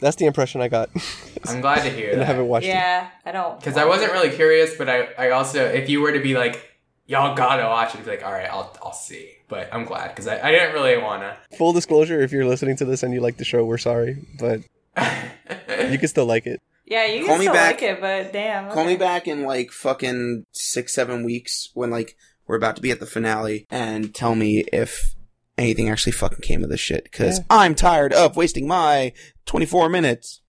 [0.00, 0.90] That's the impression I got.
[1.44, 2.70] I'm glad to hear and I haven't watched it.
[2.70, 3.58] Yeah, I don't.
[3.60, 6.69] Because I wasn't really curious, but I, I also, if you were to be like,
[7.10, 9.32] y'all gotta watch it, I'd be like, all right, I'll, I'll see.
[9.48, 11.36] But I'm glad because I, I didn't really wanna.
[11.58, 14.60] Full disclosure: if you're listening to this and you like the show, we're sorry, but
[15.90, 16.60] you can still like it.
[16.86, 17.74] Yeah, you Call can me still back.
[17.74, 18.70] like it, but damn.
[18.72, 22.16] Call me back in like fucking six, seven weeks when like
[22.46, 25.14] we're about to be at the finale and tell me if
[25.56, 27.12] anything actually fucking came of this shit.
[27.12, 27.44] Cause Yeah.
[27.50, 29.12] I'm tired of wasting my
[29.46, 30.40] 24 minutes.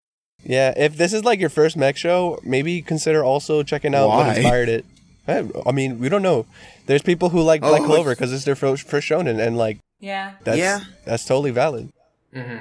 [0.44, 4.26] Yeah, if this is like your first mech show, maybe consider also checking out what
[4.26, 4.34] Why?
[4.36, 4.86] inspired it.
[5.28, 6.46] Eh, I mean, we don't know.
[6.88, 9.80] There's people who like Oh, Black Clover because it's their first, first shonen, and like
[10.00, 10.34] Yeah.
[10.44, 10.80] that's Yeah.
[11.06, 11.92] that's totally valid.
[12.34, 12.58] hmm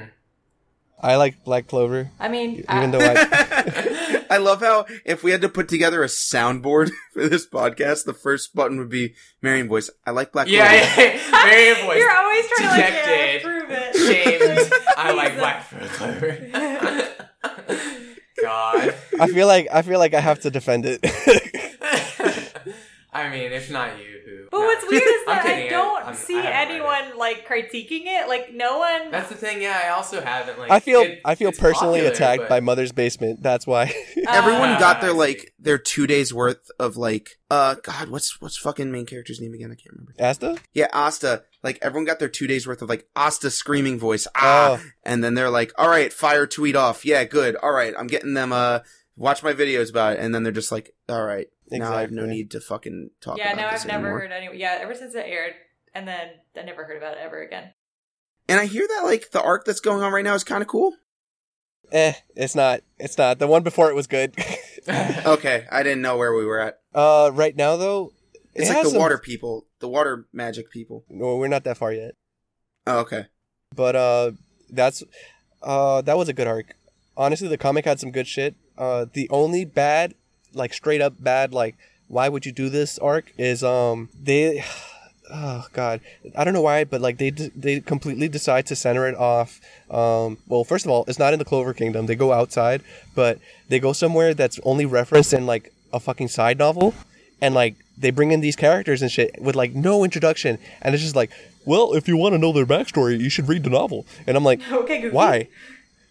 [1.02, 5.30] I like Black Clover, I mean, even I, though I I love how if we
[5.30, 9.66] had to put together a soundboard for this podcast, the first button would be Marion
[9.66, 9.88] voice.
[10.06, 11.00] I like Black Yeah, Clover.
[11.08, 11.30] yeah.
[11.46, 11.98] Marion voice.
[11.98, 13.96] you're always trying to like yeah, prove it.
[13.96, 14.72] Shamed.
[14.98, 16.36] I like Black Clover.
[18.42, 18.94] God.
[19.18, 21.00] I feel like I feel like I have to defend it.
[23.20, 24.46] I mean, if not you, who?
[24.50, 24.64] But no.
[24.66, 28.28] what's weird is that I don't I'm- see I haven't anyone like critiquing it.
[28.28, 29.10] Like no one.
[29.10, 29.62] That's the thing.
[29.62, 30.70] Yeah, I also haven't like.
[30.70, 33.42] I feel it- I feel personally popular, attacked but- by Mother's Basement.
[33.42, 33.84] That's why.
[34.28, 38.56] Everyone Ah, got their like their two days worth of like uh God, what's what's
[38.58, 39.70] fucking main character's name again?
[39.70, 40.14] I can't remember.
[40.20, 40.58] Asta?
[40.72, 41.44] Yeah, Asta.
[41.62, 44.26] Like everyone got their two days worth of like Asta screaming voice.
[44.34, 44.84] Ah, Oh.
[45.04, 47.04] and then they're like, "All right, fire tweet off.
[47.04, 47.54] Yeah, good.
[47.56, 48.52] All right, I'm getting them.
[48.52, 48.80] Uh,
[49.16, 51.48] watch my videos about it." And then they're just like, "All right,
[51.78, 52.36] now I have no Exactly.
[52.36, 54.20] need to fucking talk." yeah, about no, this I've never anymore.
[54.20, 54.58] heard any.
[54.58, 55.54] Yeah, ever since it aired,
[55.94, 57.72] and then I never heard about it ever again.
[58.48, 60.68] And I hear that like the arc that's going on right now is kind of
[60.68, 60.94] cool.
[61.92, 62.80] Eh, it's not.
[62.98, 63.38] It's not.
[63.38, 64.34] The one before it was good.
[64.88, 66.80] Okay, I didn't know where we were at.
[66.94, 68.12] uh, right now though,
[68.54, 71.04] it It's like has the some- water people, the water magic people.
[71.10, 72.14] No, we're not that far yet.
[72.86, 73.26] Oh, okay.
[73.76, 74.32] But uh,
[74.70, 75.02] that's
[75.62, 76.74] uh, that was a good arc.
[77.16, 78.54] Honestly, the comic had some good shit.
[78.78, 80.14] Uh, the only bad,
[80.54, 81.76] like straight up bad, like
[82.08, 84.64] why would you do this arc is um they.
[85.32, 86.00] Oh God,
[86.36, 89.60] I don't know why, but like they they completely decide to center it off.
[89.88, 92.06] Um, well, first of all, it's not in the Clover Kingdom.
[92.06, 92.82] They go outside,
[93.14, 96.94] but they go somewhere that's only referenced in like a fucking side novel,
[97.40, 101.04] and like they bring in these characters and shit with like no introduction, and it's
[101.04, 101.30] just like,
[101.64, 104.06] well, if you want to know their backstory, you should read the novel.
[104.26, 105.46] And I'm like, Okay, why?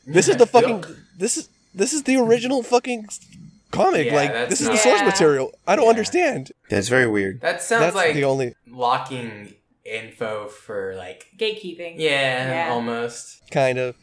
[0.05, 0.85] This is the fucking
[1.17, 3.09] this is this is the original fucking
[3.71, 4.07] comic.
[4.07, 5.05] Yeah, like that's this is not- the source Yeah.
[5.05, 5.51] material.
[5.67, 5.89] I don't Yeah.
[5.89, 6.51] understand.
[6.69, 7.41] That's very weird.
[7.41, 9.53] That sounds That's like the only locking
[9.85, 11.27] info for like.
[11.37, 11.95] gatekeeping.
[11.97, 12.71] Yeah, Yeah.
[12.73, 13.41] almost.
[13.51, 13.95] kind of.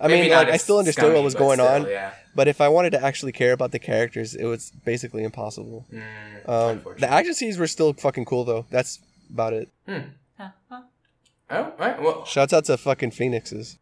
[0.00, 2.10] I Maybe mean, like, I still understood scummy, what was going still, on, Yeah.
[2.34, 5.86] but if I wanted to actually care about the characters, it was basically impossible.
[5.92, 8.66] Mm, Um, the action scenes were still fucking cool though.
[8.70, 8.98] That's
[9.32, 9.68] about it.
[9.86, 9.98] Hmm.
[10.38, 10.82] Huh, huh.
[11.50, 12.00] Oh, right.
[12.02, 13.78] Well, Shouts out to fucking phoenixes.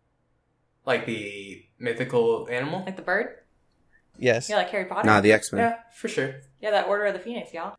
[0.86, 2.82] like the mythical animal.
[2.84, 3.36] Like the bird.
[4.20, 4.48] Yes.
[4.48, 5.06] Yeah, like Harry Potter.
[5.06, 5.62] Nah, the X Men.
[5.70, 6.34] Yeah, for sure.
[6.60, 7.76] yeah, that Order of the Phoenix, y'all.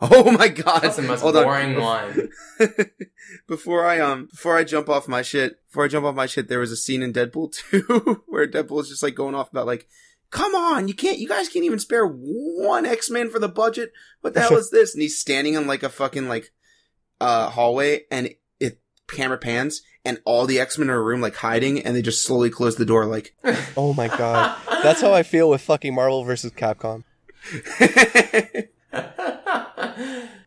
[0.00, 0.80] Oh my god!
[0.80, 1.44] That's the most Hold on.
[1.44, 2.30] boring one.
[3.46, 6.48] before I um before I jump off my shit, before I jump off my shit,
[6.48, 9.66] there was a scene in Deadpool 2 where Deadpool is just like going off about
[9.66, 9.86] like,
[10.30, 13.92] come on, you can't, you guys can't even spare one X Men for the budget.
[14.22, 14.94] What the hell is this?
[14.94, 16.50] And he's standing in like a fucking like
[17.20, 21.20] uh hallway, and it camera pans, and all the X Men are in a room
[21.20, 23.34] like hiding, and they just slowly close the door like.
[23.76, 24.56] Oh my god.
[24.82, 27.04] That's how I feel with fucking Marvel versus Capcom.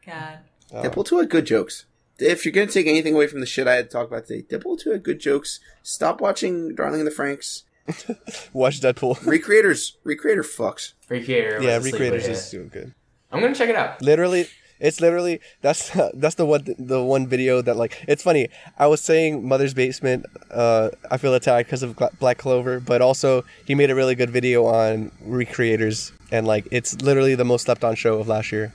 [0.05, 0.39] God.
[0.73, 1.85] Uh, Deadpool 2 had good jokes.
[2.19, 4.43] if you're gonna take anything away from the shit I had to talk about today,
[4.43, 5.59] Deadpool 2 had good jokes.
[5.81, 7.63] Stop watching Darling in the Franxx.
[8.53, 9.17] Watch Deadpool.
[9.19, 10.93] Recreators, Recreator fucks.
[11.09, 11.61] Recreator.
[11.61, 12.93] yeah, Recreators is doing good.
[13.31, 14.01] I'm gonna check it out.
[14.01, 14.47] Literally,
[14.83, 18.49] it's literally that's that's the one the one video that like it's funny.
[18.77, 20.25] I was saying Mother's Basement.
[20.51, 24.29] Uh, I feel attacked because of Black Clover, but also he made a really good
[24.29, 28.73] video on Recreators, and like it's literally the most slept on show of last year.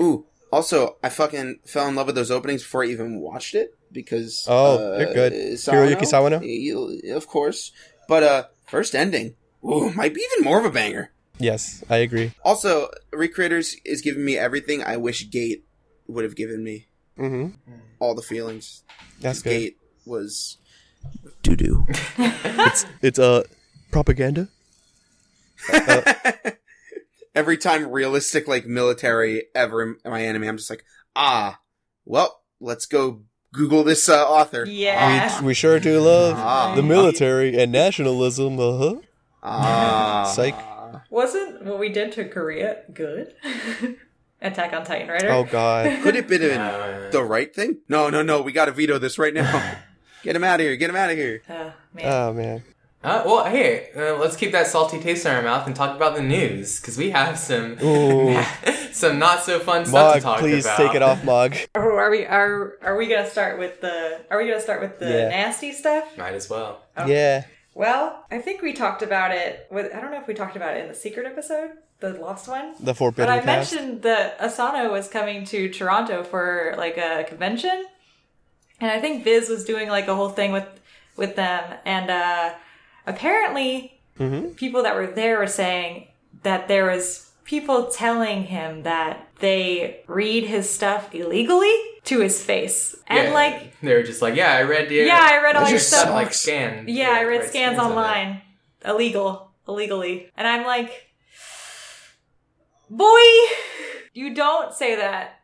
[0.00, 3.70] Ooh, also, I fucking fell in love with those openings before I even watched it
[3.92, 5.32] because Oh, uh, you're good.
[5.32, 7.16] Sawano, Hiroyuki Sawano?
[7.16, 7.72] Of course,
[8.08, 11.12] but uh, first ending, ooh, might be even more of a banger.
[11.38, 12.32] Yes, I agree.
[12.44, 15.64] Also, Recreators is giving me everything I wish Gate
[16.06, 16.86] would have given me.
[17.16, 17.48] hmm
[17.98, 18.84] All the feelings.
[19.20, 19.50] That's good.
[19.50, 19.76] Gate
[20.06, 20.58] was
[21.42, 21.86] doo doo.
[22.18, 23.42] It's it's uh,
[23.90, 24.48] propaganda.
[27.34, 30.84] Every time realistic like military ever in my anime, I'm just like,
[31.14, 31.60] ah,
[32.06, 33.22] well, let's go
[33.52, 34.64] Google this uh, author.
[34.64, 35.40] Yeah.
[35.42, 36.74] We, we sure do love Ah.
[36.74, 38.58] the military and nationalism.
[38.58, 38.94] Uh huh.
[39.42, 40.54] Ah, Psych.
[41.10, 43.34] Wasn't what we did to Korea good?
[44.42, 45.30] Attack on Titan Rider.
[45.30, 45.86] Oh God.
[46.02, 47.78] Could it been Uh, the right thing?
[47.88, 48.42] No, no, no.
[48.42, 49.76] We got to veto this right now.
[50.22, 50.76] Get him out of here.
[50.76, 51.42] Get him out of here.
[51.48, 52.04] Oh, man.
[52.04, 52.62] Oh man.
[53.04, 56.16] Uh, well, hey, uh, let's keep that salty taste in our mouth and talk about
[56.16, 57.78] the news because we have some
[58.92, 60.76] some not so fun stuff to Mog, talk please about.
[60.78, 61.54] take it off, Mog.
[61.76, 64.98] Oh, are we are are we gonna start with the are we gonna start with
[64.98, 65.28] the Yeah.
[65.28, 66.16] nasty stuff?
[66.18, 66.82] Might as well.
[66.96, 67.06] Oh.
[67.06, 67.44] Yeah.
[67.76, 70.74] Well, I think we talked about it with I don't know if we talked about
[70.78, 72.72] it in the secret episode, the lost one.
[72.80, 73.46] The But forbidden I cast.
[73.74, 77.84] mentioned that Asano was coming to Toronto for like a convention.
[78.80, 80.66] And I think Viz was doing like a whole thing with
[81.18, 82.54] with them and uh
[83.06, 84.56] apparently Mhm.
[84.56, 86.08] people that were there were saying
[86.44, 91.72] that there was people telling him that they read his stuff illegally
[92.04, 92.94] to his face.
[93.06, 95.68] And Yeah, like they were just like, yeah, I read your Yeah, I read all
[95.70, 96.10] your stuff.
[96.10, 96.88] like scanned.
[96.90, 98.42] Yeah, I read right, scans online.
[98.84, 99.52] Illegal.
[99.68, 100.30] Illegally.
[100.36, 100.90] And I'm like,
[102.90, 103.20] boy,
[104.12, 105.40] you don't say that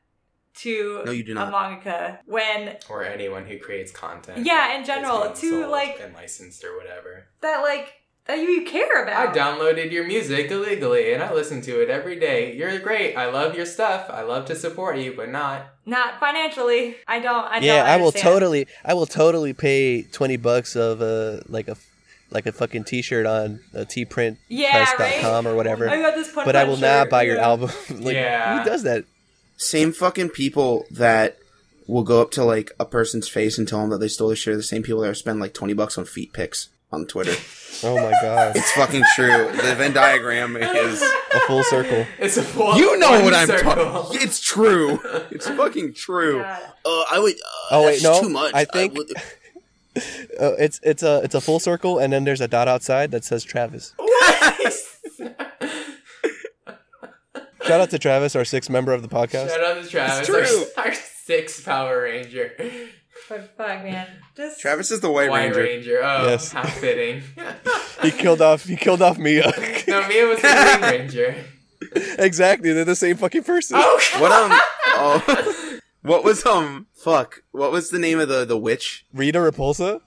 [0.54, 1.48] to No, you do not.
[1.48, 1.82] a not.
[1.84, 4.44] mangaka when or anyone who creates content.
[4.46, 7.26] Yeah, in general, to, like- and licensed or whatever.
[7.40, 7.94] that like
[8.26, 12.18] that you, you care I downloaded your music illegally and I listen to it every
[12.18, 12.54] day.
[12.56, 13.16] You're great.
[13.16, 14.08] I love your stuff.
[14.08, 15.66] I love to support you, but not.
[15.86, 16.96] Not financially.
[17.08, 17.44] I don't.
[17.44, 21.68] I yeah, don't I will totally, I will totally pay twenty bucks of a like
[21.68, 21.76] a
[22.30, 23.84] like a fucking T-shirt on uh,
[24.48, 25.88] Yeah, tprint.com or whatever.
[25.88, 27.46] I got this punch but I punch will not shirt, buy your yeah.
[27.46, 27.70] album.
[27.90, 28.58] like, Yeah.
[28.62, 29.04] who does that?
[29.56, 31.36] Same fucking people that
[31.86, 34.36] will go up to like a person's face and tell them that they stole their
[34.36, 34.56] shirt.
[34.56, 37.34] The same people that spend like twenty bucks on feet pics on Twitter.
[37.84, 39.50] Oh my god, it's fucking true.
[39.52, 41.02] The Venn diagram is.
[41.02, 42.06] a full circle.
[42.18, 42.76] It's a full.
[42.76, 43.74] You know what I'm circle.
[43.74, 44.20] talking.
[44.22, 45.00] It's true.
[45.30, 46.42] It's fucking true.
[46.42, 46.62] God.
[46.84, 47.34] Uh, I would.
[47.34, 47.38] Uh,
[47.74, 48.54] Oh, wait, that's no, Too much.
[48.54, 49.12] I think- would-
[50.40, 53.24] Uh, it's it's a it's a full circle, and then there's a dot outside that
[53.24, 53.92] says Travis.
[53.98, 54.72] What?
[57.62, 59.50] Shout out to Travis, our sixth member of the podcast.
[59.50, 60.64] Shout out to Travis, true.
[60.76, 62.52] Our, our sixth Power Ranger.
[63.32, 64.06] But fuck, man.
[64.36, 65.62] Just Travis is the White, White Ranger.
[65.62, 66.00] Ranger.
[66.04, 66.52] Oh, Yes.
[66.52, 67.22] how fitting.
[68.02, 69.44] He killed off he killed off Mia.
[69.88, 71.36] no, Mia was the Green Ranger.
[72.18, 73.76] exactly, they're the same fucking person.
[73.80, 74.50] Oh, What um?
[74.94, 76.86] Oh, what was um?
[76.94, 77.42] Fuck.
[77.52, 79.06] What was the name of the the witch?
[79.14, 80.00] Rita Repulsa.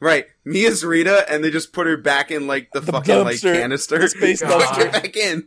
[0.00, 3.36] Right, Mia's Rita, and they just put her back in like the, The fucking like
[3.36, 3.52] dumpster.
[3.60, 3.98] canister.
[3.98, 4.74] The space God.
[4.74, 5.44] Put her back in.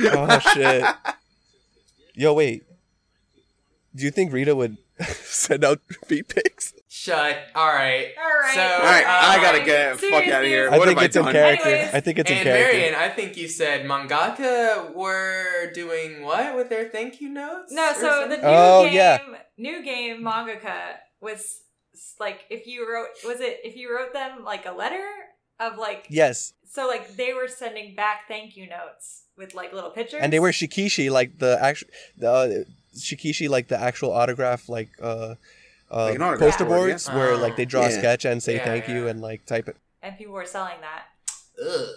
[0.00, 0.84] Oh shit.
[2.14, 2.64] Yo, wait.
[3.94, 4.78] Do you think Rita would
[5.24, 6.74] send out feet pics?
[6.88, 7.36] Shut.
[7.54, 8.08] All right.
[8.16, 8.54] All right.
[8.54, 10.68] So, All All right, I uh, gotta get the fuck out of here.
[10.70, 11.68] I what think have it's I in character.
[11.68, 11.94] Anyways.
[11.94, 12.76] I think it's in character.
[12.78, 17.72] Marion, I think you said mangaka were doing what with their thank you notes?
[17.72, 19.18] No, so the new Oh, game, yeah.
[19.58, 21.60] new game mangaka was
[22.20, 25.04] like if you wrote, was it if you wrote them like a letter
[25.60, 29.90] of like, Yes, so like they were sending back thank you notes with like little
[29.90, 32.48] pictures, and they were shikishi like the actual the uh,
[32.94, 35.34] shikishi like the actual autograph like uh,
[35.90, 37.16] uh Like an autograph poster board, boards yeah.
[37.16, 39.76] where like they draw a sketch and say Yeah, thank you and like type it.
[40.02, 41.04] and people were selling that.
[41.64, 41.88] Ugh.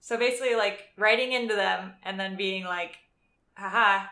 [0.00, 2.98] So basically, like writing into them and then being like,
[3.54, 4.06] haha,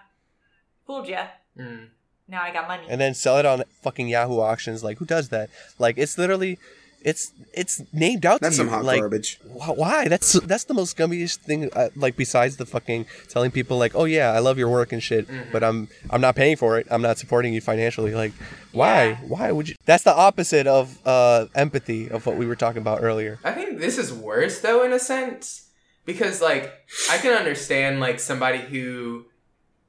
[0.86, 1.26] fooled ya.
[1.58, 1.88] Mm.
[2.28, 2.86] Now I got money.
[2.88, 4.84] and then sell it on fucking Yahoo auctions.
[4.84, 5.50] Like who does that?
[5.78, 6.58] Like it's literally,
[7.02, 8.72] it's it's named out That's to some you.
[8.72, 9.38] hot like garbage.
[9.44, 10.08] wh- why?
[10.08, 11.70] That's that's the most scummiest thing.
[11.72, 15.02] Uh, like besides the fucking telling people like, oh yeah, I love your work and
[15.02, 15.52] shit, Mhm.
[15.52, 16.86] but I'm I'm not paying for it.
[16.90, 18.14] I'm not supporting you financially.
[18.14, 18.32] Like
[18.72, 19.04] why?
[19.10, 19.16] Yeah.
[19.28, 19.74] Why would you?
[19.84, 23.38] That's the opposite of uh empathy of what we were talking about earlier.
[23.44, 25.68] I think this is worse though in a sense
[26.04, 26.72] because like
[27.10, 29.24] I can understand like somebody who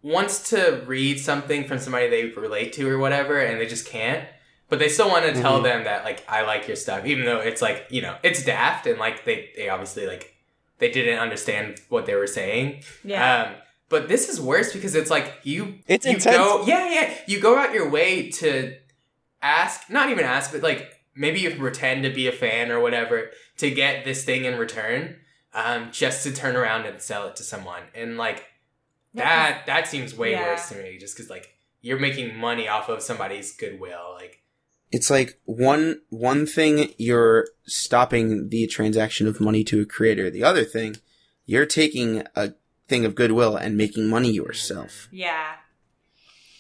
[0.02, 4.26] wants to read something from somebody they relate to or whatever, and they just can't.
[4.70, 5.64] But they still want to tell Mhm.
[5.64, 8.86] them that like I like your stuff, even though it's like you know it's daft
[8.88, 10.34] and like they they obviously like
[10.78, 12.84] they didn't understand what they were saying.
[13.04, 13.44] Yeah.
[13.44, 13.56] Um,
[13.90, 16.38] but this is worse because it's like you It's you intense.
[16.38, 18.76] go yeah yeah you go out your way to
[19.42, 23.32] ask not even ask but like maybe you pretend to be a fan or whatever
[23.58, 25.16] to get this thing in return
[25.54, 28.46] um, just to turn around and sell it to someone and like
[29.16, 30.52] that that seems way Yeah.
[30.52, 34.39] worse to me just because like you're making money off of somebody's goodwill like
[34.92, 40.30] It's like one one thing you're stopping the transaction of money to a creator.
[40.32, 40.96] The other thing,
[41.46, 42.54] you're taking a
[42.88, 45.08] thing of goodwill and making money yourself.
[45.12, 45.54] Yeah.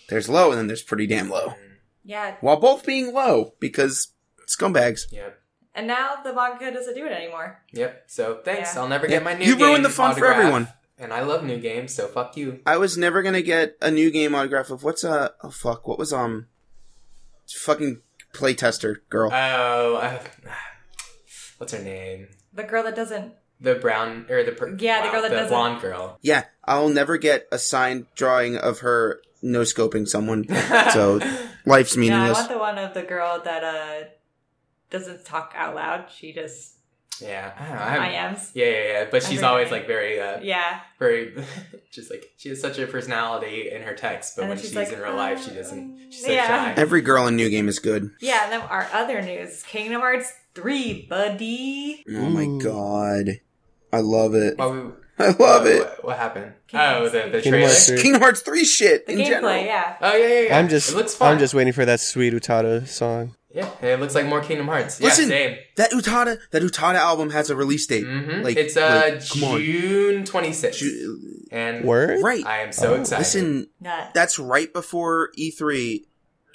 [0.10, 1.56] There's low and then there's pretty damn low.
[2.04, 2.36] Yeah.
[2.42, 4.10] While both being low because
[4.48, 5.02] scumbags.
[5.12, 5.42] yep
[5.76, 7.62] And now the manga doesn't do it anymore.
[7.72, 8.82] yep so thanks Yeah.
[8.82, 10.68] i'll never Yeah, get my new you ruined the game fun for everyone.
[10.98, 14.10] and i love new games so fuck you I was never gonna get a new
[14.10, 16.48] game autograph of what's uh oh fuck what was um
[17.48, 18.02] fucking
[18.34, 19.30] playtester girl.
[19.34, 20.20] oh uh,
[21.58, 23.34] what's her name The girl that doesn't.
[23.62, 26.46] the brown or the per- Yeah, the girl that the doesn't- the blonde girl yeah,
[26.64, 30.46] I'll never get a signed drawing of her no scoping someone.
[30.94, 31.20] So
[31.66, 32.38] life's Yeah, I meaningless.
[32.38, 34.08] want the one of the girl that uh
[34.90, 36.08] doesn't talk out loud.
[36.16, 36.76] She just
[37.22, 38.38] yeah I, don't know, I I am.
[38.54, 40.80] yeah yeah yeah but she's always like very uh Yeah.
[41.00, 41.34] very
[41.92, 44.76] just like she has such a personality in her text but And when she's, she's
[44.76, 46.48] like, in real life she um, doesn't she's so yeah.
[46.74, 48.12] shy Every girl in New Game is good.
[48.22, 52.04] Yeah, and then our other news Kingdom Hearts 3, buddy.
[52.10, 53.40] Oh my god.
[53.92, 54.58] I love it.
[54.58, 54.80] What, we-
[55.20, 55.80] I love what, it.
[55.80, 56.54] What, what happened?
[56.68, 57.66] Kingdom oh, the, the Kingdom trailer.
[57.68, 58.02] Hearts three.
[58.02, 59.56] Kingdom Hearts 3 shit The in gameplay, general.
[59.66, 59.98] yeah.
[60.02, 60.58] Oh yeah, yeah, yeah.
[60.60, 61.34] I'm just It looks fun.
[61.34, 63.36] I'm just waiting for that sweet Utada song.
[63.52, 65.02] Yeah, it looks like more Kingdom Hearts.
[65.02, 65.58] Listen, yeah, same.
[65.78, 68.06] That Utada that Utada album has a release date.
[68.06, 68.44] Mm-hmm.
[68.44, 69.22] Like- it's uh like.
[69.22, 71.20] June 26th, Ju-
[71.52, 72.22] and Word?
[72.24, 72.46] Right.
[72.46, 73.02] I am so Oh.
[73.02, 73.22] excited.
[73.22, 74.12] Listen, Nut.
[74.14, 76.02] that's right before E3.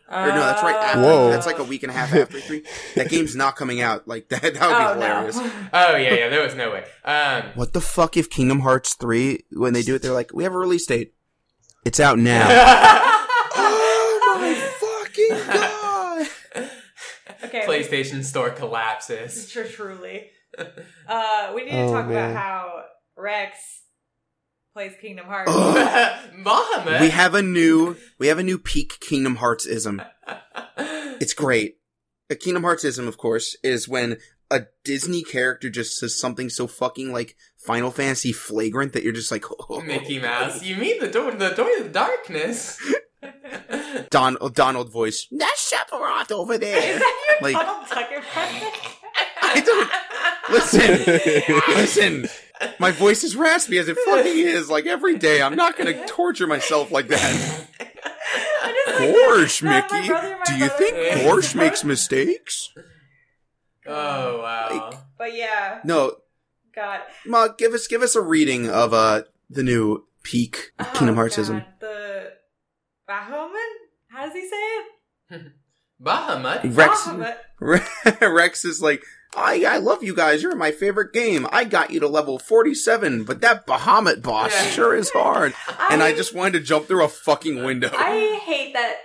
[0.08, 1.00] Uh, Or no, that's right after.
[1.00, 1.30] Whoa.
[1.30, 2.64] That's like a week and a half after E3.
[2.94, 4.06] That game's not coming out.
[4.06, 4.42] Like that.
[4.42, 5.36] That would be oh, hilarious.
[5.36, 5.42] no.
[5.72, 6.28] Oh yeah, yeah.
[6.28, 6.84] There was no way.
[7.04, 10.44] Um, What the fuck if Kingdom Hearts 3, when they do it, they're like, we
[10.44, 11.12] have a release date.
[11.84, 12.46] It's out now.
[13.56, 15.63] oh my fucking god!
[17.54, 17.66] Okay.
[17.66, 19.50] PlayStation Store collapses.
[19.50, 20.30] Tr- Truly.
[21.08, 22.30] Uh, we need to Oh, talk man.
[22.30, 22.84] about how
[23.16, 23.58] Rex
[24.72, 25.50] plays Kingdom Hearts.
[25.54, 26.30] Ugh.
[26.36, 27.00] Mohammed.
[27.00, 30.02] We have a new, we have a new peak Kingdom Hearts ism.
[31.20, 31.76] It's great.
[32.28, 34.18] A Kingdom Hearts ism, of course, is when
[34.50, 39.30] a Disney character just says something so fucking like Final Fantasy flagrant that you're just
[39.30, 40.64] like, oh, Mickey Mouse.
[40.64, 42.80] You mean the door, the door of the darkness?
[44.10, 45.26] Don, Donald voice.
[45.30, 46.98] That's Sephiroth over Is there.
[46.98, 48.68] that your Like- Donald Duck impression?
[49.42, 49.90] I don't.
[50.50, 52.28] Listen, listen.
[52.78, 54.68] My voice is raspy as it fucking is.
[54.70, 57.66] Like every day, I'm not gonna torture myself like that.
[58.62, 60.08] I like Gorsh, Mickey.
[60.08, 62.70] brother, Do you brother- think Gorsh makes mistakes?
[63.86, 64.68] Oh wow.
[64.90, 66.16] Like- But yeah, No,
[66.74, 67.00] God.
[67.26, 71.60] Ma, give us give us a reading of uh the new peak Oh, Kingdom Heartsism.
[71.60, 71.66] God.
[71.80, 72.32] The
[73.08, 73.70] Bahoman?
[74.08, 74.56] How does he say
[75.36, 75.52] it?
[76.02, 76.76] Bahamut.
[76.76, 78.20] Rex Bahamut.
[78.34, 79.02] Rex is like,
[79.36, 80.42] I I love you guys.
[80.42, 81.46] You're my favorite game.
[81.50, 84.70] I got you to level 47, but that Bahamut boss Yeah.
[84.70, 85.54] sure is hard.
[85.90, 87.90] And I just wanted to jump through a fucking window.
[87.92, 88.96] I hate that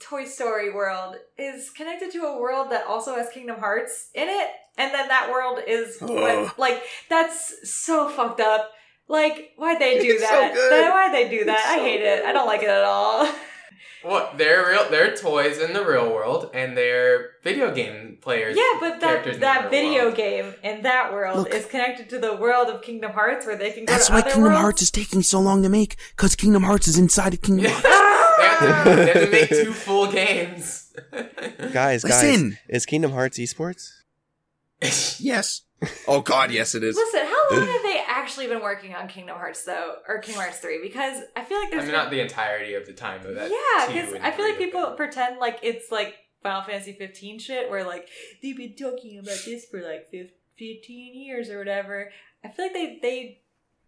[0.00, 4.48] Toy Story world is connected to a world that also has Kingdom Hearts in it,
[4.76, 6.50] and then that world is Ugh.
[6.58, 8.70] like that's so fucked up.
[9.08, 10.54] Like, why'd they do It's so that?
[10.54, 10.90] good.
[10.92, 11.58] Why'd they do that?
[11.58, 12.24] It's I so hate it.
[12.24, 13.28] I don't like it at all.
[14.02, 14.36] What?
[14.36, 14.86] They're real.
[14.90, 18.54] They're toys in the real world, and they're video game players.
[18.54, 20.16] yeah, but characters that that video world.
[20.16, 21.54] game in that world Look.
[21.54, 24.18] is connected to the world of Kingdom Hearts, where they can go That's to why
[24.18, 24.60] other Kingdom worlds.
[24.60, 27.86] Hearts is taking so long to make, because Kingdom Hearts is inside of Kingdom Hearts.
[27.86, 28.34] Ah!
[28.36, 30.92] they, have to, they have to make two full games.
[31.72, 32.58] Guys, guys, Listen.
[32.68, 33.88] is Kingdom Hearts esports?
[35.18, 35.62] yes.
[36.08, 36.96] Oh god, yes it is.
[36.96, 40.58] Listen, how long have they actually been working on Kingdom Hearts though, or Kingdom Hearts
[40.58, 40.80] three?
[40.82, 43.34] Because I feel like I there's mean, been- not the entirety of the time of
[43.34, 43.50] that.
[43.50, 47.70] yeah, because I feel like people but- pretend like it's like Final Fantasy 15 shit,
[47.70, 48.08] where like
[48.42, 52.10] they've been talking about this for like 15 years or whatever.
[52.44, 53.40] I feel like they they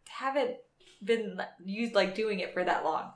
[0.09, 0.57] haven't
[1.05, 3.13] been used like doing it for that long.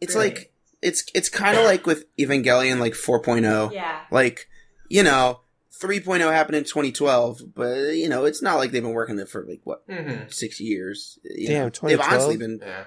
[0.00, 0.28] It's Really?
[0.30, 0.52] like
[0.82, 3.72] it's it's kind of like with Evangelion like 4.0.
[3.72, 4.48] Yeah, Like,
[4.88, 5.40] you know,
[5.82, 9.44] 3.0 happened in 2012, but you know, it's not like they've been working it for
[9.44, 10.32] like what Mhm.
[10.32, 11.18] 6 years.
[11.24, 12.84] You Damn, know, they've honestly been Yeah.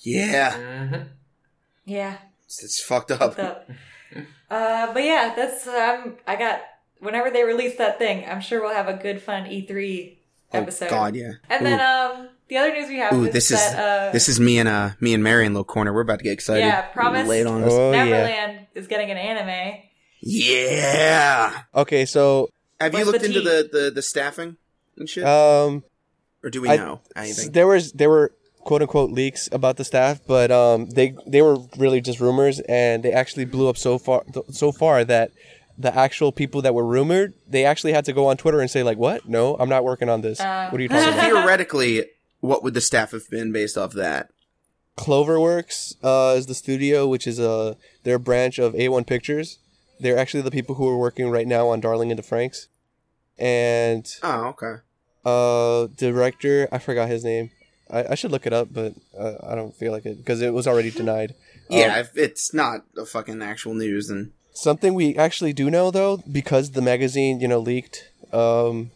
[0.00, 1.08] Yeah, Mhm.
[1.84, 3.34] yeah, it's, it's fucked up.
[3.34, 3.68] fucked up.
[4.50, 6.60] uh, but yeah, that's um, I got.
[7.00, 10.18] Whenever they release that thing, I'm sure we'll have a good fun E3
[10.52, 10.90] Oh episode.
[10.90, 11.32] God, yeah.
[11.48, 14.28] And then um the other news we have Ooh, is this is- that uh This
[14.28, 15.92] is me and uh me and Mary in little corner.
[15.92, 16.64] We're about to get excited.
[16.66, 17.28] Yeah, promise.
[17.28, 17.70] Lay it on us.
[17.72, 18.04] Oh yeah.
[18.04, 19.80] Neverland is getting an anime.
[20.20, 21.62] Yeah.
[21.74, 22.50] Okay, so
[22.80, 23.44] Have you What's looked the into tea?
[23.46, 24.56] the, the the staffing
[24.96, 25.84] and shit, um,
[26.42, 27.52] or do we I- know anything?
[27.52, 28.32] there was there were
[28.64, 33.02] quote unquote leaks about the staff, but um, they they were really just rumors, and
[33.02, 35.30] they actually blew up so far so far that
[35.80, 38.82] the actual people that were rumored, they actually had to go on Twitter and say
[38.82, 39.28] like, "What?
[39.28, 40.40] No, I'm not working on this.
[40.40, 40.68] Uh.
[40.70, 42.04] what are you talking So about?" theoretically,
[42.40, 44.30] what would the staff have been based off that?
[44.96, 49.58] Cloverworks uh, is the studio, which is a their branch of A1 Pictures.
[50.00, 52.66] They're actually the people who are working right now on Darling in the Franxx,
[53.38, 54.74] and Oh, okay.
[55.24, 57.50] uh, director I forgot his name.
[57.90, 60.52] I, I should look it up, but uh, I don't feel like it because it
[60.52, 61.34] was already denied.
[61.70, 65.90] Yeah, Um, if it's not a fucking actual news, and Something we actually do know
[65.90, 68.08] though, because the magazine, you know, leaked.
[68.32, 68.90] Um,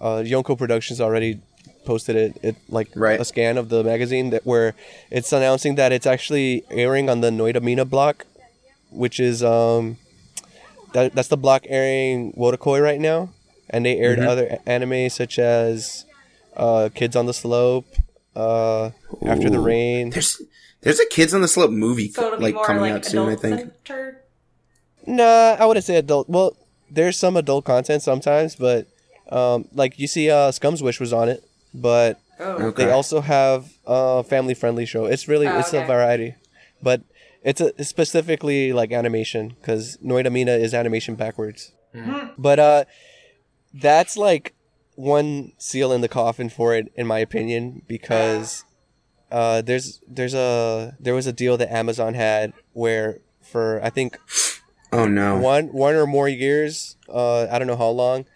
[0.00, 1.40] uh, Yonko Productions already
[1.84, 3.20] posted it, it like Right.
[3.20, 4.74] a scan of the magazine that where
[5.10, 8.24] it's announcing that it's actually airing on the Noitamina block,
[8.90, 9.98] which is um,
[10.92, 13.30] that that's the block airing Wotakoi right now,
[13.70, 14.26] and they aired Mhm.
[14.28, 16.04] other anime such as
[16.56, 17.86] uh, Kids on the Slope,
[18.36, 18.90] uh,
[19.26, 20.10] After the Rain.
[20.10, 20.40] there's
[20.82, 23.28] there's a Kids on the Slope movie So like coming like out soon.
[23.28, 23.60] I think.
[23.60, 24.16] centered.
[25.06, 26.28] Nah, I wouldn't say adult.
[26.28, 26.56] Well,
[26.90, 28.86] there's some adult content sometimes, but
[29.30, 31.42] um, like you see, uh, Scum's Wish was on it,
[31.74, 32.66] but Oh.
[32.68, 32.84] Okay.
[32.86, 35.06] they also have a family friendly show.
[35.06, 36.34] It's really Oh, it's a variety,
[36.82, 37.00] but
[37.42, 41.72] it's a it's specifically like animation because Noitamina is animation backwards.
[41.94, 42.32] Mhm.
[42.38, 42.84] But uh,
[43.74, 44.54] that's like
[44.94, 48.64] one seal in the coffin for it, in my opinion, because
[49.30, 54.18] uh, there's there's a there was a deal that Amazon had where for I think
[54.92, 55.38] Oh no.
[55.38, 56.96] one one or more years.
[57.08, 58.26] Uh, I don't know how long.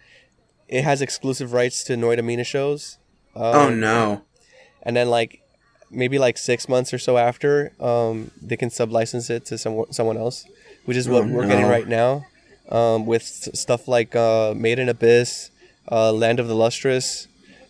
[0.67, 2.97] It has exclusive rights to Noitamina shows.
[3.35, 4.21] Um, Oh no.
[4.83, 5.41] And then like
[5.91, 10.17] maybe like six months or so after, um, they can sublicense it to someone someone
[10.17, 10.45] else,
[10.85, 12.25] which is what Oh, we're getting right now.
[12.69, 15.51] Um, with s- stuff like uh, Made in Abyss,
[15.91, 17.27] uh, Land of the Lustrous.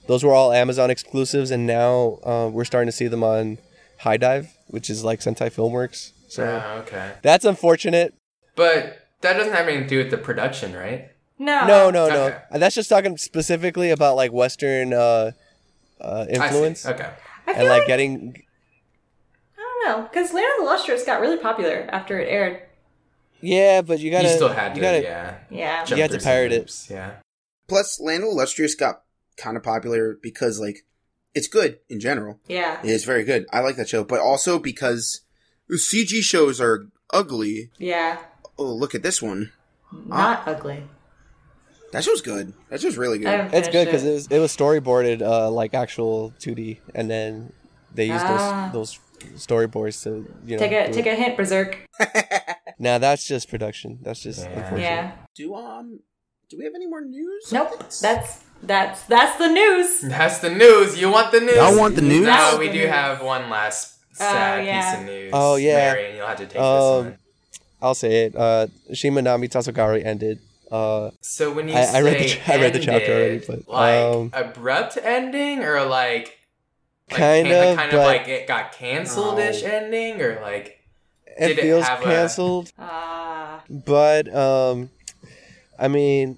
[0.07, 3.59] Those were all Amazon exclusives, and now uh, we're starting to see them on
[3.99, 6.13] HIDIVE, which is like Sentai Filmworks.
[6.29, 7.13] So Oh, okay.
[7.21, 8.15] that's unfortunate.
[8.55, 11.09] But that doesn't have anything to do with the production, right?
[11.37, 11.67] No.
[11.67, 12.23] No, no, no.
[12.27, 12.37] Okay.
[12.49, 15.31] And That's just talking specifically about like Western uh,
[16.01, 16.33] uh, I see.
[16.33, 17.09] influence Okay.
[17.47, 18.43] I feel and like like, getting.
[19.57, 22.61] I don't know because Land of the Lustrous got really popular after it aired.
[23.41, 24.27] Yeah, but you gotta.
[24.27, 25.37] you still had to, you gotta, yeah.
[25.49, 25.83] Yeah.
[25.85, 26.87] jump You had to through pirate it.
[26.89, 27.11] Yeah.
[27.67, 29.03] Plus, Land of the Illustrious got
[29.37, 30.85] kind of popular because like
[31.33, 32.39] it's good in general.
[32.47, 32.79] Yeah.
[32.83, 33.45] It's very good.
[33.53, 35.21] I like that show, but also because
[35.71, 37.69] CG shows are ugly.
[37.77, 38.19] Yeah.
[38.57, 39.51] Oh, look at this one.
[39.91, 40.83] Not ugly.
[41.93, 42.53] That show's good.
[42.69, 43.53] That show's really good.
[43.53, 47.53] It's good because it was it was storyboarded uh, like actual 2D, and then
[47.93, 48.69] they used Ah.
[48.73, 50.59] those those storyboards to you know.
[50.59, 51.13] Take a take it.
[51.13, 51.77] a hint, Berserk.
[52.79, 53.97] Now that's just production.
[54.03, 54.49] That's just Yeah.
[54.53, 54.81] unfortunate.
[54.81, 55.11] Yeah.
[55.33, 55.99] do um,
[56.47, 57.51] do we have any more news?
[57.51, 57.71] Nope.
[57.79, 60.01] That's that's that's the news.
[60.01, 60.99] That's the news.
[61.01, 61.55] You want the news?
[61.55, 62.25] Y'all want the news?
[62.27, 62.89] Now That's we do news.
[62.89, 64.91] have one last sad yeah.
[64.91, 65.31] piece of news.
[65.33, 65.93] Oh, yeah.
[65.93, 67.17] Mary, you'll have to take Um, this one.
[67.81, 68.35] I'll say it.
[68.35, 70.39] Uh, Shimanami Tasogare ended.
[70.71, 73.33] Uh, So when you I- say I read the ch- I read the chapter already,
[73.35, 76.37] ended, but, like um, abrupt ending or like,
[77.09, 79.69] like Kind can- of, kind but- of like it got canceled ish No.
[79.69, 80.79] ending or like
[81.37, 83.63] it Did it feels have a- canceled, Ah.
[83.69, 84.89] but um,
[85.79, 86.37] I mean,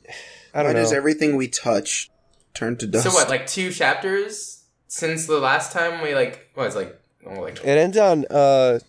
[0.53, 0.79] I don't know.
[0.79, 2.09] Why does everything we touch
[2.53, 3.05] turn to dust?
[3.05, 7.39] so what like two chapters since the last time we like what was like oh,
[7.41, 8.25] like It ends on.
[8.29, 8.79] Uh,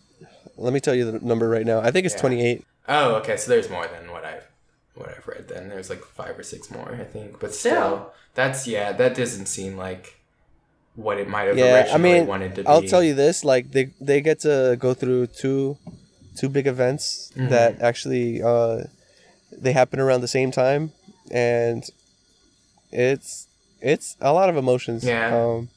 [0.56, 1.80] let me tell you the number right now.
[1.80, 2.20] I think it's Yeah.
[2.20, 2.64] 28.
[2.88, 4.46] oh okay so there's more than what I've
[5.00, 8.12] what I've read then there's like five or six more I think but still, Still.
[8.34, 10.04] that's yeah that doesn't seem like
[10.96, 12.88] what it might have Yeah, I originally mean, wanted to I'll be.
[12.88, 15.78] tell you this: like they they get to go through two
[16.36, 17.48] two big events Mhm.
[17.50, 18.84] that actually uh,
[19.52, 20.92] they happen around the same time,
[21.30, 21.82] and
[22.92, 23.46] it's
[23.80, 25.04] it's a lot of emotions.
[25.04, 25.34] Yeah.
[25.34, 25.68] Um,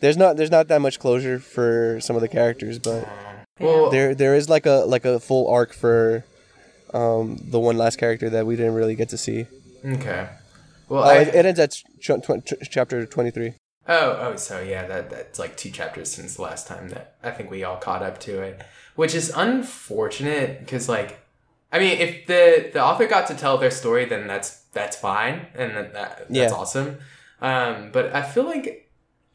[0.00, 3.08] there's not there's not that much closure for some of the characters, but
[3.60, 6.24] well there there is like a like a full arc for
[6.94, 9.46] um, the one last character that we didn't really get to see.
[9.84, 10.28] okay
[10.88, 11.84] well Oh, I, it, it ends at ch-
[12.22, 13.54] tw- ch- chapter twenty three.
[13.90, 17.30] Oh, oh, so yeah, that that's like two chapters since the last time that I
[17.30, 18.62] think we all caught up to it,
[18.96, 21.20] which is unfortunate because like,
[21.72, 25.46] I mean, if the the author got to tell their story, then that's that's fine,
[25.54, 26.50] and that, that that's Yeah.
[26.52, 26.98] awesome.
[27.40, 28.66] Um, but I feel like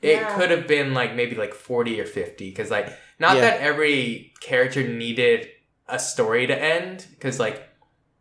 [0.02, 0.36] it Yeah.
[0.36, 2.90] could have been like maybe like forty or fifty because like
[3.20, 3.42] not Yeah.
[3.42, 5.48] that every character needed
[5.88, 7.68] a story to end because like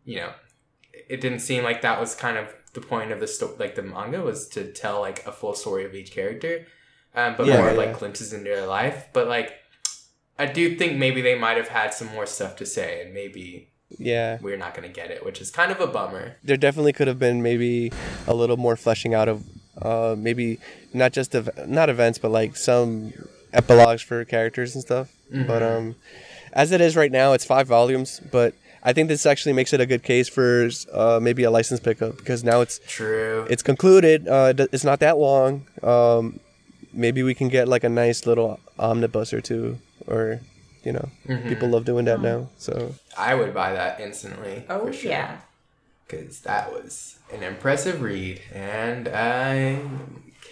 [0.05, 0.31] you know
[1.09, 3.81] it didn't seem like that was kind of the point of the story like the
[3.81, 6.65] manga was to tell like a full story of each character,
[7.15, 7.77] um, but Yeah, more yeah.
[7.77, 9.07] like glimpses into their life.
[9.13, 9.53] But like,
[10.39, 13.69] I do think maybe they might have had some more stuff to say, and maybe
[13.99, 14.39] Yeah.
[14.41, 16.37] we're not gonna get it, which is kind of a bummer.
[16.43, 17.91] There definitely could have been maybe
[18.27, 19.43] a little more fleshing out of
[19.81, 20.59] uh, maybe
[20.93, 23.13] not just ev- not events, but like some
[23.53, 25.11] epilogues for characters and stuff.
[25.31, 25.95] But um,
[26.53, 28.21] as it is right now, it's five volumes.
[28.31, 28.53] But
[28.83, 32.17] I think this actually makes it a good case for uh, maybe a license pickup
[32.17, 33.45] because now it's True.
[33.49, 34.27] it's concluded.
[34.27, 35.65] Uh, it's not that long.
[35.81, 36.39] Um,
[36.93, 40.39] maybe we can get like a nice little omnibus or two, or
[40.83, 41.09] you know,
[41.47, 42.49] people love doing that now.
[42.57, 44.65] So I would buy that instantly.
[44.69, 45.11] Oh for sure.
[45.11, 45.37] yeah.
[46.07, 49.79] because that was an impressive read, and I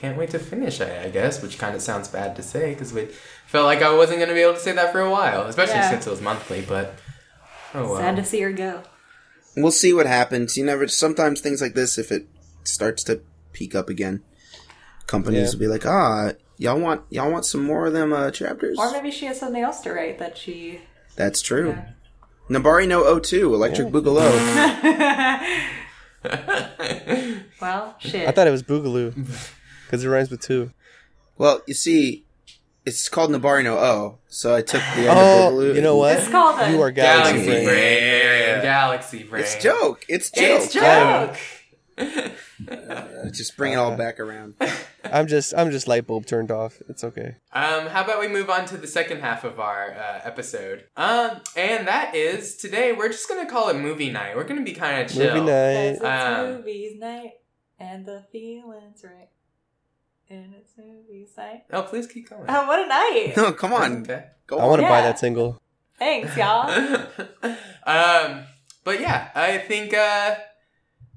[0.02, 0.82] can't wait to finish.
[0.82, 3.06] I, I guess, which kind of sounds bad to say because we
[3.46, 5.76] felt like I wasn't going to be able to say that for a while, especially
[5.76, 5.90] Yeah.
[5.92, 6.62] since it was monthly.
[6.62, 6.96] But
[7.76, 7.98] oh well.
[7.98, 8.82] Sad to see her go.
[9.56, 10.58] We'll see what happens.
[10.58, 10.88] You never.
[10.88, 12.26] Sometimes things like this, if it
[12.64, 13.22] starts to
[13.54, 14.24] peak up again,
[15.08, 15.52] companies Yeah.
[15.52, 18.92] will be like, "Ah, y'all want y'all want some more of them uh, chapters." Or
[18.92, 20.80] maybe she has something else to write that she.
[21.16, 21.70] That's true.
[21.70, 21.90] Yeah.
[22.50, 24.32] Nabari no O2, Electric Boogaloo.
[27.62, 28.28] Well, shit.
[28.28, 29.14] I thought it was Boogaloo
[29.92, 30.72] because it rhymes with two.
[31.38, 32.24] Well, you see,
[32.86, 35.76] it's called Nabari no O, so I took the end Oh, of Boogaloo.
[35.76, 36.18] you know what?
[36.18, 37.66] It's called a- You are galaxy, Galaxy brain.
[37.68, 38.62] brain.
[38.62, 39.44] Galaxy brain.
[39.44, 40.06] It's joke.
[40.08, 40.44] It's joke.
[40.62, 41.38] It's joke.
[41.98, 44.56] Uh, just bring it all back around.
[45.04, 46.82] I'm just I'm just light bulb turned off.
[46.90, 47.36] It's okay.
[47.54, 50.86] Um, how about we move on to the second half of our uh, episode?
[50.96, 54.36] Um, and that is today we're just gonna call it movie night.
[54.36, 55.28] We're gonna be kind of chill.
[55.34, 55.96] Movie night.
[55.96, 57.34] It's Um, movies night
[57.80, 59.30] and the feelings right.
[60.32, 61.64] And it's movies night.
[61.74, 62.46] Oh, please keep going.
[62.48, 63.34] Oh, what a night!
[63.36, 64.04] No, come on.
[64.04, 64.24] Okay.
[64.48, 64.70] Go I on.
[64.70, 65.62] want to buy that single.
[66.00, 66.70] Thanks, y'all.
[67.86, 68.46] um,
[68.86, 69.94] but yeah, I think.
[69.94, 70.36] Uh,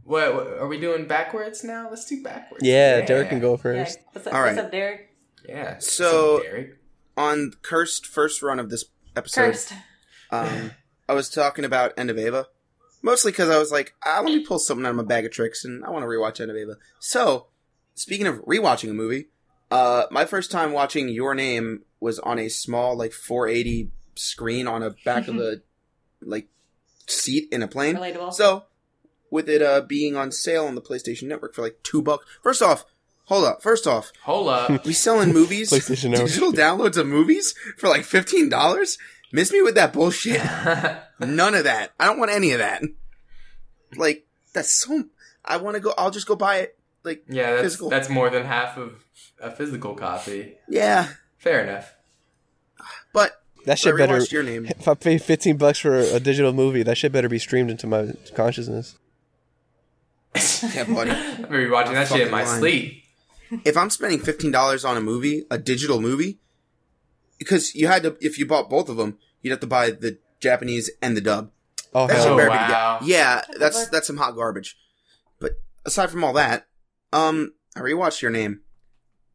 [0.03, 1.89] what, what are we doing backwards now?
[1.89, 2.63] Let's do backwards.
[2.67, 3.57] Yeah, Derek can go Yeah.
[3.57, 3.99] first.
[4.13, 5.09] What's up, All what's up, Derek?
[5.49, 5.79] Yeah.
[5.79, 6.79] So- So Derek.
[7.17, 8.87] On cursed first run of this
[9.17, 9.73] episode, Cursed.
[10.33, 10.73] um,
[11.09, 12.49] I was talking about End of Eva.
[13.03, 15.31] Mostly because I was like, ah, let me pull something out of my bag of
[15.31, 16.75] tricks, and I want to rewatch End of Eva.
[16.99, 17.47] So,
[17.95, 19.27] speaking of rewatching a movie,
[19.71, 24.83] uh, my first time watching Your Name was on a small, like, 480 screen on
[24.83, 25.61] a back of a,
[26.21, 26.49] like,
[27.07, 27.97] seat in a plane.
[27.97, 28.33] Relatable.
[28.33, 28.65] So,
[29.31, 32.25] with it uh, being on sale on the PlayStation Network for like two bucks.
[32.43, 32.85] First off,
[33.25, 33.63] hold up.
[33.63, 34.85] First off, Hold up.
[34.87, 36.29] we selling movies, PlayStation Network.
[36.29, 38.97] digital downloads of movies for like fifteen dollars.
[39.33, 40.41] Miss me with that bullshit.
[41.19, 41.93] None of that.
[41.99, 42.83] I don't want any of that.
[43.97, 45.05] Like that's so.
[45.45, 45.93] I want to go.
[45.99, 46.79] I'll just go buy it.
[47.05, 47.91] Like yeah, that's Physical.
[47.91, 49.05] that's more than half of
[49.41, 50.55] a physical copy.
[50.69, 51.09] yeah,
[51.39, 51.93] Fair enough.
[53.13, 54.19] but That I shit better.
[54.25, 54.67] your name.
[54.79, 57.87] If I pay 15 bucks for a digital movie, that shit better be streamed into
[57.87, 58.97] my consciousness.
[60.75, 61.11] Yeah, buddy.
[61.13, 62.59] I'm gonna be watching I'm that shit in my lying.
[62.59, 63.05] sleep.
[63.65, 66.39] if I'm spending fifteen dollars on a movie, a digital movie,
[67.39, 70.19] because you had to, if you bought both of them, you'd have to buy the
[70.41, 71.51] Japanese and the dub.
[71.95, 72.37] Oh, That hell Oh, no.
[72.39, 72.99] better be wow.
[73.05, 74.77] Yeah, that's that's some hot garbage.
[75.39, 75.53] But
[75.85, 76.67] aside from all that,
[77.15, 78.61] um, I rewatched Your Name.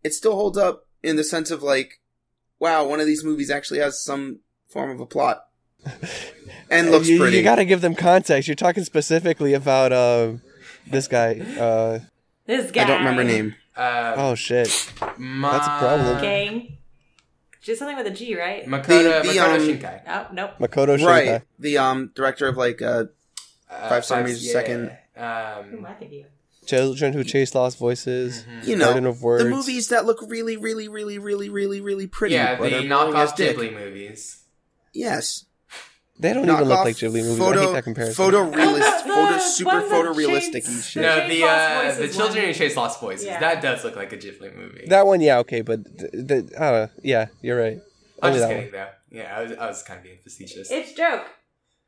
[0.04, 2.00] It still holds up in the sense of like,
[2.60, 5.48] wow, one of these movies actually has some form of a plot
[6.70, 7.38] and looks you, pretty.
[7.38, 8.48] You gotta give them context.
[8.48, 10.34] You're talking specifically about uh,
[10.88, 11.40] this guy.
[11.60, 12.00] Uh,
[12.46, 12.84] this guy.
[12.84, 13.56] I don't remember name.
[13.76, 14.92] Uh, oh shit.
[15.18, 16.22] Ma- That's a problem.
[16.22, 16.78] Gang.
[17.62, 18.66] Just something with a G, right?
[18.66, 20.02] Makoto, The- the, Makoto um, Shinkai.
[20.08, 20.52] Oh, nope.
[20.60, 21.06] Makoto Shinkai.
[21.32, 23.06] Right, the um director of like uh
[23.70, 24.52] Uh, Five centimeters a yeah.
[24.54, 24.98] second.
[25.16, 26.30] Who Um, am I thinking of?
[26.70, 28.46] Children Who Chase Lost Voices.
[28.64, 29.44] you know Garden of Words.
[29.44, 32.36] the movies that look really really really really really really pretty.
[32.36, 33.58] yeah, but the are boring as knockoff dick.
[33.58, 34.44] Ghibli movies.
[34.94, 35.46] Yes,
[36.20, 37.40] They don't even look Knockoff like Ghibli movies.
[37.40, 38.16] I hate that comparison.
[38.16, 41.02] Photo realist, The- photo super one that photorealistic shades- shit.
[41.04, 42.48] No, Chase the Lost uh, the Voices Children one.
[42.48, 43.26] Who Chase Lost Voices.
[43.26, 43.40] Yeah.
[43.40, 44.86] That does look like a Ghibli movie.
[44.88, 47.80] That one, yeah, okay, but th- th- uh, yeah, you're right.
[48.22, 48.88] I'm Only just that kidding though.
[49.12, 50.70] Yeah, I was, I was kind of being facetious.
[50.72, 51.26] It's joke.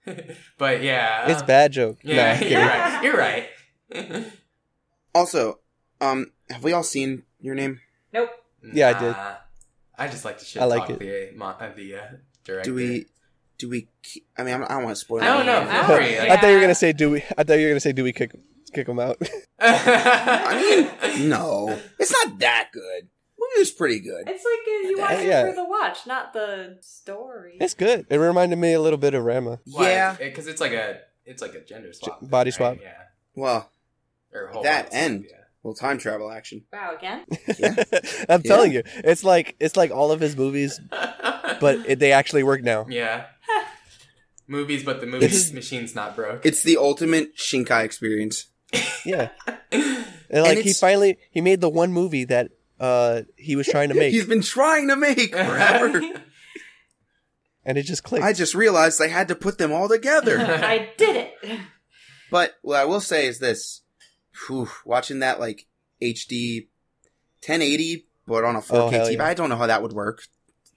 [0.57, 1.31] but yeah, one.
[1.31, 1.97] It's uh, bad joke.
[2.03, 2.51] Yeah, Nah, I'm
[3.03, 3.49] you're right.
[3.93, 4.25] You're right.
[5.13, 5.59] Also,
[5.99, 7.79] um, have we all seen your name?
[8.13, 8.29] Nope.
[8.73, 9.11] Yeah, I did.
[9.11, 9.35] Nah.
[9.97, 10.99] I just like to shit I like talk it.
[11.31, 11.99] the mo- uh, the uh,
[12.43, 12.69] director.
[12.71, 13.05] Do we?
[13.57, 13.81] Do we?
[14.03, 15.21] ke- I mean, I'm- I don't want to spoil.
[15.21, 15.59] I don't know.
[15.61, 17.71] I Feel don't- I thought you were gonna say, "Do we?" I thought you were
[17.71, 18.31] gonna say, "Do we kick
[18.73, 19.17] kick him out?"
[19.59, 23.09] I mean, No, it's not that good.
[23.39, 24.23] Movie was pretty good.
[24.27, 25.45] It's like uh, you watch Yeah.
[25.45, 27.57] it for the watch, not the story.
[27.59, 28.05] it's good.
[28.09, 29.59] It reminded me a little bit of Ranma.
[29.65, 30.15] Yeah.
[30.17, 32.53] because it's like a it's like a gender swap, thing, body right?
[32.55, 32.77] swap.
[32.81, 32.93] Yeah,
[33.35, 33.71] Well, or a whole
[34.31, 35.25] That body swap, end.
[35.29, 35.35] yeah.
[35.63, 36.63] well, time travel action.
[36.71, 37.25] Wow, again?
[37.59, 37.83] Yeah.
[38.29, 42.43] I'm telling you, it's like it's like all of his movies, but it, they actually
[42.43, 42.85] work now.
[42.89, 43.25] yeah,
[44.47, 46.45] movies, but the movie machine's not broke.
[46.45, 48.47] It's the ultimate Shinkai experience.
[49.03, 49.29] Yeah,
[49.71, 53.95] and like he finally he made the one movie that uh he was trying to
[53.95, 56.01] make, He's been trying to make forever.
[57.65, 58.23] and it just clicked.
[58.23, 60.37] I just realized I had to put them all together.
[60.39, 61.59] I did it.
[62.29, 63.80] But what I will say is this:
[64.47, 65.65] whew, watching that like
[66.01, 66.67] HD
[67.45, 69.25] 1080, but on a 4K Oh, TV, yeah.
[69.25, 70.23] I don't know how that would work.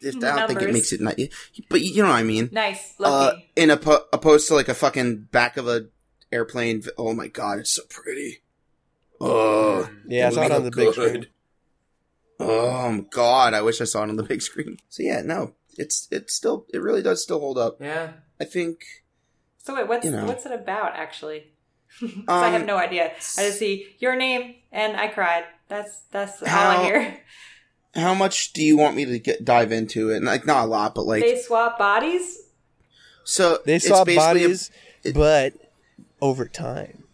[0.00, 1.28] If, I don't think it makes it nice,
[1.70, 2.50] but you know what I mean.
[2.52, 2.94] Nice.
[3.00, 3.50] Uh, Lucky.
[3.56, 5.86] in oppo- opposed to like a fucking back of a
[6.30, 6.82] airplane.
[6.82, 8.42] vi- Oh my god, it's so pretty.
[9.20, 11.26] Oh, yeah, I the saw it on the looked big screen.
[12.40, 14.76] Oh my god, I wish I saw it on the big screen.
[14.90, 17.78] So yeah, no, it's it's still it really does still hold up.
[17.80, 18.12] Yeah.
[18.40, 18.84] I think.
[19.58, 20.24] so wait, what's you know.
[20.26, 21.52] what's it about actually?
[22.00, 23.06] 'Cause I have Um, no idea.
[23.38, 25.44] I just see your name and I cried.
[25.68, 27.20] That's that's all How- I hear.
[27.94, 30.16] How much do you want me to get dive into it?
[30.16, 32.38] And like not a lot, but like they swap bodies.
[33.24, 34.70] so They swap saw basically a- bodies,
[35.04, 35.52] it- but
[36.20, 37.04] over time,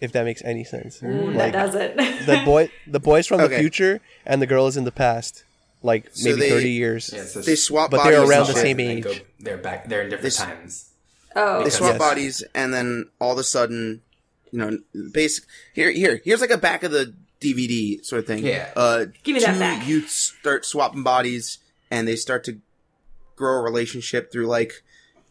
[0.00, 1.02] if that makes any sense.
[1.02, 1.96] Ooh, Like, that doesn't.
[2.26, 5.44] the boy, the boys from the future, and the girl is in the past,
[5.82, 7.10] like So maybe they- thirty years.
[7.14, 9.22] Yeah, so they swap But they're and around the same They go- age.
[9.38, 9.88] They're back.
[9.88, 10.86] They're in different They times.
[11.36, 11.98] oh, They swap Yes.
[11.98, 14.00] bodies, and then all of a sudden,
[14.52, 14.78] you know,
[15.12, 15.44] basic.
[15.74, 18.44] Here, here, here's like a back of the DVD sort of thing.
[18.44, 18.70] Yeah.
[18.76, 19.86] Uh, Give me two that back.
[19.88, 21.58] youths start swapping bodies,
[21.90, 22.58] and they start to
[23.36, 24.82] grow a relationship through like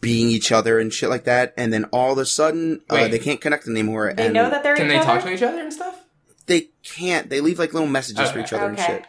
[0.01, 1.53] being each other and shit like that.
[1.57, 3.11] And then all of a sudden, uh, Wait.
[3.11, 4.13] they can't connect anymore.
[4.13, 5.05] they and know that they're Can each they other?
[5.05, 6.03] talk to each other and stuff?
[6.45, 7.29] they can't.
[7.29, 9.05] They leave like little messages for each other and shit.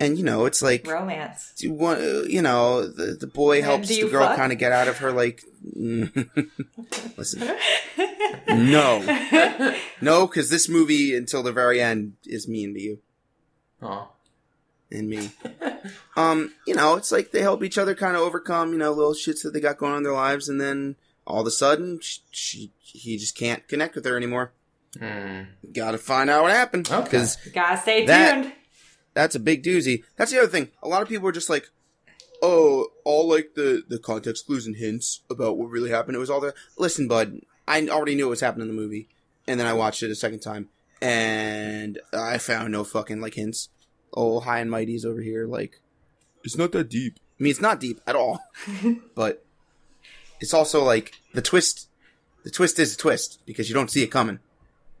[0.00, 1.52] And you know, it's like Romance.
[1.58, 4.88] you want, you know, the the boy And helps the girl kind of get out
[4.88, 5.42] of her like.
[7.16, 7.56] Listen,
[8.48, 9.28] no,
[10.00, 12.98] no, because this movie until the very end is mean to you
[13.80, 14.08] Oh.
[14.90, 15.30] and me.
[16.16, 19.12] um, you know, it's like they help each other kind of overcome, you know, little
[19.14, 20.96] shits that they got going on in their lives, and then
[21.26, 24.52] all of a sudden, she, she he just can't connect with her anymore.
[24.98, 25.42] Hmm.
[25.72, 27.04] Got to find out what happened Okay.
[27.04, 28.52] because Gotta stay That- tuned.
[29.14, 30.04] That's a big doozy.
[30.16, 30.70] That's the other thing.
[30.82, 31.70] A lot of people are just like,
[32.42, 36.30] "Oh, all like the the context clues and hints about what really happened." It was
[36.30, 37.40] all the listen, bud.
[37.66, 39.08] I already knew what was happening in the movie,
[39.46, 40.68] and then I watched it a second time,
[41.00, 43.70] and I found no fucking like hints.
[44.12, 45.46] Oh, high and mighty's over here.
[45.46, 45.80] Like,
[46.44, 47.18] it's not that deep.
[47.38, 48.40] I mean, it's not deep at all,
[49.14, 49.44] but
[50.40, 51.88] it's also like the twist.
[52.44, 54.38] The twist is a twist because you don't see it coming.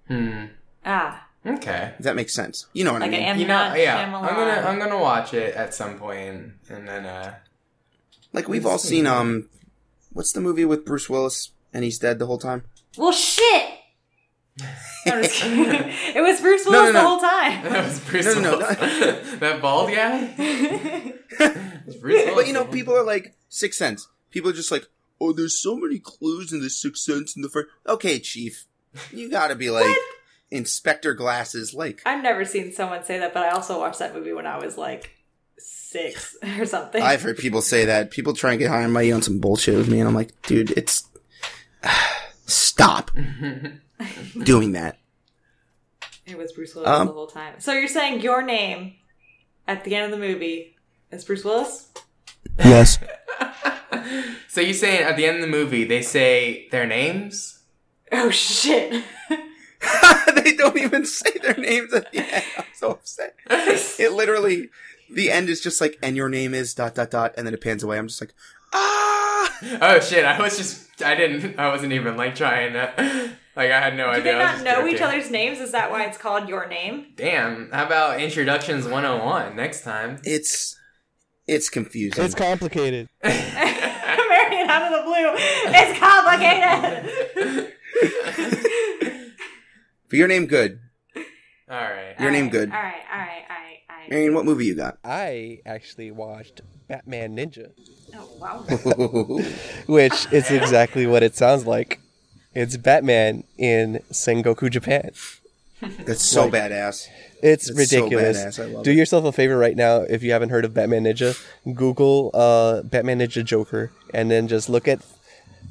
[0.08, 0.46] Hmm.
[0.84, 1.94] Ah, Okay.
[1.98, 2.66] If that makes sense.
[2.72, 3.22] You know what like I mean?
[3.22, 3.38] M.
[3.38, 4.04] You know, yeah.
[4.06, 4.22] Shyamalan.
[4.22, 7.34] I'm gonna I'm gonna watch it at some point, and then uh.
[8.32, 9.48] Like we've all seen um
[10.12, 12.64] what's the movie with Bruce Willis and he's dead the whole time?
[12.96, 13.70] Well, shit.
[15.06, 17.62] I'm just it was Bruce No, Willis no, the whole time.
[17.72, 19.32] That was Bruce No, no, no, Willis.
[19.40, 21.12] that bald guy.
[22.00, 24.08] Bruce Willis but you know, people are like Sixth Sense.
[24.30, 24.86] People are just like,
[25.20, 27.68] oh, there's so many clues in the Sixth Sense in the first.
[27.86, 28.66] Okay, Chief,
[29.12, 29.94] you got to be like
[30.54, 31.74] Inspector Glasses.
[31.74, 34.58] Like, I've never seen someone say that, but I also watched that movie when I
[34.58, 35.10] was like
[35.58, 37.02] six or something.
[37.02, 38.10] I've heard people say that.
[38.10, 40.30] People try and get high and mighty on some bullshit with me, and I'm like,
[40.42, 41.08] dude, it's
[42.46, 43.10] stop
[44.42, 44.98] doing that.
[46.26, 47.54] It was Bruce Willis Um, the whole time.
[47.58, 48.94] So you're saying your name
[49.68, 50.76] at the end of the movie
[51.10, 51.88] is Bruce Willis?
[52.58, 52.98] Yes.
[54.48, 57.60] so you saying at the end of the movie they say their names?
[58.12, 59.04] Oh shit!
[60.42, 62.44] they don't even say their names at the end.
[62.58, 63.34] I'm so upset.
[63.50, 64.68] It literally,
[65.10, 67.60] the end is just like, and your name is dot dot dot, and then it
[67.60, 67.98] pans away.
[67.98, 68.34] I'm just like,
[68.72, 69.58] ah.
[69.80, 70.24] Oh shit!
[70.24, 72.92] I was just I didn't I wasn't even like trying to
[73.56, 74.22] like I had no Do idea.
[74.24, 75.60] they I was not just know each other's names?
[75.60, 77.06] Is that why it's called your name?
[77.16, 77.70] Damn!
[77.70, 80.18] How about introductions 101 next time?
[80.24, 80.76] It's,
[81.46, 82.24] it's confusing.
[82.24, 83.08] It's complicated.
[83.24, 85.34] Marion out of the blue.
[85.72, 87.72] It's complicated.
[90.14, 90.78] But your name good.
[91.68, 92.14] All right.
[92.20, 92.70] Your name good.
[92.70, 94.10] All right, all right, all right, all right.
[94.10, 94.98] Marion, what movie you got?
[95.02, 97.72] I actually watched Batman Ninja,
[98.14, 99.42] Oh wow.
[99.86, 102.00] which is exactly what it sounds like.
[102.54, 105.10] It's Batman in Sengoku, Japan.
[106.06, 107.08] That's so Like- badass.
[107.42, 108.38] It's That's so ridiculous.
[108.38, 108.62] badass.
[108.62, 108.96] I love Do it.
[108.96, 111.36] yourself a favor right now if you haven't heard of Batman Ninja.
[111.74, 115.00] Google uh, Batman Ninja Joker and then just look at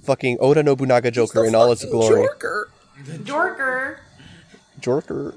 [0.04, 2.28] fucking Oda Nobunaga Joker in all its glory.
[2.28, 3.98] Jorker.
[4.84, 5.34] Jorker.
[5.34, 5.36] Joker.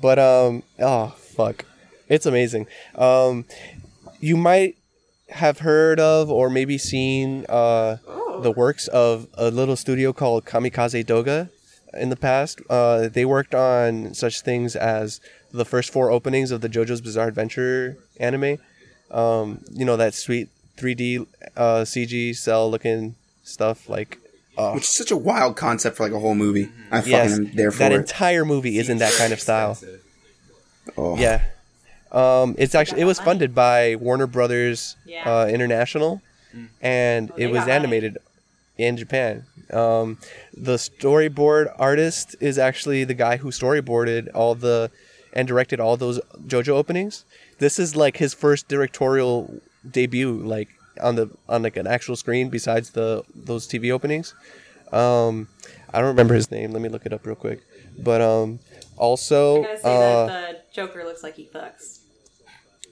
[0.00, 1.64] But um oh fuck.
[2.08, 2.66] It's amazing.
[2.94, 3.44] Um
[4.20, 4.76] you might
[5.30, 7.96] have heard of or maybe seen uh
[8.40, 11.48] the works of a little studio called Kamikaze Doga
[11.94, 12.60] in the past.
[12.68, 15.20] Uh they worked on such things as
[15.52, 18.58] the first four openings of the JoJo's Bizarre Adventure anime.
[19.10, 21.26] Um you know that sweet 3D
[21.56, 24.18] uh CG cell looking stuff like
[24.56, 24.74] Oh.
[24.74, 26.70] which is such a wild concept for like a whole movie.
[26.90, 27.96] I fucking Yes, am there for that it.
[27.96, 29.78] entire movie is in that kind of style.
[30.96, 31.16] Oh.
[31.16, 31.42] Yeah.
[32.12, 33.26] Um, it's actually it was money.
[33.26, 35.28] funded by Warner Brothers Yeah.
[35.28, 36.22] uh, International,
[36.80, 37.72] and Oh, it was got money.
[37.72, 38.18] animated
[38.78, 39.44] in Japan.
[39.72, 40.18] Um,
[40.56, 44.90] the storyboard artist is actually the guy who storyboarded all the
[45.32, 47.24] and directed all those JoJo openings.
[47.58, 50.68] This is like his first directorial debut, like
[51.00, 54.34] on the on like an actual screen besides the those TV openings.
[54.92, 55.48] Um,
[55.92, 56.72] I don't remember his name.
[56.72, 57.60] Let me look it up real quick.
[57.98, 58.60] But um,
[58.96, 62.00] also, I gotta say uh, that the Joker looks like he fucks.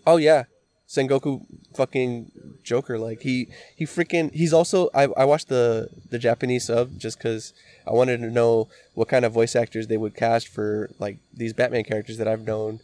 [0.06, 0.44] Oh yeah,
[0.88, 2.30] Sengoku fucking
[2.62, 2.98] Joker.
[2.98, 7.54] Like he he freaking he's also I, I watched the the Japanese sub just because
[7.86, 11.52] I wanted to know what kind of voice actors they would cast for like these
[11.52, 12.80] Batman characters that I've known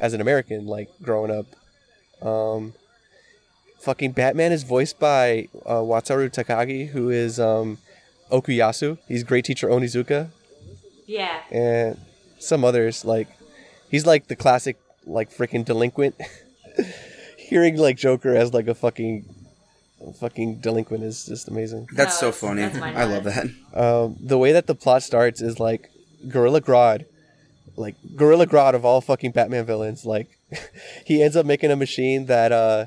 [0.00, 1.46] as an American like growing up.
[2.26, 2.74] Um,
[3.80, 7.78] fucking Batman is voiced by uh, Wataru Takagi, who is um,
[8.30, 8.98] Okuyasu.
[9.08, 10.30] He's great teacher Onizuka
[11.06, 11.40] Yeah.
[11.50, 11.98] and
[12.38, 13.28] some others like
[13.90, 14.76] he's like the classic
[15.06, 16.14] like freaking delinquent
[17.36, 19.24] hearing like joker as like a fucking
[20.20, 22.80] fucking delinquent is just amazing That's No, so that's- funny.
[22.80, 23.46] that's I love that.
[23.74, 25.90] um, the way that the plot starts is like
[26.28, 27.06] gorilla grodd
[27.76, 30.28] like gorilla grodd of all fucking batman villains like
[31.04, 32.86] he ends up making a machine that uh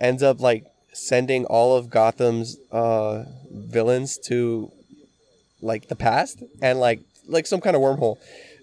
[0.00, 4.70] ends up like sending all of gotham's uh villains to
[5.60, 8.16] like the past and like like some kind of wormhole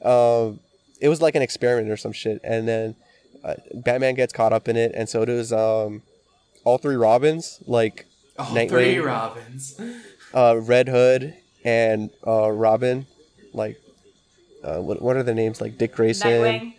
[0.05, 0.59] um
[0.99, 2.95] it was like an experiment or some shit and then
[3.43, 6.01] uh, batman gets caught up in it and so does um
[6.65, 8.05] all three robins like
[8.39, 8.69] All Nightwing.
[8.69, 9.80] three Robins.
[10.34, 11.34] uh, Red Hood
[11.64, 13.07] and uh, Robin,
[13.53, 13.77] like
[14.64, 15.59] uh, what what are their names?
[15.59, 16.73] Like Dick Grayson, Nightwing.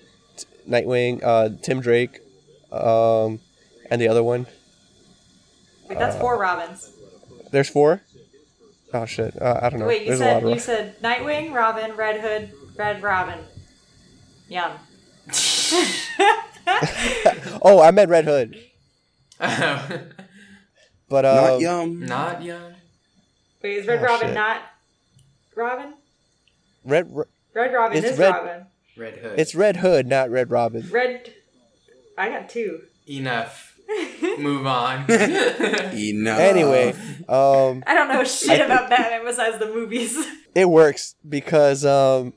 [0.68, 2.20] Nightwing, uh, Tim Drake,
[2.70, 3.40] um,
[3.90, 4.47] and the other one.
[5.89, 6.90] Wait, that's four Robins.
[7.51, 8.02] There's four.
[8.93, 9.40] Oh shit!
[9.40, 9.86] Uh, I don't know.
[9.86, 10.51] Wait, you There's a lot said of.
[10.51, 13.39] you said Nightwing, Robin, Red Hood, Red Robin.
[14.48, 14.73] Yum.
[17.62, 18.59] oh, I meant Red Hood,
[19.39, 22.01] but uh, Not yum.
[22.06, 22.73] Not yum.
[23.62, 24.35] Wait, is Red Oh, Robin shit.
[24.35, 24.62] not
[25.56, 25.94] Robin?
[26.85, 27.09] Red.
[27.15, 28.66] Red- Red Robin It's is Red- Robin.
[28.97, 29.39] Red Hood.
[29.39, 30.89] It's Red Hood, not Red Robin.
[30.90, 31.32] Red.
[32.16, 32.82] I got two.
[33.09, 33.68] enough.
[34.39, 35.10] Move on.
[35.10, 36.39] Enough.
[36.39, 36.90] Anyway,
[37.28, 40.16] um, I don't know shit about Batman besides the movies.
[40.55, 42.32] it works because um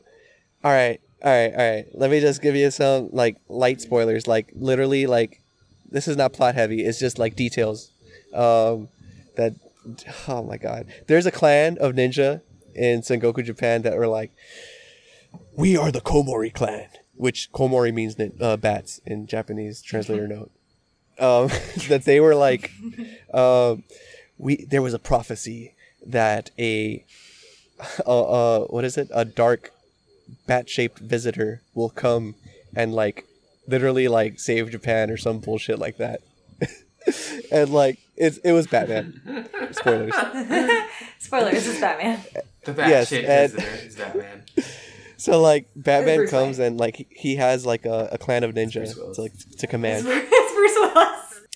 [0.63, 4.27] all right all right all right let me just give you some like light spoilers
[4.27, 5.41] like literally like
[5.89, 7.91] this is not plot heavy it's just like details
[8.33, 8.89] um
[9.37, 9.53] that
[10.27, 12.41] oh my god there's a clan of ninja
[12.75, 14.31] in sengoku japan that were like
[15.55, 20.51] we are the komori clan which komori means uh, bats in japanese translator note
[21.21, 21.47] um
[21.89, 22.71] that they were like
[23.33, 23.83] um
[24.37, 25.73] we there was a prophecy
[26.05, 27.05] that a
[28.05, 29.71] uh, uh what is it a dark
[30.47, 32.35] bat shaped visitor will come
[32.75, 33.25] and like
[33.67, 36.21] literally like save japan or some bullshit like that
[37.51, 39.21] and like it's it was batman
[39.71, 40.13] spoilers
[41.19, 42.19] Spoilers, it's Batman.
[42.65, 44.43] the Bat Yes, shit and- visitor is Batman.
[45.17, 46.67] so like batman comes Wayne.
[46.69, 50.05] and like he- he has like a, a clan of ninjas to like to command
[50.07, 50.70] it's Bruce Willis.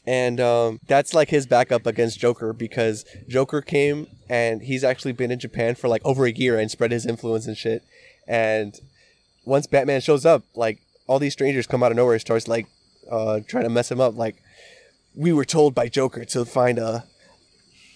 [0.07, 5.31] And um, that's like his backup against Joker because Joker came and he's actually been
[5.31, 7.83] in Japan for like over a year and spread his influence and shit.
[8.27, 8.79] And
[9.45, 12.67] once Batman shows up, like all these strangers come out of nowhere and starts like
[13.09, 14.15] uh, trying to mess him up.
[14.15, 14.35] Like
[15.15, 17.05] we were told by Joker to find a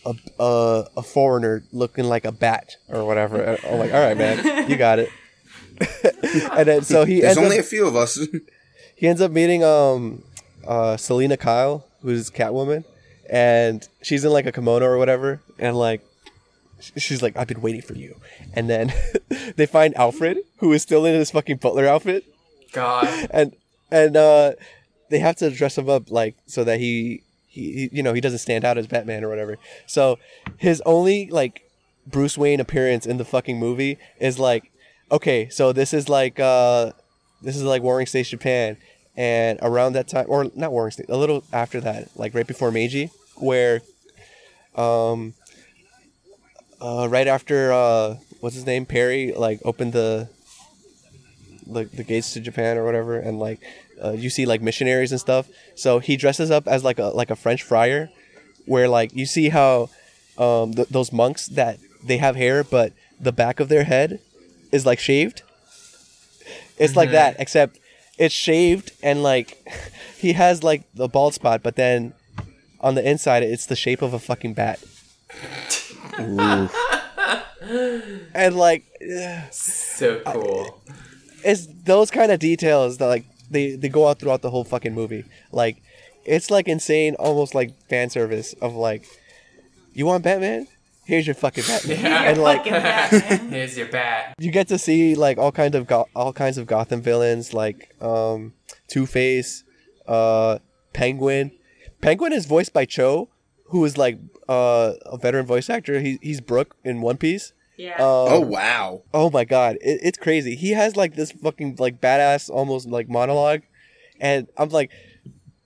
[0.05, 3.57] a a, a foreigner looking like a bat or whatever.
[3.67, 5.09] I'm like, all right, man, you got it.
[6.51, 8.19] and then so he There's ends only up, a few of us.
[8.95, 10.23] he ends up meeting um
[10.67, 12.83] uh Selina Kyle, who's Catwoman,
[13.29, 16.01] and she's in like a kimono or whatever, and like
[16.97, 18.15] she's like, I've been waiting for you.
[18.53, 18.93] And then
[19.55, 22.23] they find Alfred, who is still in his fucking butler outfit,
[22.71, 23.27] God.
[23.31, 23.55] and
[23.91, 24.53] and uh
[25.09, 28.21] they have to dress him up like so that he he he- you know he
[28.21, 29.57] doesn't stand out as Batman or whatever.
[29.87, 30.19] So
[30.57, 31.63] his only like
[32.07, 34.71] Bruce Wayne appearance in the fucking movie is like
[35.11, 36.91] okay, so this is like uh
[37.41, 38.77] this is like Warring States Japan
[39.19, 42.71] and around that time or not Warring States, a little after that, like right before
[42.71, 43.81] Meiji where
[44.75, 45.33] um
[46.81, 50.29] uh right after uh what's his name Perry like opened the
[51.67, 53.59] the, the gates to Japan or whatever, and like
[54.03, 55.47] uh, you see like missionaries and stuff.
[55.75, 58.09] So he dresses up as like a like a French friar,
[58.65, 59.89] where like you see how
[60.37, 64.19] um, th- those monks that they have hair, but the back of their head
[64.71, 65.43] is like shaved.
[66.77, 67.77] It's like that, except
[68.19, 69.67] it's shaved and like
[70.17, 72.13] he has like the bald spot, but then
[72.81, 74.83] on the inside it's the shape of a fucking bat.
[78.33, 78.83] and like
[79.51, 80.81] so cool.
[81.43, 84.93] it's those kind of details that like they they go out throughout the whole fucking
[84.93, 85.25] movie.
[85.51, 85.81] Like
[86.25, 89.05] it's like insane, almost like fan service of like,
[89.93, 90.67] you want Batman?
[91.09, 92.23] Here's your fucking Batman, Yeah.
[92.29, 93.49] and like Batman.
[93.55, 94.35] Here's your bat.
[94.37, 97.95] you get to see like all kinds of go- all kinds of Gotham villains like
[98.01, 98.53] um
[98.87, 99.63] Two Face,
[100.07, 100.59] uh
[100.93, 101.51] Penguin.
[102.01, 103.29] Penguin is voiced by Cho,
[103.65, 105.99] who is like uh, a veteran voice actor.
[105.99, 107.53] He, he's Brook in One Piece.
[107.77, 107.95] yeah.
[107.95, 107.99] Um,
[108.35, 109.01] Oh wow.
[109.13, 110.55] Oh my god, it, it's crazy.
[110.55, 113.61] He has like this fucking like badass almost like monologue,
[114.19, 114.91] and I'm like,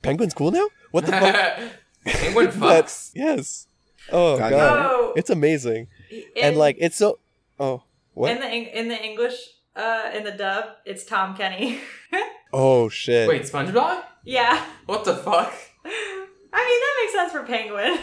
[0.02, 0.68] Penguin's cool now.
[0.91, 1.60] What the fuck?
[2.06, 3.11] Penguin But- fucks.
[3.14, 3.68] yes.
[4.11, 5.13] Oh God, god, no.
[5.15, 7.19] it's amazing, In- and like it's so.
[7.59, 8.31] Oh what?
[8.31, 9.35] in the in the English
[9.75, 11.80] uh in the dub, it's Tom Kenny.
[12.53, 13.27] oh shit.
[13.27, 14.03] Wait, SpongeBob?
[14.23, 14.63] yeah.
[14.85, 15.53] What the fuck?
[15.85, 17.97] I mean that makes sense for Penguin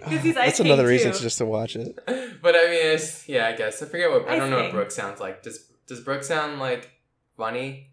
[0.00, 1.16] because he's Ice That's King another reason too.
[1.18, 1.98] to just to watch it.
[2.42, 3.46] But I mean, it's yeah.
[3.46, 4.72] I guess I forget what I Ice don't know what King.
[4.74, 5.42] Brook sounds like.
[5.42, 6.90] Does Does Brook sound like
[7.38, 7.90] funny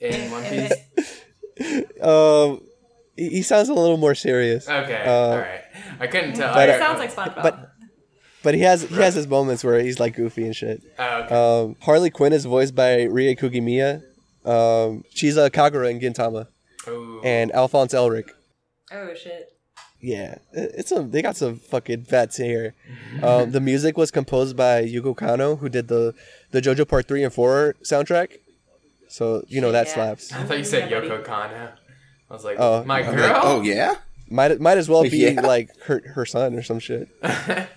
[0.00, 0.72] in One Piece?
[2.02, 2.60] Um,
[3.16, 5.61] he, he sounds a little more serious, Okay, Uh, all right.
[6.00, 6.52] I couldn't tell.
[6.54, 7.42] but, It uh, sounds like SpongeBob.
[7.42, 7.68] but-
[8.44, 10.82] but he has he has his moments where he's like goofy and shit.
[10.98, 11.34] Oh, okay.
[11.34, 14.02] Um, Harley Quinn is voiced by Rie Kugimiya.
[14.44, 16.48] Um, she's a Kagura in Gintama,
[16.88, 17.20] Ooh.
[17.22, 18.30] and Alphonse Elric.
[18.92, 19.48] oh shit.
[20.00, 22.74] Yeah, it's a they got some fucking vets here.
[23.22, 26.12] Um, the music was composed by Yugo Kano, who did the
[26.50, 28.32] the JoJo Part Three and Four soundtrack.
[29.08, 29.94] So you know that Yeah.
[29.94, 30.32] slaps.
[30.32, 31.00] I thought you said Yeah.
[31.02, 31.74] Yoko Kanno.
[32.28, 32.82] I was like, Oh.
[32.84, 33.28] my I'm girl.
[33.28, 33.94] like, oh yeah.
[34.32, 35.40] Might might as well be Yeah.
[35.42, 37.08] like her her son or some shit.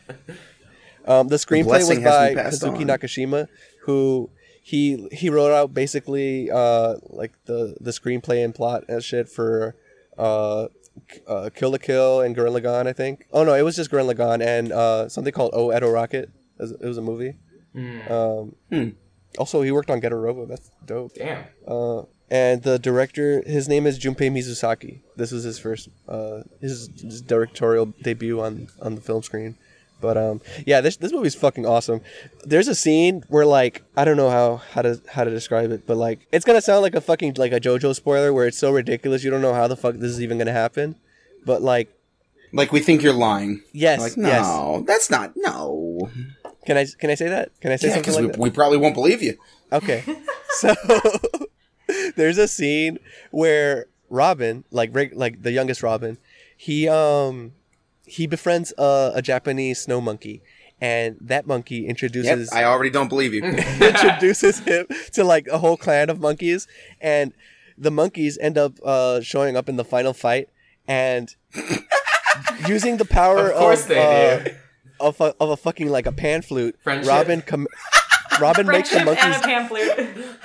[1.07, 2.87] Um, the screenplay was by Kazuki on.
[2.87, 3.47] Nakashima,
[3.83, 4.31] who
[4.63, 9.75] he he wrote out basically uh, like the the screenplay and plot and shit for
[10.17, 10.67] uh,
[11.27, 13.27] uh, Kill la Kill and Gurren Lagann, I think.
[13.31, 16.31] Oh no, it was just Gurren Lagann and uh, something called Oh Edo Rocket.
[16.57, 17.35] It was, it was a movie.
[17.73, 18.89] Hmm, Um, Hmm.
[19.37, 20.47] Also, he worked on Getter Robo.
[20.47, 21.13] That's dope.
[21.13, 21.43] Damn.
[21.67, 24.99] Uh, and the director, his name is Junpei Mizusaki.
[25.15, 29.57] This was his first, uh, his, his directorial debut on on the film screen.
[30.01, 32.01] But um, yeah, this this movie's fucking awesome.
[32.43, 35.87] There's a scene where like I don't know how how to how to describe it,
[35.87, 38.71] but like it's gonna sound like a fucking like a JoJo spoiler where it's so
[38.71, 40.95] ridiculous you don't know how the fuck this is even gonna happen.
[41.45, 41.89] But like
[42.51, 43.61] Like we think you're lying.
[43.71, 44.45] yes, Like yes.
[44.45, 46.09] no, that's not no.
[46.65, 47.51] Can I can I say that?
[47.61, 48.39] Can I say Yeah, something because like we, that?
[48.39, 49.37] we probably won't believe you.
[49.71, 50.03] Okay.
[50.57, 50.73] So
[52.15, 52.99] there's a scene
[53.31, 56.17] where Robin, like reg- like the youngest Robin,
[56.57, 57.53] he um
[58.05, 60.41] he befriends a, a Japanese snow monkey,
[60.79, 63.43] and that monkey Yep, introduces I already don't believe you.
[63.81, 66.67] introduces him to like a whole clan of monkeys,
[67.01, 67.33] and
[67.77, 70.49] the monkeys end up uh, showing up in the final fight
[70.87, 71.35] and
[72.67, 74.51] using the power Of course of they uh, do.
[74.99, 76.75] of a, of a fucking like a pan flute.
[76.83, 77.09] Friendship.
[77.11, 77.67] Robin com-
[78.39, 80.37] Robin makes the Friendship and monkeys a pan flute.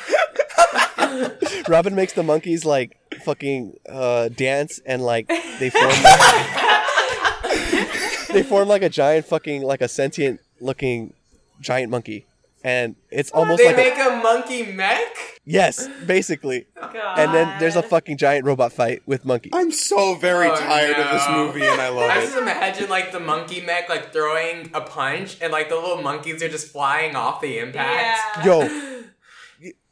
[1.68, 5.90] Robin makes the monkeys like fucking uh, dance and like they form
[8.32, 11.12] they form like a giant fucking like a sentient looking
[11.60, 12.26] giant monkey,
[12.62, 15.16] and it's almost They like make a, a monkey mech?
[15.44, 16.66] yes, basically.
[16.80, 17.18] God.
[17.18, 19.52] And then there's a fucking giant robot fight with monkeys.
[19.54, 22.22] I'm so very Oh, tired of this movie, and I love I it.
[22.22, 26.42] just imagine like the monkey mech like throwing a punch and like the little monkeys
[26.42, 28.44] are just flying off the impact.
[28.44, 28.60] Yeah.
[28.68, 28.99] Yo,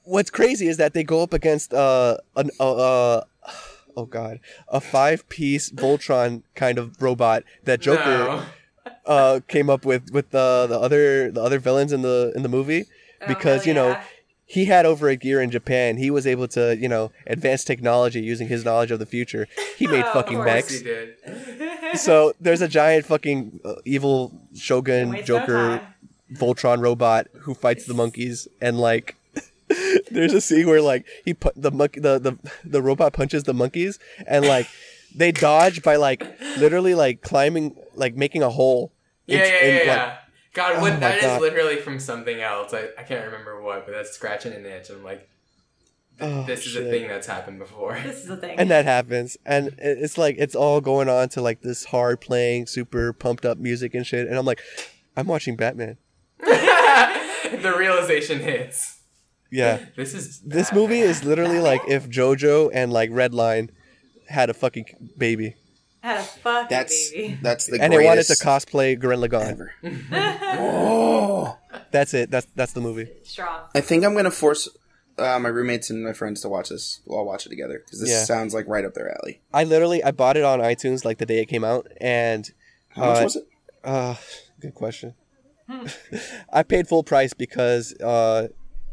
[0.08, 3.24] what's crazy is that they go up against uh an uh, uh
[3.96, 8.02] oh god a five piece Voltron kind of robot that Joker.
[8.04, 8.42] No.
[9.06, 12.48] uh, came up with with the the other the other villains in the in the
[12.48, 12.84] movie
[13.20, 14.04] Oh, because hell you know yeah.
[14.46, 15.96] he had over a gear in Japan.
[15.96, 19.46] He was able to you know advance technology using his knowledge of the future.
[19.76, 21.20] He made Oh, fucking course Yes, he mechs.
[21.92, 21.98] did.
[21.98, 25.80] So there's a giant fucking uh, evil Shogun Joker.
[26.34, 29.16] Voltron robot who fights the monkeys and like.
[30.10, 33.54] There's a scene where like he put the monkey the, the the robot punches the
[33.54, 34.68] monkeys and like
[35.14, 36.22] they dodge by like
[36.58, 38.92] literally like climbing like making a hole.
[39.26, 40.18] Yeah, in- yeah, in, yeah, like.
[40.54, 41.40] God, Oh what my that is God.
[41.42, 42.72] literally from something else.
[42.74, 44.90] I, I can't remember what, but that's scratching an itch.
[44.90, 45.28] I'm like,
[46.18, 47.96] th- Oh, this is a thing that's happened before.
[48.02, 48.58] This is a thing.
[48.58, 52.66] and that happens and it's like it's all going on to like this hard playing
[52.66, 54.60] super pumped up music and shit and i'm like
[55.16, 55.96] i'm watching batman
[56.40, 58.97] the realization hits.
[59.50, 63.70] Yeah This is this movie is literally like if jojo and like redline
[64.28, 65.56] had a fucking baby
[66.02, 67.38] had a fucking That's baby.
[67.42, 69.50] that's the and they wanted to cosplay Gurren Lagann.
[69.50, 69.72] ever.
[70.58, 71.58] oh,
[71.90, 72.30] That's it.
[72.30, 73.08] That's that's the movie.
[73.24, 73.62] Strong.
[73.74, 74.68] I think I'm gonna force
[75.18, 77.00] uh, my roommates and my friends to watch this.
[77.06, 78.24] We'll all watch it together because this Yeah.
[78.24, 79.40] sounds like right up their alley.
[79.52, 82.48] I literally I bought it on iTunes like the day it came out, and
[82.90, 83.48] How much Uh, was it?
[83.84, 84.14] uh,
[84.60, 85.14] good question.
[86.52, 88.48] I paid full price because uh,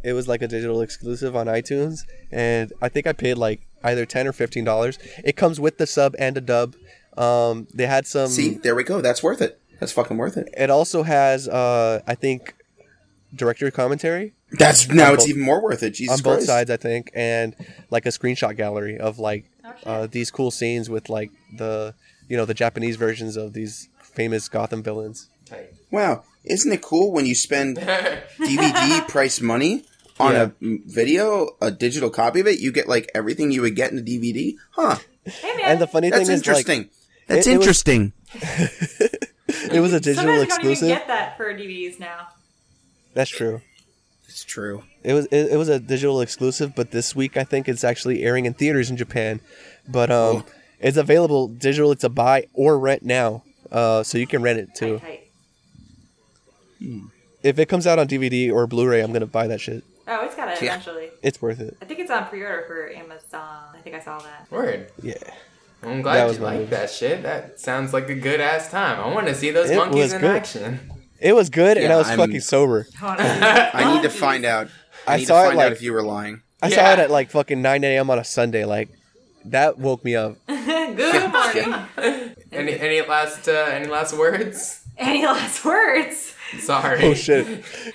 [0.05, 2.01] it was like a digital exclusive on iTunes,
[2.31, 4.99] and I think I paid like either ten or fifteen dollars.
[5.23, 6.75] It comes with the sub and a dub.
[7.17, 8.27] Um, they had some.
[8.29, 9.01] See, there we go.
[9.01, 9.59] That's worth it.
[9.79, 10.47] That's fucking worth it.
[10.57, 12.55] It also has, uh, I think,
[13.33, 15.91] director commentary That's now it's both- even more worth it.
[15.91, 16.47] Jesus on both Christ.
[16.47, 17.55] sides, I think, and
[17.89, 19.45] like a screenshot gallery of like
[19.85, 21.95] Oh, uh, these cool scenes with like the
[22.29, 25.27] you know the Japanese versions of these famous Gotham villains.
[25.91, 27.77] Wow, isn't it cool when you spend
[28.39, 29.85] DVD price money
[30.19, 30.41] on Yeah.
[30.43, 32.59] a m- video, a digital copy of it?
[32.59, 34.55] You get like everything you would get in a DVD.
[34.71, 34.97] Huh?
[35.25, 36.89] Hey And the funny That's thing is, like, interesting.
[37.27, 38.13] That's it- it was- interesting.
[39.71, 42.27] it was a digital sometimes you don't even get that for DVDs now.
[43.13, 43.61] That's true.
[44.27, 44.83] it's true.
[45.03, 48.23] It was it, it was a digital exclusive, but this week I think it's actually
[48.23, 49.39] airing in theaters in Japan.
[49.87, 50.45] But um, Cool.
[50.79, 51.91] it's available digital.
[51.91, 54.99] It's a buy or rent now, uh, so you can rent it too.
[54.99, 55.29] Tight,
[56.81, 57.01] tight.
[57.43, 59.83] If it comes out on DVD or Blu-ray, I'm gonna buy that shit.
[60.07, 60.73] Oh, it's got it Yeah.
[60.73, 61.09] eventually.
[61.23, 61.77] It's worth it.
[61.81, 63.65] I think it's on pre-order for Amazon.
[63.73, 64.47] I think I saw that.
[64.51, 64.91] Word.
[65.01, 65.15] Yeah.
[65.83, 67.23] I'm glad was you like that shit.
[67.23, 68.99] That sounds like a good ass time.
[68.99, 70.35] I want to see those It monkeys was in good.
[70.35, 70.91] action.
[71.19, 72.87] It was good, and I was I'm- fucking sober.
[73.01, 74.67] I need to find out.
[75.07, 76.41] I, I saw it, like- if you were lying.
[76.61, 78.09] I saw it at like fucking 9 a.m.
[78.09, 78.65] on a Sunday.
[78.65, 78.89] Like
[79.45, 80.37] that woke me up.
[80.47, 81.75] Good morning.
[82.51, 84.81] Any any last uh, any last words?
[84.97, 86.33] Any last words?
[86.59, 87.03] Sorry.
[87.03, 87.45] Oh shit!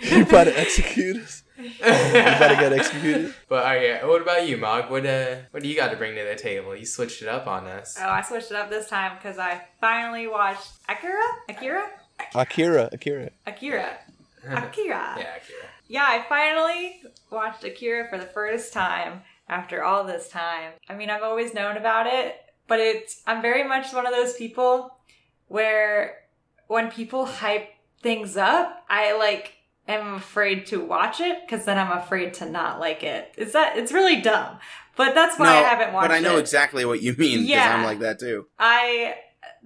[0.03, 1.40] you about to execute us?
[1.63, 3.35] You about to get executed?
[3.49, 4.91] But uh, yeah, what about you, Mog?
[4.91, 6.75] What uh, what do you got to bring to the table?
[6.75, 7.97] You switched it up on us.
[8.01, 11.23] Oh, I switched it up this time because I finally watched Akira.
[11.49, 11.91] Akira.
[12.35, 13.31] Akira, Akira.
[13.47, 13.99] Akira.
[14.47, 15.17] Akira.
[15.19, 15.67] yeah, Akira.
[15.89, 20.73] Yeah, I finally watched Akira for the first time after all this time.
[20.89, 22.37] I mean, I've always known about it,
[22.69, 24.97] but it's I'm very much one of those people
[25.49, 26.19] where
[26.69, 27.69] when people hype
[28.01, 29.55] things up, I like
[29.95, 33.33] am afraid to watch it because then I'm afraid to not like it.
[33.37, 34.59] Is that it's really dumb.
[34.97, 36.09] But that's why I haven't watched it.
[36.09, 36.41] but I know it.
[36.41, 37.75] exactly what you mean because Yeah.
[37.77, 38.47] I'm like that too.
[38.59, 39.15] I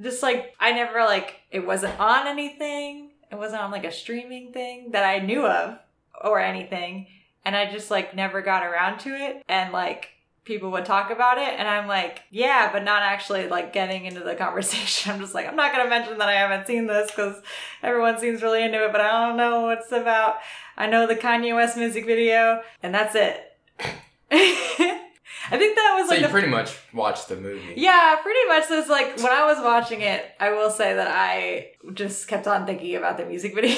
[0.00, 3.10] just like I never like it wasn't on anything.
[3.32, 5.78] It wasn't on like a streaming thing that I knew of
[6.22, 7.08] or anything.
[7.44, 9.42] And I just like never got around to it.
[9.48, 10.10] And like
[10.44, 14.20] people would talk about it and I'm like, yeah, but not actually like getting into
[14.20, 15.12] the conversation.
[15.12, 17.40] I'm just like, I'm not gonna mention that I haven't seen this because
[17.82, 20.36] everyone seems really into it, but I don't know what it's about.
[20.76, 23.40] I know the Kanye West music video, and that's it.
[24.30, 27.74] I think that was So like you the pretty much watched the movie.
[27.76, 28.64] yeah, pretty much.
[28.70, 32.66] It's like when I was watching it, I will say that I just kept on
[32.66, 33.76] thinking about the music video.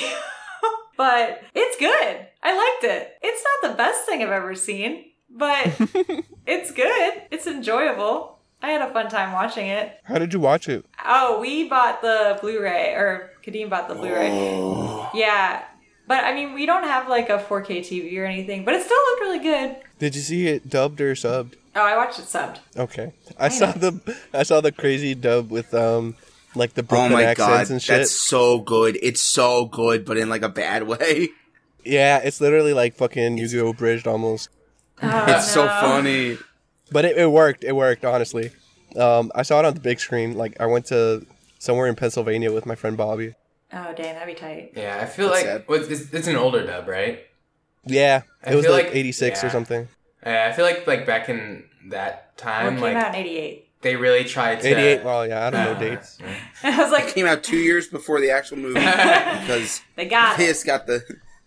[0.96, 2.26] but it's good.
[2.42, 3.16] I liked it.
[3.22, 5.66] It's not the best thing I've ever seen, but
[6.46, 7.22] it's good.
[7.30, 8.38] It's enjoyable.
[8.62, 10.00] I had a fun time watching it.
[10.04, 10.84] How did you watch it?
[11.04, 14.30] Oh, we bought the Blu-ray, or Kadeem bought the Blu-ray.
[14.32, 15.10] Oh.
[15.14, 15.62] Yeah.
[16.08, 18.96] But I mean, we don't have like a 4K TV or anything, but it still
[18.96, 19.76] looked really good.
[19.98, 21.54] Did you see it dubbed or subbed?
[21.74, 22.58] Oh, I watched it subbed.
[22.76, 26.14] Okay, I saw the I saw the crazy dub with um
[26.54, 27.96] like the Oh Brooklyn my accents god, and shit.
[27.98, 28.98] that's so good.
[29.02, 31.28] It's so good, but in like a bad way.
[31.84, 33.74] Yeah, it's literally like fucking Yu-Gi-Oh!
[33.74, 34.48] bridged almost.
[35.02, 36.38] Oh, It's so funny.
[36.90, 37.64] But it, it worked.
[37.64, 38.50] It worked honestly.
[38.96, 40.36] Um, I saw it on the big screen.
[40.36, 41.26] Like I went to
[41.58, 43.34] somewhere in Pennsylvania with my friend Bobby.
[43.72, 44.72] Oh, dang, that'd be tight.
[44.76, 47.26] Yeah, I feel That's like well, it's, it's an older dub, right?
[47.84, 49.88] Yeah, I it was like, like- '86 or something.
[50.24, 53.20] Yeah, I feel like like back in that Well, time, it came like out in
[53.20, 53.68] 88.
[53.82, 54.68] they really tried to.
[54.68, 55.04] '88.
[55.04, 56.18] Well, yeah, I don't know Uh, dates.
[56.62, 60.34] I was It like, came out two years before the actual movie because they got
[60.40, 60.46] it.
[60.46, 61.02] this got the.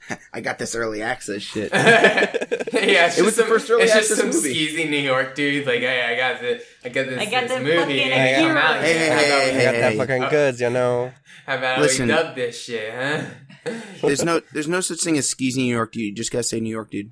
[0.34, 1.72] I got this early access shit.
[1.74, 4.54] yeah, it's It just was the first early It's just some movie.
[4.56, 5.66] skeezy New York dude.
[5.68, 7.78] Like, hey, I got the, I got this, I got this movie.
[7.78, 8.82] fucking and it come out.
[8.82, 11.12] Hey, hey, How hey, I got that fucking Uh, goods, you know.
[11.46, 12.08] How about Listen.
[12.08, 13.22] we dub this shit, huh?
[14.02, 16.02] There's no, there's no such thing as skeezy New York dude.
[16.04, 17.12] You just gotta say New York dude.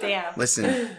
[0.00, 0.34] Damn.
[0.36, 0.90] Listen,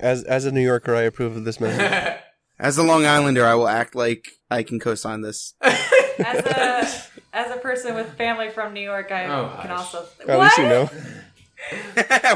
[0.00, 2.20] As as a New Yorker, I approve of this message.
[2.58, 5.54] as a Long Islander, I will act like I can co-sign this.
[5.60, 7.03] As a
[7.34, 9.94] as a person with family from New York, I Oh, can hush.
[9.94, 10.06] also.
[10.26, 10.88] At least you know.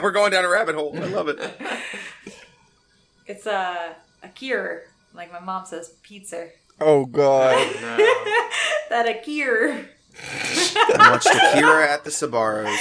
[0.02, 0.94] We're going down a rabbit hole.
[0.96, 1.38] I love it.
[3.26, 6.48] It's a a cure, like my mom says, pizza.
[6.80, 7.54] Oh god.
[7.58, 8.96] Oh, no.
[8.96, 9.84] that a cure.
[10.18, 12.78] I watched Akira at the Sabaros.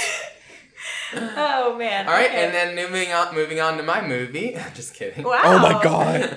[1.14, 2.06] Oh man.
[2.06, 2.46] All right, okay.
[2.46, 4.58] and then moving on, moving on to my movie.
[4.74, 5.22] Just kidding.
[5.24, 5.40] Wow.
[5.44, 6.30] Oh my god.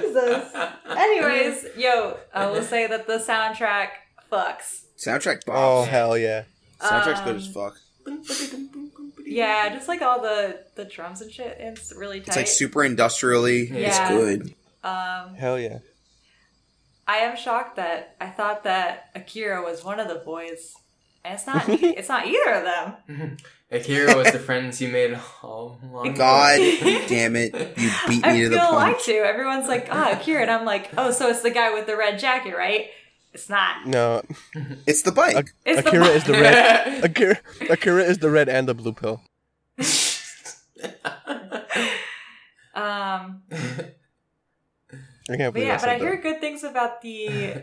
[0.00, 0.54] Jesus.
[0.88, 3.88] Anyways, yo, I will say that the soundtrack
[4.32, 4.84] fucks.
[4.98, 5.88] Soundtrack Oh bombs.
[5.88, 6.44] hell yeah.
[6.80, 7.76] Soundtrack's good Um, as fuck.
[9.24, 11.56] Yeah, just like all the the drums and shit.
[11.60, 12.28] It's really tight.
[12.28, 13.62] It's like super industrially.
[13.62, 14.08] It's Yeah.
[14.10, 14.54] good.
[14.82, 15.78] Um, Hell yeah.
[17.06, 20.74] I am shocked that I thought that Akira was one of the boys,
[21.24, 21.64] and it's not.
[21.68, 23.36] it's not either of them.
[23.70, 26.14] Akira was the friends you made all along.
[26.14, 26.56] God
[27.08, 27.54] damn it!
[27.54, 29.04] You beat I me to the feel like punch.
[29.06, 29.12] to.
[29.18, 32.18] Everyone's like, "Oh, Akira," and I'm like, "Oh, so it's the guy with the red
[32.18, 32.86] jacket, right?"
[33.32, 33.86] It's not.
[33.86, 34.22] No,
[34.86, 35.50] It's the bike.
[35.64, 37.04] It's Akira the is the red.
[37.04, 37.38] Akira,
[37.70, 39.20] Akira is the red and the blue pill.
[42.74, 43.42] um.
[45.30, 46.22] I can't But believe yeah, I but I hear that.
[46.22, 47.54] good things about the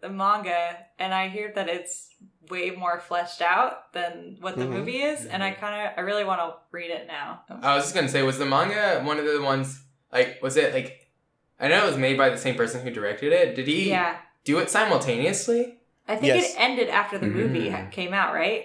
[0.00, 2.08] the manga, and I hear that it's
[2.50, 4.70] way more fleshed out than what the Mhm.
[4.70, 7.42] movie is, and I kind of, I really want to read it now.
[7.62, 9.82] I was just gonna say, was the manga one of the ones
[10.12, 11.10] like was it like
[11.60, 13.54] I know it was made by the same person who directed it.
[13.56, 14.16] Did he Yeah,
[14.48, 15.62] do it simultaneously?
[16.10, 16.44] I think Yes.
[16.54, 17.72] it ended after the movie Mhm.
[17.74, 18.62] ha- came out, right?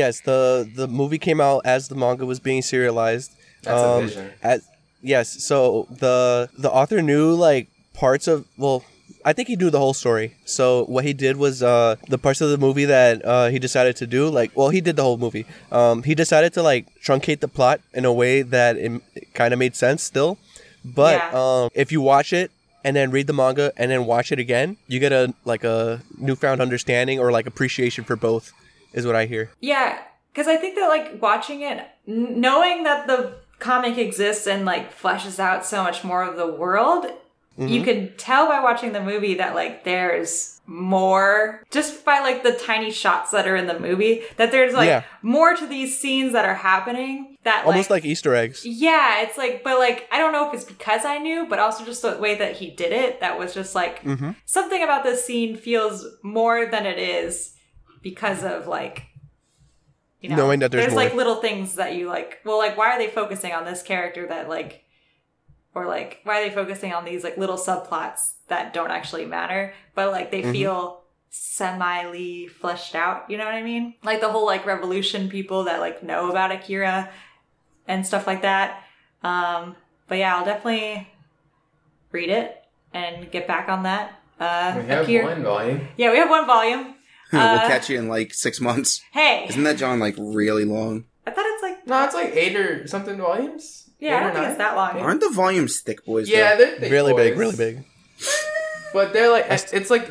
[0.00, 0.40] Yes, the
[0.80, 3.30] the movie came out as the manga was being serialized.
[3.64, 4.26] That's Um, a vision.
[4.42, 4.60] As
[5.02, 7.64] yes, so the the author knew like
[8.04, 8.78] parts of well,
[9.24, 10.26] I think he knew the whole story.
[10.56, 10.64] So
[10.94, 14.06] what he did was uh the parts of the movie that uh he decided to
[14.16, 15.44] do like well he did the whole movie.
[15.78, 18.90] Um he decided to like truncate the plot in a way that it,
[19.40, 20.32] kind of made sense still.
[20.84, 21.40] But Yeah.
[21.42, 22.48] um if you watch it
[22.84, 26.00] and then read the manga and then watch it again, you get a like a
[26.18, 28.52] newfound understanding or like appreciation for both
[28.92, 29.50] is what I hear.
[29.60, 29.98] Yeah,
[30.32, 31.78] because I think that like watching it,
[32.08, 36.46] n- knowing that the comic exists and like fleshes out so much more of the
[36.46, 37.68] world, mm-hmm.
[37.68, 42.52] you can tell by watching the movie that like there's more just by like the
[42.52, 45.02] tiny shots that are in the movie that there's like Yeah.
[45.20, 48.64] more to these scenes that are happening that Almost like Easter eggs.
[48.64, 51.84] yeah it's like but like i don't know if it's because i knew but also
[51.84, 54.36] just the way that he did it that was just like Mhm.
[54.44, 57.52] something about this scene feels more than it is
[58.00, 59.02] because of like
[60.20, 61.02] you know Knowing that there's more.
[61.02, 64.26] like little things that you like well like why are they focusing on this character
[64.28, 64.84] that like
[65.74, 69.72] or like why are they focusing on these like little subplots that don't actually matter
[69.94, 70.52] but like they Mhm.
[70.52, 71.00] feel
[71.30, 75.80] semi fleshed out you know what i mean like the whole like revolution people that
[75.80, 77.08] like know about akira
[77.88, 78.82] and stuff like that
[79.22, 79.74] um
[80.08, 81.08] but yeah i'll definitely
[82.12, 82.56] read it
[82.92, 85.88] and get back on that uh We have Akira- one volume.
[85.96, 86.94] yeah we have one volume
[87.32, 89.00] we'll Uh, catch you in like six months.
[89.12, 91.04] hey Isn't that John like really long?
[91.26, 93.88] i thought it's like No, it's like eight or something volumes.
[94.00, 94.50] yeah i don't think nine?
[94.50, 96.28] it's that long Aren't the volumes thick, boys?
[96.28, 96.64] Yeah, though?
[96.64, 97.84] they're thick really big, really big.
[98.92, 100.08] But they're like it's like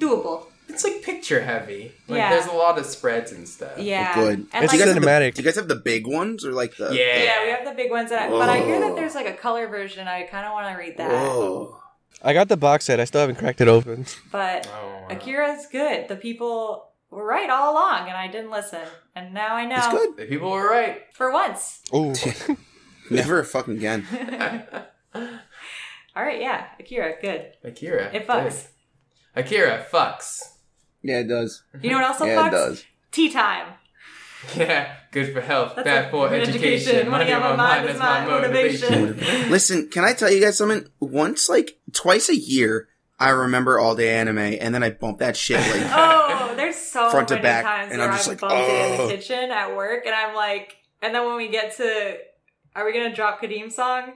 [0.00, 1.92] doable it's like picture heavy.
[2.08, 2.30] Like Yeah.
[2.30, 3.78] there's a lot of spreads and stuff.
[3.78, 4.46] yeah good.
[4.52, 5.34] and It's like Do you, guys have the, cinematic.
[5.34, 6.92] do you guys have the big ones or like the?
[6.94, 7.22] Yeah.
[7.22, 9.32] Yeah, we have the big ones, that I, but I hear that there's like a
[9.34, 10.08] color version.
[10.08, 11.10] I kind of want to read that.
[11.10, 11.80] Whoa.
[12.22, 12.98] I got the box set.
[12.98, 14.06] I still haven't cracked it open.
[14.32, 15.06] But Oh, wow.
[15.10, 16.08] Akira's good.
[16.08, 18.82] The people were right all along, and I didn't listen.
[19.14, 19.76] And now I know.
[19.76, 20.16] It's good.
[20.16, 21.02] The people were right.
[21.14, 21.80] For once.
[21.94, 22.12] Ooh.
[23.10, 24.04] Never fucking again.
[26.16, 26.66] all right, yeah.
[26.80, 27.52] Akira, good.
[27.62, 28.10] Akira.
[28.12, 28.68] It fucks.
[29.34, 29.44] good.
[29.44, 30.40] Akira fucks.
[31.02, 31.62] Yeah, it does.
[31.82, 32.48] You know what else yeah, fucks?
[32.48, 32.84] it does.
[33.12, 33.74] Tea time.
[34.54, 36.64] Yeah, good for health, That's bad for education.
[36.64, 37.10] education.
[37.10, 39.16] Money on my mind is my motivation.
[39.50, 40.86] Listen, can I tell you guys something?
[41.00, 42.88] Once, like twice a year,
[43.18, 47.10] I remember all day anime, and then I bump that shit like Oh, there's so
[47.10, 49.06] Front to many back, times and where I'm I've just like, bumped it in oh.
[49.06, 52.18] the kitchen at work, and I'm like, and then when we get to,
[52.74, 54.12] are we gonna drop Kadeem's song?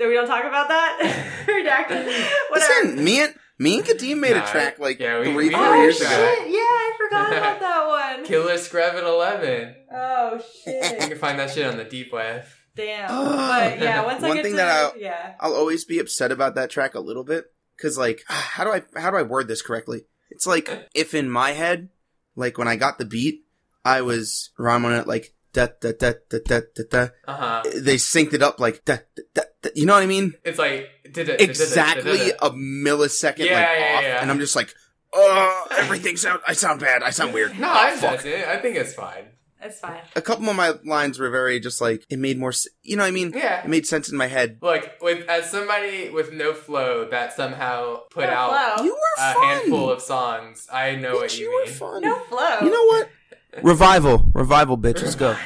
[0.00, 1.44] That we don't talk about that?
[1.46, 2.06] Redacted.
[2.50, 2.86] Whatever.
[2.88, 5.50] Listen, me and me and Kadeem made Nah, a track like yeah, we- three, we
[5.50, 6.06] four oh heard years shit!
[6.06, 6.44] ago.
[6.48, 8.24] Yeah, I forgot about that one.
[8.24, 9.74] Killer Screven 11.
[9.92, 10.74] Oh shit.
[10.74, 10.98] You shit!
[11.10, 12.44] can find that shit on the deep web.
[12.74, 13.08] Damn.
[13.10, 16.32] But yeah, once I One get thing to that I- yeah, I'll always be upset
[16.32, 17.44] about that track a little bit
[17.76, 20.06] because, like, how do I how do I word this correctly?
[20.30, 21.90] It's like if in my head,
[22.36, 23.44] like when I got the beat,
[23.84, 27.08] I was rhyming it like da da da da da da da.
[27.28, 27.62] Uh huh.
[27.76, 29.42] They synced it up like da da da.
[29.62, 29.70] Da.
[29.74, 30.34] You know what I mean?
[30.44, 34.22] It's like Exactly a millisecond Yeah, like yeah, off, yeah.
[34.22, 34.74] and I'm just like,
[35.12, 36.40] oh, everything sound.
[36.46, 37.02] I sound bad.
[37.02, 37.58] I sound weird.
[37.58, 38.16] No, Oh, I fuck.
[38.16, 38.46] does it.
[38.46, 39.24] I think it's fine.
[39.62, 40.00] it's fine.
[40.16, 42.52] A couple of my lines were very just like it made more.
[42.82, 43.32] You know what I mean?
[43.34, 43.62] Yeah.
[43.64, 44.58] It made sense in my head.
[44.62, 48.84] Look, with as somebody with no flow that somehow put no out flow.
[48.84, 49.42] You were a fun.
[49.44, 51.74] handful of songs, I know what Bitch, you, you were mean.
[51.74, 52.02] fun.
[52.02, 52.60] no flow.
[52.62, 53.08] You know what?
[53.64, 55.02] Revival, revival, bitch.
[55.02, 55.36] Let's go.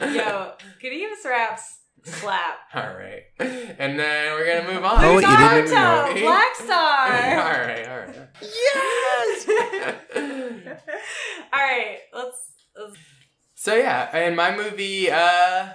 [0.00, 1.73] Yo, Kadeem's raps
[2.04, 2.58] slap.
[2.74, 5.04] All right, and then we're gonna move on.
[5.04, 6.20] Oh, wait, you didn't even Naruto, know.
[6.20, 7.08] Black all Star.
[7.08, 8.28] right, all right.
[8.40, 9.48] Yes.
[11.52, 12.52] All right, let's.
[12.78, 12.96] let's
[13.54, 15.68] So yeah, and my movie uh,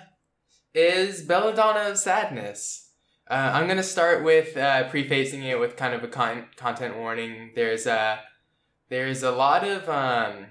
[0.73, 2.91] is Belladonna of Sadness.
[3.29, 7.51] Uh, I'm gonna start with uh, prefacing it with kind of a con- content warning.
[7.55, 8.19] There's a
[8.89, 10.47] there's a lot of um,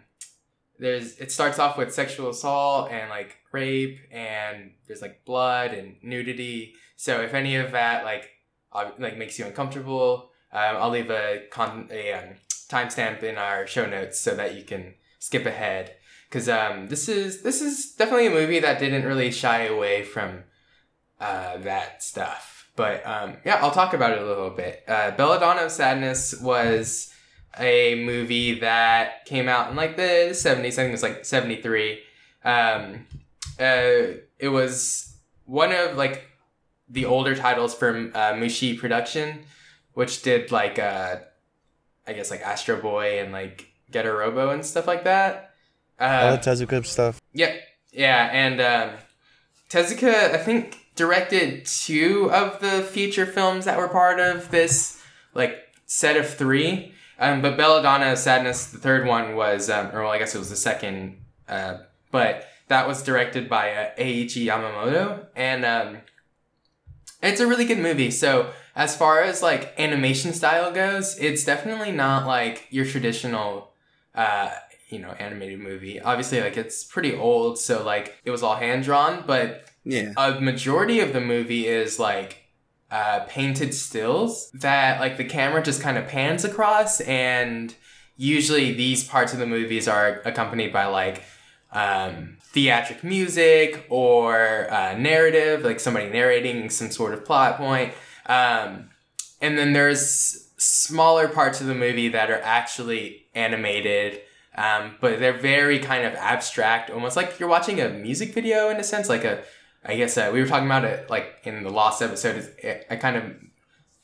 [0.78, 5.96] there's it starts off with sexual assault and like rape and there's like blood and
[6.02, 6.74] nudity.
[6.96, 8.30] So if any of that like
[8.98, 12.34] like makes you uncomfortable, um, I'll leave a con a um,
[12.68, 15.94] timestamp in our show notes so that you can skip ahead
[16.28, 20.44] because um, this is this is definitely a movie that didn't really shy away from
[21.20, 22.70] uh, that stuff.
[22.76, 24.84] But um, yeah, I'll talk about it a little bit.
[24.86, 27.12] Uh, Belladonna of Sadness was
[27.58, 30.64] a movie that came out in like the 70s.
[30.64, 32.00] I think it was like 73.
[32.44, 33.06] Um,
[33.60, 35.14] uh, it was
[35.44, 36.24] one of like
[36.88, 39.40] the older titles from uh, Mushi Production,
[39.94, 41.16] which did like uh,
[42.06, 45.54] I guess like Astro Boy and like Getter Robo and stuff like that.
[46.00, 47.20] All Uh, the Tezuka stuff.
[47.32, 47.56] yeah,
[47.92, 48.96] yeah, and um,
[49.68, 55.02] Tezuka, I think, directed two of the feature films that were part of this
[55.34, 55.56] like
[55.86, 56.92] set of three.
[57.20, 60.50] Um, but Belladonna Sadness, the third one was, um, or well, I guess it was
[60.50, 61.16] the second,
[61.48, 61.78] uh,
[62.12, 65.98] but that was directed by uh, Eiichi Yamamoto, and um,
[67.22, 68.10] it's a really good movie.
[68.10, 73.72] So as far as like animation style goes, it's definitely not like your traditional,
[74.14, 74.50] uh,
[74.88, 76.00] you know, animated movie.
[76.00, 80.12] Obviously, like it's pretty old, so like it was all hand drawn, but Yeah.
[80.16, 82.44] a majority of the movie is like
[82.90, 87.74] uh, painted stills that like the camera just kind of pans across and
[88.16, 91.22] usually these parts of the movies are accompanied by like
[91.72, 97.92] um, theatric music or uh, narrative like somebody narrating some sort of plot point
[98.26, 98.88] um,
[99.40, 104.20] and then there's smaller parts of the movie that are actually animated
[104.56, 108.78] um, but they're very kind of abstract almost like you're watching a music video in
[108.78, 109.42] a sense like a
[109.84, 112.52] I guess uh, we were talking about it like in the lost episode.
[112.58, 113.36] It, I kind of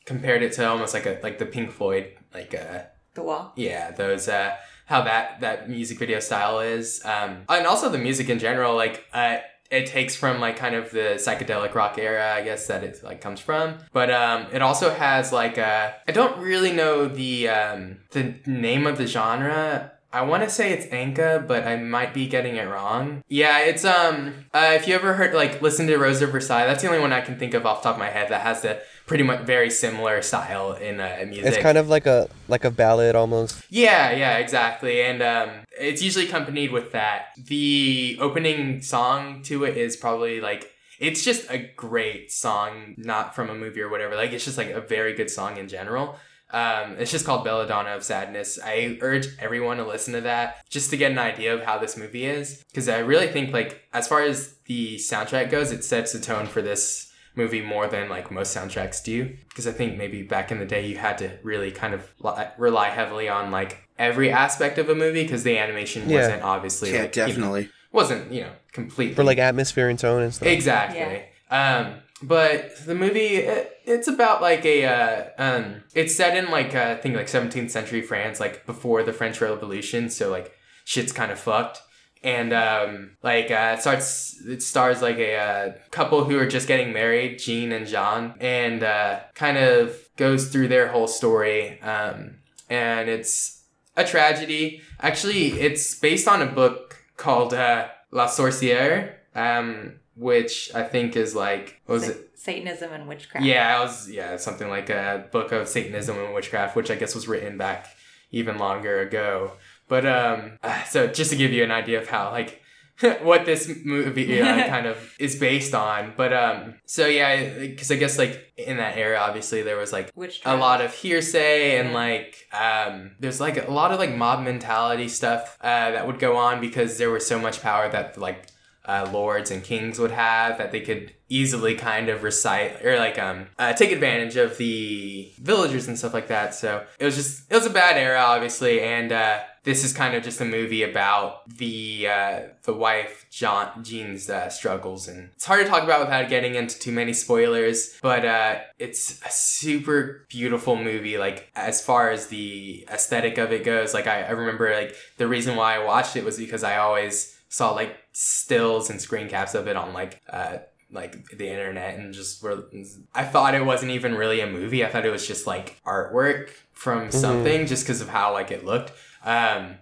[0.05, 2.83] compared it to almost like a like the Pink Floyd like uh
[3.13, 3.51] The wall.
[3.57, 4.55] yeah those uh
[4.85, 9.05] how that that music video style is um and also the music in general like
[9.13, 9.37] uh
[9.71, 13.19] it takes from like kind of the psychedelic rock era i guess that it like
[13.19, 17.97] comes from but um it also has like uh i don't really know the um
[18.11, 22.25] the name of the genre I want to say it's enka, but I might be
[22.25, 23.21] getting it wrong.
[23.27, 24.45] Yeah, it's um.
[24.53, 27.11] Uh, if you ever heard like listen to Rose of Versailles, that's the only one
[27.11, 29.69] I can think of off top of my head that has the pretty much very
[29.69, 31.45] similar style in uh, music.
[31.45, 33.63] It's kind of like a like a ballad almost.
[33.69, 35.01] Yeah, yeah, exactly.
[35.01, 35.49] And um,
[35.79, 37.27] it's usually accompanied with that.
[37.37, 43.49] The opening song to it is probably like it's just a great song, not from
[43.49, 44.15] a movie or whatever.
[44.15, 46.17] Like it's just like a very good song in general.
[46.51, 48.59] Um, it's just called Belladonna of Sadness.
[48.63, 51.97] I urge everyone to listen to that just to get an idea of how this
[51.97, 52.63] movie is.
[52.69, 56.45] Because I really think, like, as far as the soundtrack goes, it sets the tone
[56.45, 57.04] for this
[57.35, 59.35] movie more than like most soundtracks do.
[59.49, 62.47] Because I think maybe back in the day you had to really kind of li-
[62.57, 66.21] rely heavily on like every aspect of a movie because the animation Yeah.
[66.21, 67.69] wasn't obviously Yeah, like, you know, definitely.
[67.91, 70.47] wasn't you know complete For like atmosphere and tone and stuff.
[70.47, 71.23] Exactly.
[71.51, 76.73] Um, but the movie, it, it's about like a, uh, um, it's set in like,
[76.73, 80.09] uh, I think like 17th century France, like before the French Revolution.
[80.09, 80.53] So like
[80.85, 81.81] shit's kind of fucked.
[82.25, 86.67] And, um, like, uh, it starts, it stars like a, uh, couple who are just
[86.67, 91.79] getting married, Jean and Jean, and, uh, kind of goes through their whole story.
[91.81, 92.37] Um,
[92.69, 93.63] and it's
[93.95, 94.81] a tragedy.
[94.99, 99.13] Actually, it's based on a book called, uh, La Sorcière.
[99.35, 102.31] Um, which I think is like what was Sa- it?
[102.35, 103.45] Satanism and witchcraft.
[103.45, 107.13] Yeah, it was yeah something like a book of Satanism and witchcraft, which I guess
[107.13, 107.87] was written back
[108.31, 109.51] even longer ago.
[109.87, 110.59] But um,
[110.89, 112.61] so just to give you an idea of how like
[113.21, 116.13] what this movie uh, kind of is based on.
[116.15, 120.11] But um, so yeah, because I guess like in that era, obviously there was like
[120.45, 125.09] a lot of hearsay and like um there's like a lot of like mob mentality
[125.09, 128.47] stuff uh that would go on because there was so much power that like
[128.85, 133.17] uh, lords and kings would have that they could easily kind of recite or like
[133.19, 136.53] um uh, take advantage of the villagers and stuff like that.
[136.53, 140.15] So it was just it was a bad era obviously and uh this is kind
[140.15, 145.45] of just a movie about the uh, the wife John Jeanne's uh, struggles, and it's
[145.45, 147.97] hard to talk about without getting into too many spoilers.
[148.01, 151.17] But uh, it's a super beautiful movie.
[151.17, 155.27] Like as far as the aesthetic of it goes, like I, I remember like the
[155.27, 159.55] reason why I watched it was because I always saw like stills and screen caps
[159.55, 160.57] of it on like uh,
[160.91, 162.65] like the internet and just were
[163.13, 164.85] I thought it wasn't even really a movie.
[164.85, 168.63] I thought it was just like artwork from something just because of how like it
[168.63, 168.91] looked.
[169.25, 169.75] Um,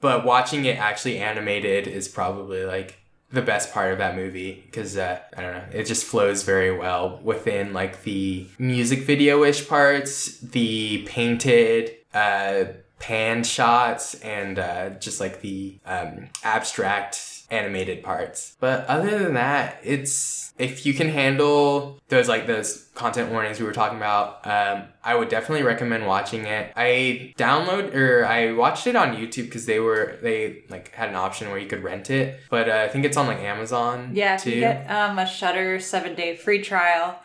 [0.00, 2.98] but watching it actually animated is probably like
[3.30, 6.76] the best part of that movie because uh, I don't know, it just flows very
[6.76, 12.64] well within like the music video ish parts, the painted uh,
[12.98, 18.56] pan shots and uh, just like the um, abstract animated parts.
[18.58, 23.66] But other than that, it's if you can handle those like those content warnings we
[23.66, 26.72] were talking about, um, I would definitely recommend watching it.
[26.76, 31.14] I download or I watched it on YouTube because they were they like had an
[31.14, 34.10] option where you could rent it, but uh, I think it's on like Amazon.
[34.14, 34.50] Yeah, too.
[34.50, 37.18] you get um, a Shudder seven day free trial.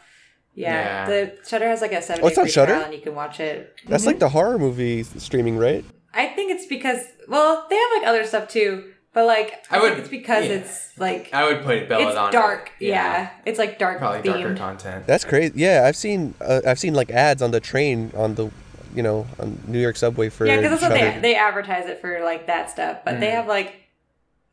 [0.55, 1.05] Yeah, Yeah.
[1.05, 2.23] the Shudder has like a seven.
[2.23, 2.73] day it's on free Shudder?
[2.73, 3.75] trial, and you can watch it.
[3.87, 5.85] That's like the horror movie streaming, right?
[6.13, 9.81] I think it's because well, they have like other stuff too, but like I I,
[9.81, 10.51] would- think it's because yeah.
[10.57, 12.25] it's like I would put Belladonna.
[12.27, 12.71] it's dark.
[12.79, 13.31] Yeah.
[13.45, 15.07] it's like dark Probably darker content.
[15.07, 15.53] That's crazy.
[15.55, 18.51] Yeah, I've seen uh, I've seen like ads on the train on the,
[18.93, 20.45] you know, on New York subway for.
[20.45, 23.33] Yeah, because that's what they they advertise it for like that stuff, but they Mm.
[23.33, 23.73] have like,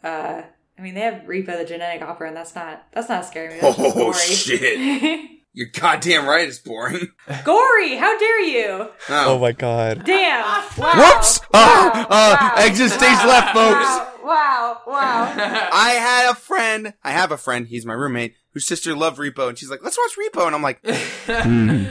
[0.03, 0.41] uh,
[0.78, 3.61] I mean they have Repo the genetic opera, and that's not that's not scary.
[3.61, 4.15] That's Oh, gory.
[4.15, 5.31] shit.
[5.57, 6.49] You're goddamn right.
[6.49, 7.09] It's boring.
[7.45, 7.97] gory!
[7.97, 8.89] How dare you?
[9.11, 10.05] Oh my god.
[10.05, 10.43] Damn!
[10.77, 10.95] Wow!
[10.97, 11.39] Whoops!
[11.43, 11.47] Wow!
[11.53, 12.65] Ah, ah, wow.
[12.65, 14.14] exit stage left, folks.
[14.25, 14.81] Wow!
[14.87, 14.93] Wow!
[14.93, 15.35] Wow!
[15.73, 16.95] I had a friend.
[17.03, 17.67] I have a friend.
[17.67, 20.63] He's my roommate whose sister loved Repo, and she's like, "Let's watch Repo," and I'm
[20.63, 21.85] like, hmm.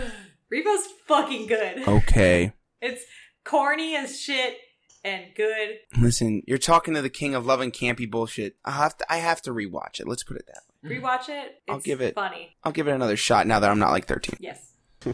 [0.52, 1.88] Repo's fucking good.
[1.88, 3.04] "Okay." It's
[3.44, 4.58] corny as shit
[5.04, 5.78] and good.
[5.98, 8.56] Listen, you're talking to the king of loving campy bullshit.
[8.66, 9.06] I have to.
[9.12, 10.08] I have to rewatch it.
[10.08, 10.98] Let's put it that way.
[11.00, 11.62] Rewatch it.
[11.68, 12.56] It's I'll give it- funny.
[12.64, 14.38] I'll give it another shot now that I'm not like 13.
[14.40, 14.60] Yes.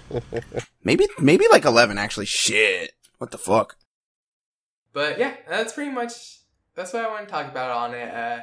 [0.83, 1.97] Maybe, maybe like 11.
[1.97, 2.91] Actually, shit.
[3.17, 3.75] What the fuck?
[4.93, 6.38] But yeah, that's pretty much
[6.79, 8.13] that's what I want to talk about on it.
[8.13, 8.39] Uh,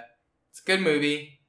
[0.50, 1.40] it's a good movie.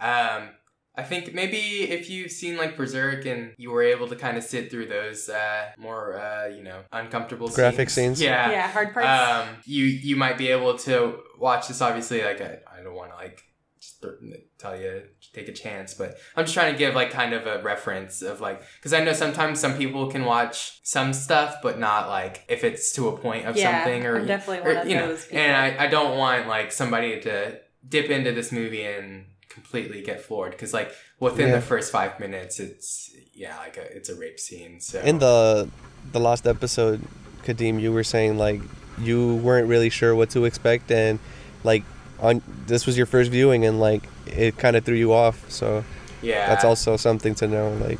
[0.00, 0.48] Um,
[0.96, 4.42] I think maybe if you've seen like Berserk and you were able to kind of
[4.42, 8.20] sit through those uh, more uh, you know uncomfortable Graphic scenes?
[8.20, 8.68] yeah, Yeah.
[8.68, 9.06] hard parts.
[9.06, 11.80] um, you you might be able to watch this.
[11.80, 13.44] Obviously, like I, I don't want to like
[13.80, 14.14] just th-
[14.58, 17.46] tell you to take a chance, but I'm just trying to give like kind of
[17.46, 21.78] a reference of like because I know sometimes some people can watch some stuff, but
[21.78, 24.82] not like if it's to a point of yeah, something or I'm definitely or, one
[24.82, 25.08] of you know.
[25.08, 25.38] those people.
[25.38, 27.58] And I I don't want like somebody to
[27.88, 31.56] dip into this movie and completely get floored because like within Yeah.
[31.56, 35.68] the first five minutes it's yeah like a, it's a rape scene so In the
[36.12, 37.00] the last episode,
[37.44, 38.60] Kadeem, you were saying like
[38.98, 41.18] you weren't really sure what to expect, and
[41.64, 41.82] like
[42.20, 45.50] on this was your first viewing, and like it kind of threw you off.
[45.50, 45.84] So
[46.22, 47.70] yeah that's also something to know.
[47.74, 47.98] Like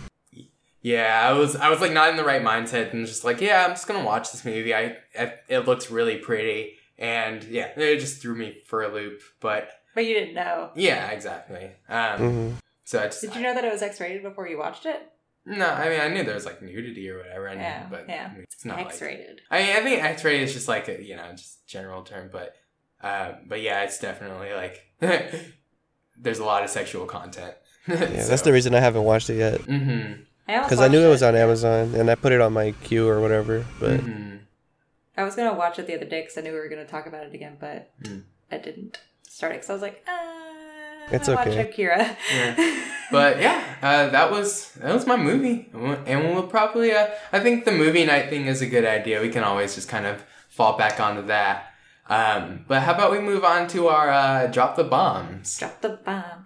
[0.82, 3.64] Yeah, I was I was like not in the right mindset and just like yeah,
[3.64, 4.74] I'm just gonna watch this movie.
[4.74, 9.22] I, I it looks really pretty and yeah, it just threw me for a loop.
[9.40, 10.70] But but you didn't know.
[10.76, 11.70] yeah, exactly.
[11.88, 12.52] Um, mhm.
[12.84, 15.02] so I just Did you know that it was X-rated before you watched it?
[15.47, 17.48] no, I mean I knew there was like nudity or whatever.
[17.48, 18.28] I knew, Yeah, but yeah.
[18.30, 19.40] I mean, it's not X-rated.
[19.51, 22.55] I mean I think X-rated is just like a you know just general term, but
[23.02, 24.86] uh, but yeah, it's definitely like
[26.16, 27.55] there's a lot of sexual content.
[27.89, 30.22] yeah, that's the reason I haven't watched it yet Mm-hmm.
[30.47, 33.20] because I knew it was on Amazon, and I put it on my queue or
[33.20, 33.64] whatever.
[33.78, 34.36] But mm-hmm.
[35.16, 37.06] I was gonna watch it the other day because I knew we were gonna talk
[37.06, 38.22] about it again, but Mm.
[38.52, 38.98] I didn't
[39.28, 41.56] start it because I was like, uh, It's I'm okay.
[41.56, 42.16] Watch Akira.
[42.35, 42.85] Yeah.
[43.10, 46.93] But yeah, uh, that was that was my movie, and we'll probably.
[46.93, 49.20] Uh, I think the movie night thing is a good idea.
[49.20, 51.69] We can always just kind of fall back onto that.
[52.10, 55.58] Um, but how about we move on to our uh, drop the bombs?
[55.58, 56.44] Drop the bomb.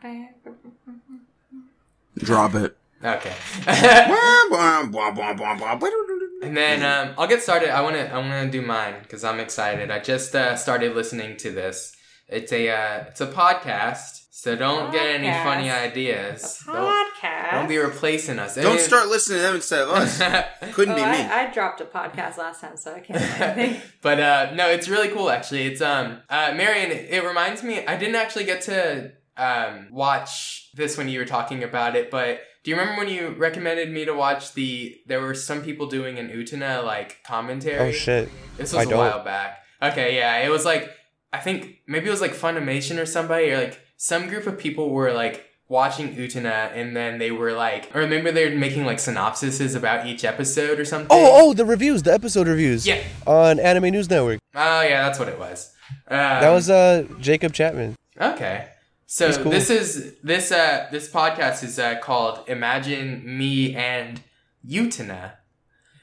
[2.18, 2.76] Drop it.
[3.02, 3.34] Okay.
[3.66, 4.94] and
[6.42, 7.70] and then um, I'll get started.
[7.70, 9.90] I want to I want to do mine because I'm excited.
[9.90, 11.96] I just uh, started listening to this.
[12.28, 16.61] It's a uh, it's a podcast, so don't get any funny ideas.
[16.69, 17.51] A Don't, podcast.
[17.52, 18.56] don't be replacing us.
[18.56, 20.19] Don't start listening to them instead of us.
[20.74, 21.06] Couldn't Oh, be me.
[21.06, 25.09] I, I dropped a podcast last time, so I can't but uh, no, it's really
[25.09, 25.66] cool actually.
[25.66, 26.90] It's um uh, Marion.
[26.90, 27.86] It reminds me.
[27.86, 32.40] I didn't actually get to um watch this when you were talking about it, but
[32.65, 34.97] do you remember when you recommended me to watch the?
[35.06, 37.89] There were some people doing an Utena like commentary.
[37.90, 38.98] oh shit, This was a don't.
[38.98, 39.59] while back.
[39.81, 40.90] Okay, yeah, it was like
[41.32, 44.90] I think maybe it was like Funimation or somebody or like some group of people
[44.90, 49.74] were like watching Utena and then they were like I remember they're making like synopsises
[49.74, 51.08] about each episode or something.
[51.10, 53.02] oh oh the reviews, the episode reviews, Yeah.
[53.26, 54.38] on Anime News Network.
[54.54, 55.72] Oh yeah, that's what it was.
[56.08, 57.96] Um, That was uh Jacob Chapman.
[58.20, 58.68] okay.
[59.06, 59.52] So cool.
[59.52, 64.20] this is this uh this podcast is uh, called Imagine Me and
[64.66, 65.32] Utena.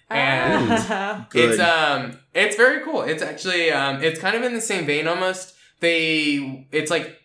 [0.10, 1.28] And Ah.
[1.34, 3.02] It's um it's very cool.
[3.04, 5.56] It's actually um it's kind of in the same vein almost.
[5.80, 7.18] They it's like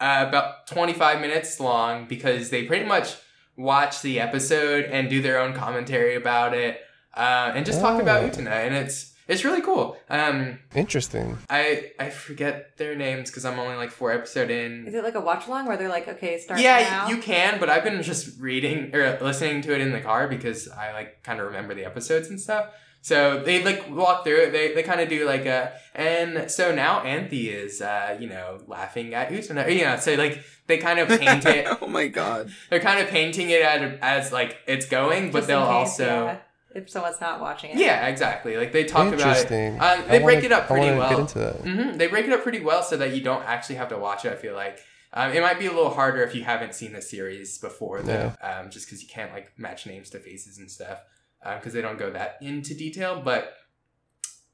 [0.00, 3.14] uh, about 25 minutes long because they pretty much
[3.56, 6.80] watch the episode and do their own commentary about it
[7.14, 8.28] uh, and just talk about Oh.
[8.28, 9.96] Utena and it's it's really cool.
[10.08, 11.38] Um, Interesting.
[11.48, 14.88] I I forget their names because I'm only like four episode in.
[14.88, 17.08] Is it like a watch along where they're like, okay, start yeah, now?
[17.08, 20.68] you can, but I've been just reading or listening to it in the car because
[20.68, 22.70] I like kind of remember the episodes and stuff.
[23.02, 24.52] So they like walk through it.
[24.52, 28.58] They they kind of do like a and so now Anthy is uh you know
[28.66, 29.74] laughing at Utena.
[29.74, 31.66] You know, so like they kind of paint it.
[31.80, 32.50] oh my god.
[32.68, 36.04] They're kind of painting it as, as like it's going, but Just they'll case, also
[36.26, 36.36] yeah,
[36.74, 37.78] if someone's not watching it.
[37.78, 38.56] yeah, exactly.
[38.58, 39.20] Like they talk about it.
[39.22, 39.80] Interesting.
[39.80, 41.10] Uh, I they break wanna- it up pretty wanna well.
[41.10, 41.56] Get into that.
[41.56, 44.24] hmm They break it up pretty well so that you don't actually have to watch
[44.26, 44.32] it.
[44.32, 44.78] I feel like
[45.14, 48.32] um, it might be a little harder if you haven't seen the series before, though,
[48.42, 51.00] um, just because you can't like match names to faces and stuff
[51.42, 53.20] because they don't go that into detail.
[53.24, 53.54] But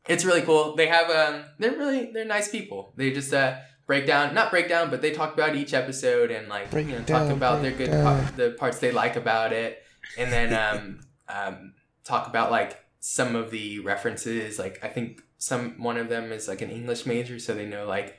[0.09, 0.77] it's really cool.
[0.77, 2.93] They have um, they're really they're nice people.
[2.97, 3.57] They just uh
[3.87, 6.93] break down not break down, but they talk about each episode and like Break you
[6.93, 9.83] know it talk about their good par- the parts they like about it,
[10.19, 14.59] and then um, um, talk about like some of the references.
[14.59, 17.87] Like I think some one of them is like an English major, so they know
[17.87, 18.19] like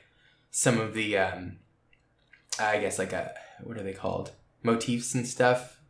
[0.50, 1.56] some of the um,
[2.58, 3.32] I guess like a
[3.62, 4.32] what are they called
[4.62, 5.80] motifs and stuff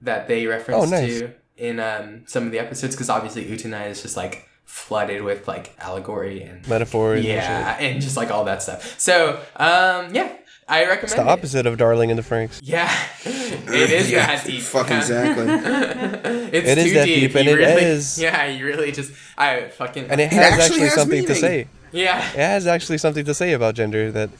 [0.00, 1.18] that they reference Oh, nice.
[1.20, 5.46] to in um, some of the episodes because obviously Utena is just like flooded with
[5.48, 7.18] like allegory and Metaphors.
[7.18, 7.34] and shit.
[7.34, 8.98] yeah and just like all that stuff.
[9.00, 10.36] So um, yeah,
[10.68, 11.28] I recommend It's the it.
[11.28, 12.60] opposite of Darling in the Franxx.
[12.62, 12.92] Yeah,
[13.24, 14.60] it is Yeah, that deep.
[14.62, 14.98] fucking yeah.
[14.98, 15.46] exactly.
[16.58, 18.92] it's It is too that deep, deep, and You it really, is- Yeah, you really
[18.92, 21.68] just I fucking And it It has actually actually, has something to say.
[21.92, 22.18] yeah.
[22.18, 24.30] It has actually something to say about gender that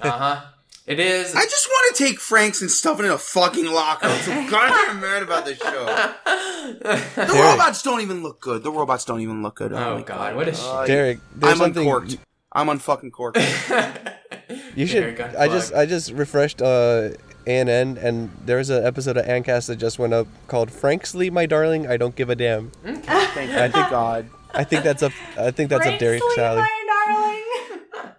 [0.00, 0.40] Uh huh.
[0.86, 1.34] It is.
[1.34, 4.06] I just want to take Franxx and stuff it in a fucking locker.
[4.06, 6.12] I'm so goddamn mad about this show.
[6.66, 7.28] The Derek.
[7.28, 8.64] robots don't even look good.
[8.64, 9.72] The robots don't even look good.
[9.72, 10.86] oh my god, what a shit.
[10.88, 12.16] Derek, there's I'm something uncorked.
[12.50, 13.38] I'm unfucking corked.
[14.74, 15.82] you should got I just plugged.
[15.82, 17.10] I just refreshed uh
[17.46, 21.86] ANN and there's an episode of Ancast that just went up called Frankly My Darling,
[21.86, 22.70] I Don't Give a Damn.
[22.82, 24.28] Thank I think God.
[24.52, 26.62] I think that's up I think that's up Derek Frankly, Sally.
[26.62, 27.42] my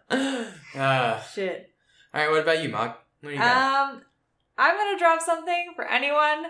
[0.09, 0.45] darling.
[0.75, 1.69] uh, Shit.
[2.17, 2.93] All right, what about you, Mog?
[3.21, 3.91] What do you got?
[3.91, 4.01] Um,
[4.57, 6.47] I'm gonna drop something for anyone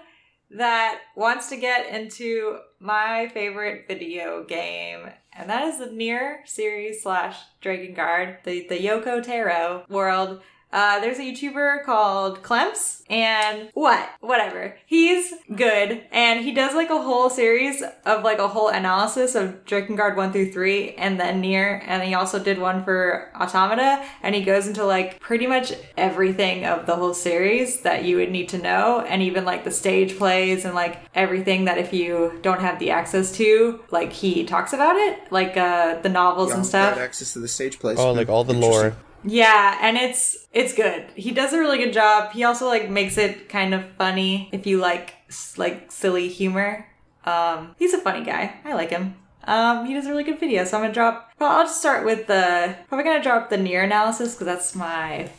[0.49, 7.03] that wants to get into my favorite video game, and that is the Nier series
[7.03, 10.39] slash Drakengard, the the Yoko Taro world.
[10.72, 14.10] Uh, there's a YouTuber called Clemps, and what?
[14.19, 14.77] Whatever.
[14.85, 19.64] He's good, and he does like a whole series of like a whole analysis of
[19.65, 24.35] Drakengard 1 through 3, and then Nier, and he also did one for Automata, and
[24.35, 28.49] he goes into like pretty much everything of the whole series that you would need
[28.49, 32.60] to know, and even like the stage plays and like everything that if you don't
[32.60, 36.97] have the access to, like he talks about it, like uh the novels and stuff.
[36.97, 37.97] Access to the stage plays.
[37.97, 38.97] Oh, like all the lore.
[39.23, 41.07] Yeah, and it's it's good.
[41.15, 42.31] He does a really good job.
[42.31, 45.15] He also like makes it kind of funny if you like
[45.57, 46.87] like silly humor.
[47.26, 48.55] Um, he's a funny guy.
[48.63, 49.15] I like him.
[49.44, 50.65] Um, he does a really good video.
[50.65, 51.31] So I'm gonna drop.
[51.39, 52.76] Well, I'll just start with the.
[52.87, 55.29] Probably gonna drop the Nier analysis because that's my.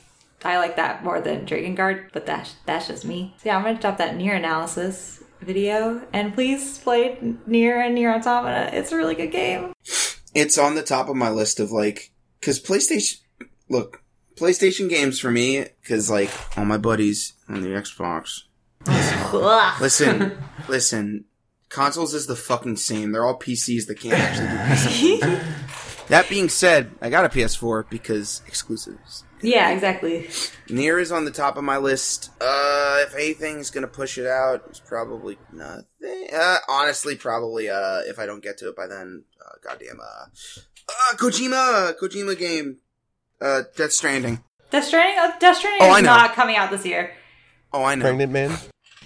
[0.45, 3.35] I like that more than Drakengard, but that's that's just me.
[3.39, 8.15] So yeah, I'm gonna drop that Nier analysis video, and please play Nier and Nier
[8.15, 8.77] automata.
[8.77, 9.73] It's a really good game.
[10.35, 13.21] It's on the top of my list of like, cause PlayStation,
[13.69, 14.03] look,
[14.37, 18.43] PlayStation games for me, cause like all my buddies on the Xbox.
[19.81, 20.39] Listen,
[20.69, 21.25] listen,
[21.69, 23.13] consoles is the fucking same.
[23.13, 26.07] They're all PCs that can't actually do PC.
[26.09, 29.25] that being said, I got a PS4 because exclusives.
[29.43, 30.29] yeah, exactly.
[30.69, 32.31] Nier is on the top of my list.
[32.41, 35.85] Uh, if anything's gonna push it out, it's probably nothing.
[36.33, 40.27] Uh, honestly, probably, uh, if I don't get to it by then, uh, goddamn, uh,
[40.89, 42.79] uh, Kojima, Kojima game,
[43.41, 44.43] uh, Death Stranding.
[44.71, 45.19] Death Stranding.
[45.19, 47.13] Uh, Death Stranding Oh, is not coming out this year.
[47.73, 48.03] Oh, I know.
[48.05, 48.57] Pregnant men,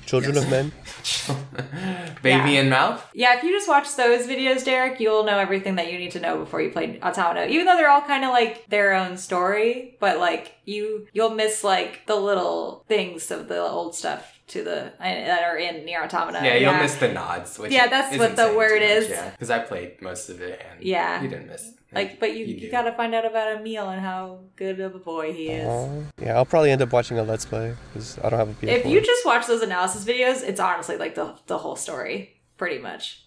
[0.07, 0.44] children Yes.
[0.44, 0.73] of men.
[2.23, 2.61] Baby Yeah.
[2.61, 3.05] in mouth.
[3.15, 6.20] Yeah, if you just watch those videos, Derek, you'll know everything that you need to
[6.20, 7.49] know before you play Automata.
[7.49, 11.65] Even though they're all kind of like their own story, but like you, you'll miss
[11.65, 16.41] like the little things of the old stuff to the that are in Nier Automata.
[16.45, 17.59] Yeah, you'll miss the nods.
[17.59, 19.09] Which Yeah, that's what isn't the word too much, is.
[19.11, 21.23] Yeah, because I played most of it, and Yeah.
[21.23, 21.71] you didn't miss.
[21.95, 24.99] Like, but you, You you, gotta find out about Emil and how good of a
[24.99, 25.67] boy he is.
[25.67, 26.03] Aw.
[26.23, 28.69] yeah, I'll probably end up watching a Let's Play because I don't have a PS4.
[28.81, 32.79] If you just watch those analysis videos, it's honestly like the the whole story, pretty
[32.79, 33.25] much.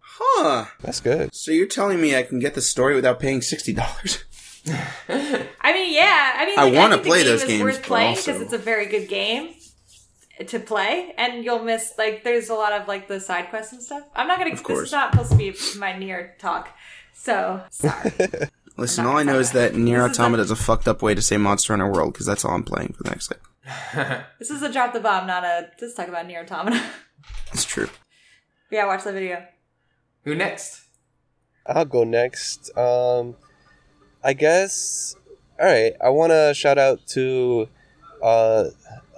[0.00, 0.66] Huh.
[0.82, 1.32] That's good.
[1.34, 4.24] So you're telling me I can get the story without paying sixty dollars?
[4.68, 6.34] I mean, yeah.
[6.36, 8.86] I mean, I wanna play those games, worth but playing also- because it's a very
[8.86, 9.54] good game
[10.48, 13.82] to play, and you'll miss like there's a lot of like the side quests and
[13.82, 14.04] stuff.
[14.14, 14.52] I'm not gonna.
[14.52, 14.78] Of course.
[14.78, 16.70] This is not supposed to be my Nier talk,
[17.12, 18.12] so sorry.
[18.76, 21.02] Listen, all I know gonna is that Nier This is Automata is a fucked up
[21.02, 24.24] way to say Monster Hunter World because that's all I'm playing for the next like.
[24.38, 25.68] this is a drop the bomb, not a.
[25.80, 26.82] Let's talk about Nier automata.
[27.52, 27.88] It's true.
[28.70, 29.44] yeah, watch the video.
[30.24, 30.84] Who next?
[31.66, 32.74] I'll go next.
[32.78, 33.36] Um,
[34.22, 35.16] I guess.
[35.60, 35.92] All right.
[36.02, 37.68] I want to shout out to
[38.22, 38.64] uh,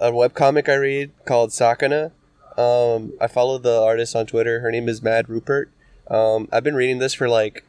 [0.03, 2.11] a webcomic I read called Sakana.
[2.57, 4.59] Um, I follow the artist on Twitter.
[4.59, 5.71] Her name is Mad Rupert.
[6.09, 7.63] Um, I've been reading this for like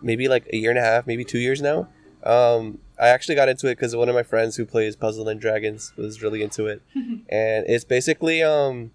[0.00, 1.88] maybe like a year and a half, maybe two years now.
[2.22, 5.40] Um, I actually got into it because one of my friends who plays Puzzle and
[5.40, 8.92] Dragons was really into it, and it's basically um,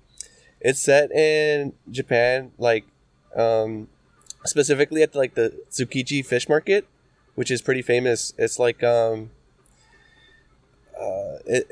[0.61, 2.85] it's set in Japan, like
[3.35, 3.90] um,
[4.45, 6.88] specifically at like the Tsukiji Fish Market,
[7.35, 8.33] which is pretty famous.
[8.38, 9.32] It's like um,
[10.98, 11.67] uh, it,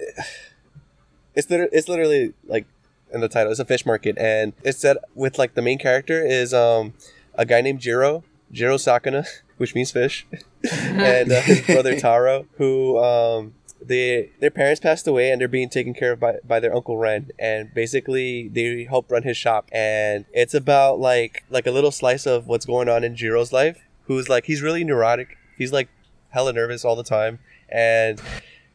[1.35, 2.66] it's literally, it's literally like
[3.14, 3.51] in the title.
[3.51, 6.93] It's a fish market, and it's set with like the main character is um
[7.35, 9.25] a guy named Jiro Jiro Sakana,
[9.58, 10.25] which means fish,
[10.72, 15.69] and uh, his brother Taro, who um they their parents passed away and they're being
[15.69, 19.69] taken care of by, by their uncle Ren and basically they help run his shop
[19.72, 23.85] and it's about like like a little slice of what's going on in Jiro's life
[24.08, 25.88] who's like he's really neurotic he's like
[26.30, 28.22] hella nervous all the time and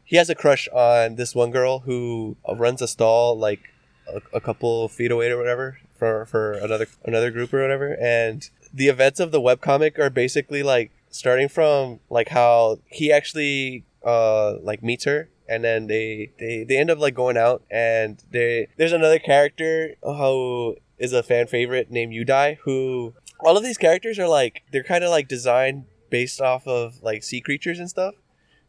[0.05, 3.73] he has a crush on this one girl who runs a stall like
[4.07, 7.97] a, a couple feet away or whatever for for another another group or whatever.
[7.99, 13.83] And the events of the webcomic are basically like starting from like how he actually
[14.05, 15.29] uh like meets her.
[15.49, 19.95] And then they they, they end up like going out and they there's another character
[20.03, 24.83] who is a fan favorite named Yudai who all of these characters are like they're
[24.83, 28.15] kind of like designed based off of like sea creatures and stuff.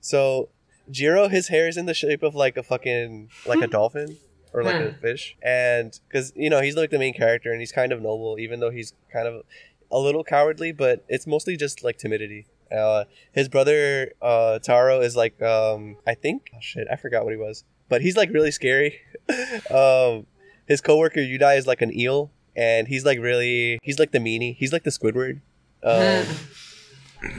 [0.00, 0.48] So
[0.90, 4.16] Jiro his hair is in the shape of like a fucking like a dolphin
[4.52, 7.72] or like a fish and because you know he's like the main character and he's
[7.72, 9.42] kind of noble even though he's kind of
[9.90, 15.16] a little cowardly but it's mostly just like timidity uh, his brother uh, Taro is
[15.16, 18.50] like um, I think oh shit I forgot what he was, but he's like really
[18.50, 18.98] scary.
[19.70, 20.26] um,
[20.66, 24.56] his coworker Yudai is like an eel, and he's like really he's like the meanie.
[24.56, 25.40] He's like the Squidward.
[25.84, 26.26] Um,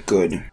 [0.05, 0.49] Good.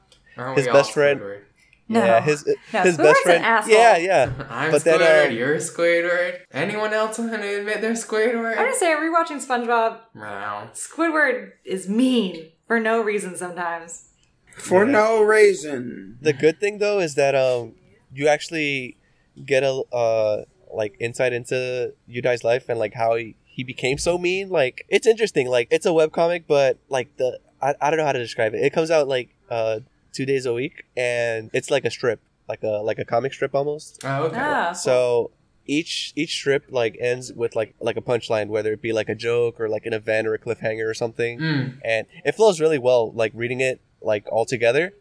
[0.56, 1.40] His best friend- Squidward?
[1.88, 2.02] No.
[2.04, 3.44] Yeah, his No, his Squidward's best an friend.
[3.44, 3.74] asshole.
[3.74, 4.32] Yeah, yeah.
[4.50, 5.26] I'm But then, Squidward.
[5.30, 6.38] um, you're Squidward.
[6.52, 8.56] Anyone else want to admit they're Squidward?
[8.56, 10.70] I'm just saying, rewatching SpongeBob, Wow.
[10.72, 14.08] Squidward is mean for no reason sometimes.
[14.56, 14.92] For Yeah.
[14.92, 16.18] no reason.
[16.22, 17.74] The good thing though is that um
[18.14, 18.96] you actually
[19.44, 24.16] get a uh like insight into Yudai's life and like how he, he became so
[24.16, 24.48] mean.
[24.48, 25.48] Like it's interesting.
[25.48, 28.62] Like it's a webcomic, but like the I, I don't know how to describe it.
[28.64, 29.80] It comes out like uh
[30.14, 32.20] two days a week and it's like a strip.
[32.48, 34.00] Like a like a comic strip almost.
[34.04, 34.38] Oh, okay.
[34.40, 35.30] Ah, So
[35.66, 39.14] each each strip like ends with like like a punchline, whether it be like a
[39.14, 41.78] joke or like an event or a cliffhanger or something Mm.
[41.84, 44.92] and it flows really well like reading it like all together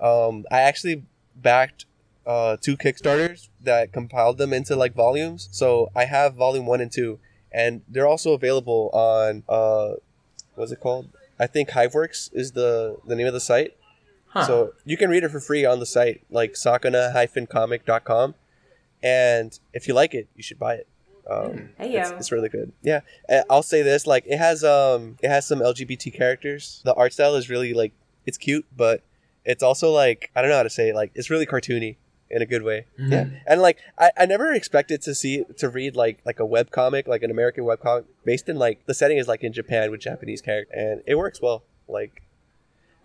[0.00, 1.02] um i actually
[1.34, 1.86] backed
[2.24, 6.92] uh two kickstarters that compiled them into like volumes so i have volume one and
[6.92, 7.18] two
[7.50, 9.94] and they're also available on uh
[10.54, 11.08] what's it called
[11.40, 13.76] i think hiveworks is the the name of the site
[14.32, 14.46] Huh.
[14.46, 18.34] so you can read it for free on the site like sakana-comic.com
[19.02, 20.86] and if you like it you should buy it
[21.30, 22.16] um, Hey, it's, yo.
[22.16, 22.72] it's really good.
[22.82, 26.82] Yeah, Uh, I'll say this: like, it has um, it has some LGBT characters.
[26.84, 27.92] The art style is really like
[28.26, 29.02] it's cute, but
[29.44, 30.96] it's also like I don't know how to say it.
[30.96, 31.94] Like, it's really cartoony
[32.28, 32.86] in a good way.
[32.98, 33.12] Mhm.
[33.12, 36.72] Yeah, and like I, I never expected to see to read like like a web
[36.72, 39.92] comic, like an American web comic based in like the setting is like in Japan
[39.92, 41.62] with Japanese characters, and it works well.
[41.86, 42.22] Like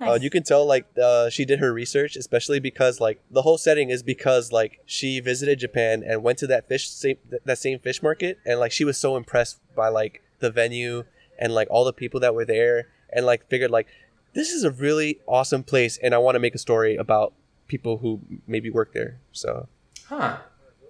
[0.01, 3.57] uh, you can tell like uh, she did her research, especially because like the whole
[3.57, 7.79] setting is because like she visited Japan and went to that fish same, that same
[7.79, 11.03] fish market, and like she was so impressed by like the venue
[11.39, 13.87] and like all the people that were there, and like figured like
[14.33, 17.33] this is a really awesome place, and I want to make a story about
[17.67, 19.19] people who maybe work there.
[19.31, 19.67] So
[20.07, 20.37] Huh.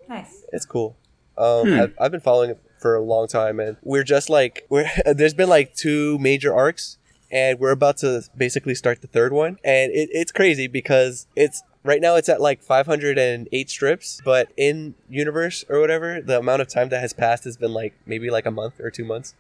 [0.09, 0.43] nice.
[0.51, 0.95] it's cool.
[1.37, 1.79] Um, Hmm.
[1.79, 5.33] I've, I've been following it for a long time, and we're just like we're there's
[5.33, 6.96] been like two major arcs,
[7.31, 11.63] and we're about to basically start the third one, and it, it's crazy because it's
[11.83, 16.67] right now it's at like 508 strips, but in universe or whatever, the amount of
[16.67, 19.33] time that has passed has been like maybe like a month or two months.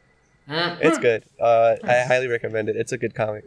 [0.49, 0.77] Mm.
[0.81, 1.25] It's good.
[1.39, 2.77] Uh, I highly recommend it.
[2.77, 3.45] It's a good comic.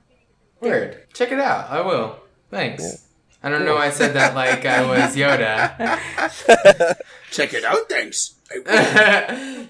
[0.60, 1.10] Weird.
[1.14, 1.70] Check it out.
[1.70, 2.20] I will.
[2.50, 2.82] Thanks.
[2.82, 2.96] Yeah.
[3.42, 5.76] I don't know why I said that like I was Yoda.
[7.30, 8.34] Check it out, thanks.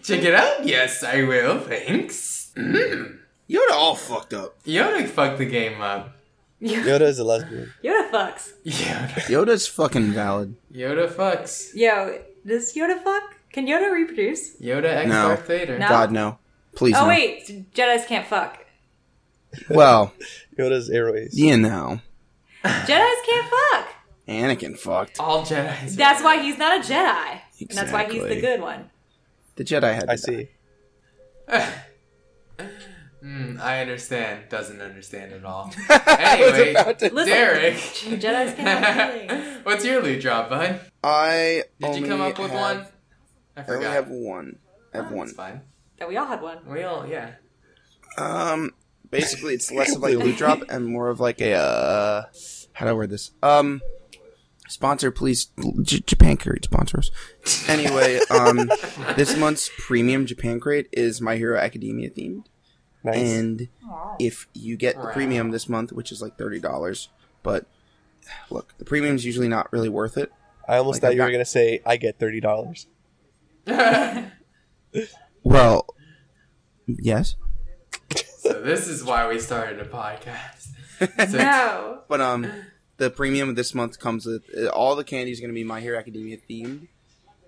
[0.02, 0.66] Check it out.
[0.66, 1.60] Yes, I will.
[1.60, 2.52] Thanks.
[2.56, 3.19] Mm.
[3.50, 4.62] Yoda all fucked up.
[4.64, 6.16] Yoda fucked the game up.
[6.62, 7.72] Yoda, Yoda is a lesbian.
[7.82, 8.52] Yoda fucks.
[8.64, 9.08] Yoda.
[9.28, 10.54] Yoda's fucking valid.
[10.72, 11.70] Yoda fucks.
[11.74, 13.36] Yo, does Yoda fuck?
[13.52, 14.56] Can Yoda reproduce?
[14.60, 15.28] Yoda X No.
[15.28, 15.78] Darth Vader.
[15.78, 15.88] No.
[15.88, 16.38] God, no.
[16.76, 17.08] Please oh no.
[17.08, 18.64] wait, Jedi's can't fuck.
[19.68, 20.12] Well,
[20.58, 21.36] Yoda's airways.
[21.36, 22.00] you know.
[22.64, 23.88] Jedi's can't fuck.
[24.28, 25.18] Anakin fucked.
[25.18, 25.96] All Jedi's.
[25.96, 27.40] That's why he's not a Jedi.
[27.60, 28.90] And that's why he's the good one.
[29.56, 30.16] The Jedi had to I die.
[30.16, 30.48] see.
[33.22, 34.48] Mm, I understand.
[34.48, 35.72] Doesn't understand at all.
[35.90, 37.74] I was Anyway, about Derek.
[37.74, 39.60] Jedi's can.
[39.62, 40.80] What's your loot drop, bud?
[41.04, 42.86] I Did you come up with have- one?
[43.56, 43.82] I forgot.
[43.82, 44.58] I only have one.
[44.94, 45.26] I have Oh, one.
[45.26, 45.60] That's fine.
[45.98, 46.58] Yeah, we all had one.
[46.66, 47.32] We all, yeah.
[48.16, 48.70] Um,
[49.10, 52.22] basically, it's less of like a loot drop and more of like a uh,
[52.72, 53.32] how do I word this?
[53.42, 53.82] Um,
[54.68, 55.48] sponsor, please.
[55.82, 57.10] J- Japan Crate sponsors.
[57.68, 58.70] Anyway, um,
[59.16, 62.46] this month's premium Japan Crate is My Hero Academia themed,
[63.02, 63.16] Nice.
[63.16, 63.68] and
[64.18, 67.08] if you get the premium this month, which is like thirty dollars,
[67.42, 67.66] but
[68.50, 70.30] look, the premium's usually not really worth it.
[70.68, 72.86] I almost like thought I've you were got- gonna say I get thirty dollars.
[75.42, 75.86] Well,
[76.86, 77.36] yes,
[78.38, 80.68] so this is why we started a podcast.
[81.30, 82.00] So No.
[82.08, 82.46] but um,
[82.98, 85.80] the premium this month comes with uh, all the candy is going to be My
[85.80, 86.88] Hero Academia themed,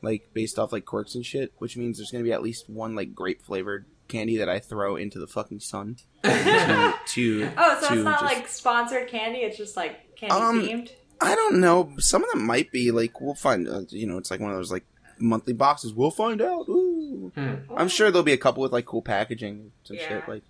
[0.00, 2.70] like based off like quirks and shit, which means there's going to be at least
[2.70, 6.94] one like grape flavored candy that I throw into the fucking sun to.
[7.06, 9.40] to Oh, so to it's not just- like sponsored candy.
[9.40, 10.90] It's just like candy Um, themed.
[11.20, 11.92] I don't know.
[11.98, 13.68] Some of them might be like we'll find.
[13.68, 14.84] Uh, you know, it's like one of those like
[15.18, 15.92] monthly boxes.
[15.94, 16.68] We'll find out.
[16.68, 17.32] Ooh.
[17.34, 17.54] Hmm.
[17.76, 20.08] I'm sure there'll be a couple with like cool packaging and Yeah.
[20.08, 20.28] shit.
[20.28, 20.42] Like,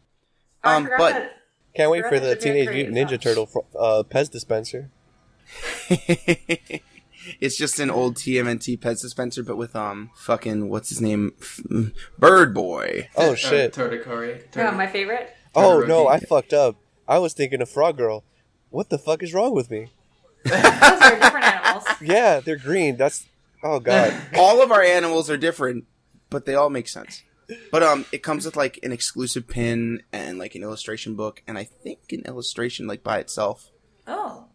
[0.65, 1.33] Oh, um, but- that-
[1.75, 3.21] Can't wait for the Teenage Mutant Ninja.
[3.21, 4.91] Turtle uh, Pez dispenser.
[7.41, 11.33] it's just an old TMNT pet dispenser, but with um fucking what's his name,
[12.19, 13.09] Bird Boy.
[13.17, 13.77] Oh shit!
[13.79, 14.43] Uh, Totokori.
[14.55, 15.35] Yeah, my favorite.
[15.55, 15.89] oh Todoroki.
[15.89, 16.77] no, I fucked up.
[17.09, 18.25] I was thinking of Frog Girl.
[18.71, 19.89] What the fuck is wrong with me?
[20.45, 21.85] Those are different animals.
[22.01, 22.97] Yeah, they're green.
[22.97, 23.27] That's
[23.63, 24.15] oh god.
[24.37, 25.85] all of our animals are different,
[26.31, 27.23] but they all make sense.
[27.71, 31.59] But um, it comes with like an exclusive pin and like an illustration book, and
[31.59, 33.71] I think an illustration like by itself.
[34.07, 34.47] Oh.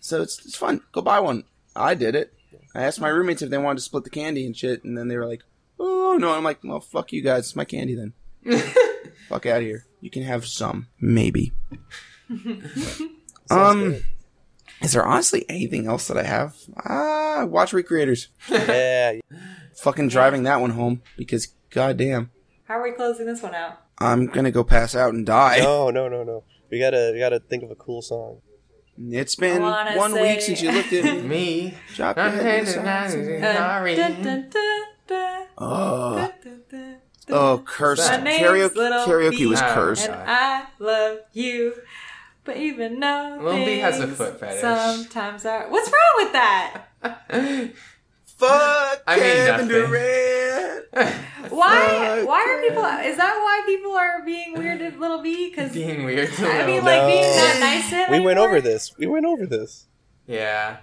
[0.00, 0.80] So it's it's fun.
[0.92, 1.44] Go buy one.
[1.76, 2.32] I did it.
[2.74, 5.08] I asked my roommates if they wanted to split the candy and shit, and then
[5.08, 5.42] they were like,
[5.78, 7.44] "Oh no!" I'm like, "Well, fuck you guys.
[7.46, 8.12] It's my candy then.
[9.28, 9.86] fuck out of here.
[10.00, 11.52] You can have some, maybe."
[13.48, 14.04] Um, good.
[14.82, 16.56] is there honestly anything else that I have?
[16.84, 18.28] Ah, watch recreators.
[18.50, 19.20] yeah,
[19.76, 22.30] Fucking driving that one home because goddamn.
[22.64, 23.80] How are we closing this one out?
[23.98, 25.58] I'm gonna go pass out and die.
[25.60, 26.44] no, no, no, no.
[26.70, 28.40] We gotta, we gotta think of a cool song.
[28.98, 31.22] It's been one say- week since you looked at me.
[31.28, 31.74] Me.
[31.94, 33.56] Drop your I'm head to the heading side.
[33.56, 33.56] out.
[33.56, 33.96] Sorry.
[35.58, 36.32] Oh, oh,
[36.70, 36.96] dun.
[37.28, 38.08] Oh, curse!
[38.08, 40.08] My name's Karaoke, Little karaoke was oh, cursed.
[40.08, 41.74] And I love you.
[42.44, 44.60] But even though Lil B has a foot fetish.
[44.60, 45.68] Sometimes are.
[45.68, 46.84] What's wrong with that?
[48.36, 49.68] Fuck I mean Kevin nothing.
[49.90, 50.84] Durant.
[51.50, 52.18] Why?
[52.20, 52.84] Fuck Why are people?
[53.10, 55.48] Is that why people are being weird to Little B?
[55.48, 56.32] Because Being weird.
[56.32, 57.06] to I mean, Lil like No.
[57.08, 58.10] being not nice to him.
[58.12, 58.96] We went over this.
[58.98, 59.86] We went over this.
[60.26, 60.78] Yeah.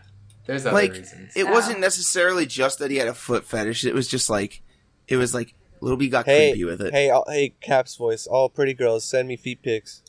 [0.46, 1.36] There's other Like reasons.
[1.36, 1.52] it Oh.
[1.52, 3.86] wasn't necessarily just that he had a foot fetish.
[3.86, 4.62] It was just like,
[5.08, 6.94] it was like Little B got Hey, creepy with it.
[6.94, 8.26] hey, all, hey, Caps voice.
[8.28, 10.02] All pretty girls, send me feet pics,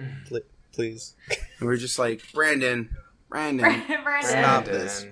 [0.00, 0.40] mm.
[0.72, 1.16] please.
[1.58, 2.94] And we are just like, Brandon,
[3.28, 4.28] Brandon, Brandon.
[4.30, 5.06] Stop this.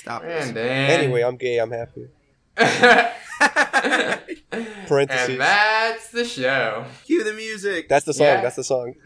[0.00, 0.50] Stop this.
[0.50, 0.66] Brandon.
[0.66, 1.58] Anyway, I'm gay.
[1.58, 2.08] I'm happy.
[4.86, 5.28] Parentheses.
[5.30, 6.84] and that's the show.
[7.06, 7.88] Cue the music.
[7.88, 8.26] That's the song.
[8.26, 8.40] Yeah.
[8.42, 8.94] That's the song.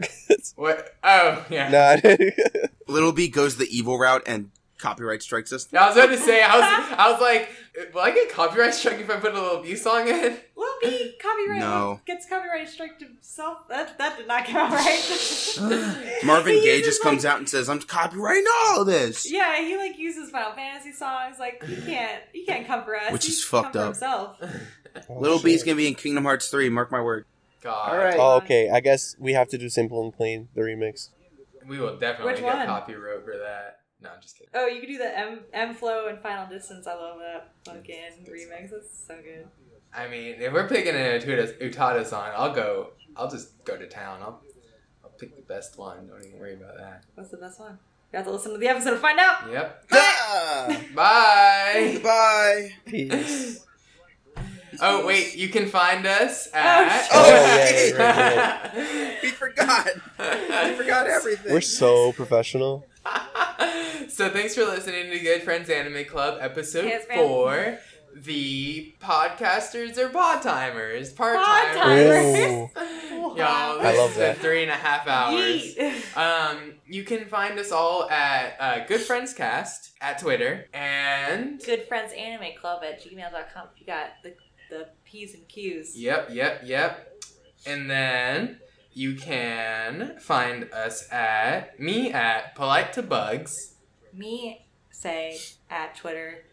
[0.55, 0.95] What?
[1.03, 1.69] Oh, yeah.
[1.69, 2.15] nah.
[2.87, 5.67] Little B goes the evil route and copyright strikes us.
[5.73, 7.49] I was about to say, I was, I was like,
[7.93, 10.37] will I get copyright struck if I put a little B song in?
[10.55, 11.99] Little B copyright No.
[12.05, 13.67] gets copyright strike to himself.
[13.69, 16.19] That that did not come out right.
[16.25, 19.59] Marvin He Gaye uses, just comes out and says, "I'm copyrighting all of this." Yeah,
[19.61, 21.37] he like uses Final Fantasy songs.
[21.39, 23.11] Like you can't, you can't come for us.
[23.11, 23.85] Which He is can come fucked for up.
[23.87, 24.37] Himself.
[25.09, 25.45] Oh, Little shit.
[25.45, 26.69] B's gonna be in Kingdom Hearts three.
[26.69, 27.25] Mark my word.
[27.61, 27.91] God.
[27.91, 28.15] All right.
[28.17, 28.69] Oh, okay.
[28.69, 31.09] I guess we have to do simple and plain the remix.
[31.67, 32.65] We will definitely Which get one?
[32.67, 33.79] copyright for that.
[34.05, 34.49] No, I'm just kidding.
[34.53, 36.85] Oh, you could do the M M flow and Final Distance.
[36.87, 38.71] I love that fucking remix.
[38.71, 39.47] It's so good.
[39.93, 42.91] I mean, if we're picking an Utada, Utada song, I'll go.
[43.15, 44.19] I'll just go to town.
[44.21, 44.41] I'll,
[45.03, 46.07] I'll pick the best one.
[46.07, 47.03] Don't even worry about that.
[47.15, 47.79] What's the best one?
[48.13, 49.49] You have to listen to the episode to find out.
[49.51, 49.85] Yep.
[49.93, 50.81] Ah!
[50.93, 51.99] Bye.
[52.03, 52.73] Bye.
[52.85, 53.65] Peace.
[54.81, 57.07] Oh wait, you can find us at.
[57.13, 59.87] Oh, yeah, right, We forgot.
[60.19, 61.53] We forgot everything.
[61.53, 62.85] We're so professional.
[64.09, 67.77] so thanks for listening to Good Friends Anime Club episode Yes, four.
[68.17, 72.69] The podcasters are pod timers, part Pod-timers.
[73.11, 74.35] Y'all, I this love is that.
[74.37, 75.75] the three and a half hours.
[76.15, 81.89] Um, you can find us all at uh, Good Friends Cast at Twitter and Good
[81.89, 84.33] Friends Anime Club at gmail.com if you got the,
[84.69, 85.97] the P's and Q's.
[85.99, 87.11] yep, yep, yep.
[87.67, 88.61] And then
[88.95, 93.75] you can find us at me at Polite to Bugs.
[94.13, 95.37] Me say
[95.69, 96.45] at Twitter,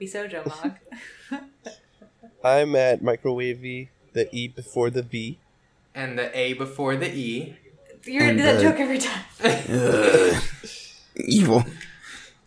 [0.00, 0.78] Bishoujo Mog.
[2.44, 5.38] I'm at microwaevy, the E before the V.
[5.94, 7.56] and the A before the E.
[8.04, 9.24] You're gonna do that uh, joke every time.
[9.44, 10.42] Ugh.
[11.16, 11.64] Evil.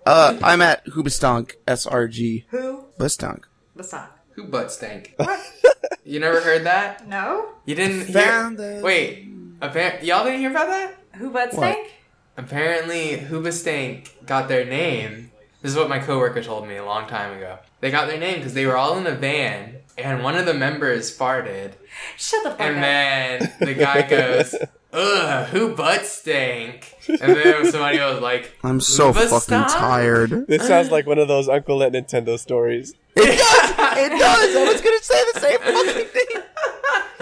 [0.06, 2.46] Uh, I'm at Hoobastank, S-R-G.
[2.50, 2.86] Who?
[2.98, 3.44] Bastank.
[3.74, 4.18] What's that?
[4.32, 5.14] Who butt stank?
[6.06, 7.06] you never heard that?
[7.08, 7.50] No.
[7.66, 8.78] You didn't Found hear?
[8.78, 9.28] the- Wait,
[9.62, 10.96] appar- y'all didn't hear about that?
[11.16, 11.74] Who butt What?
[11.74, 11.92] stank?
[12.38, 15.32] Apparently, Hoobastank got their name.
[15.62, 17.60] This is what my coworker told me a long time ago.
[17.82, 20.54] They got their name because they were all in a van, and one of the
[20.54, 21.74] members farted,
[22.18, 22.82] Shut the fuck and up.
[22.82, 24.56] then the guy goes,
[24.94, 29.30] "Ugh, who butt stank?" And then somebody was like, I'm so Hoobastank?
[29.30, 30.48] fucking tired.
[30.48, 32.94] This sounds like one of those Uncle at Nintendo stories.
[33.16, 33.76] It does!
[33.98, 34.56] It does!
[34.56, 36.42] I was gonna say the same fucking thing.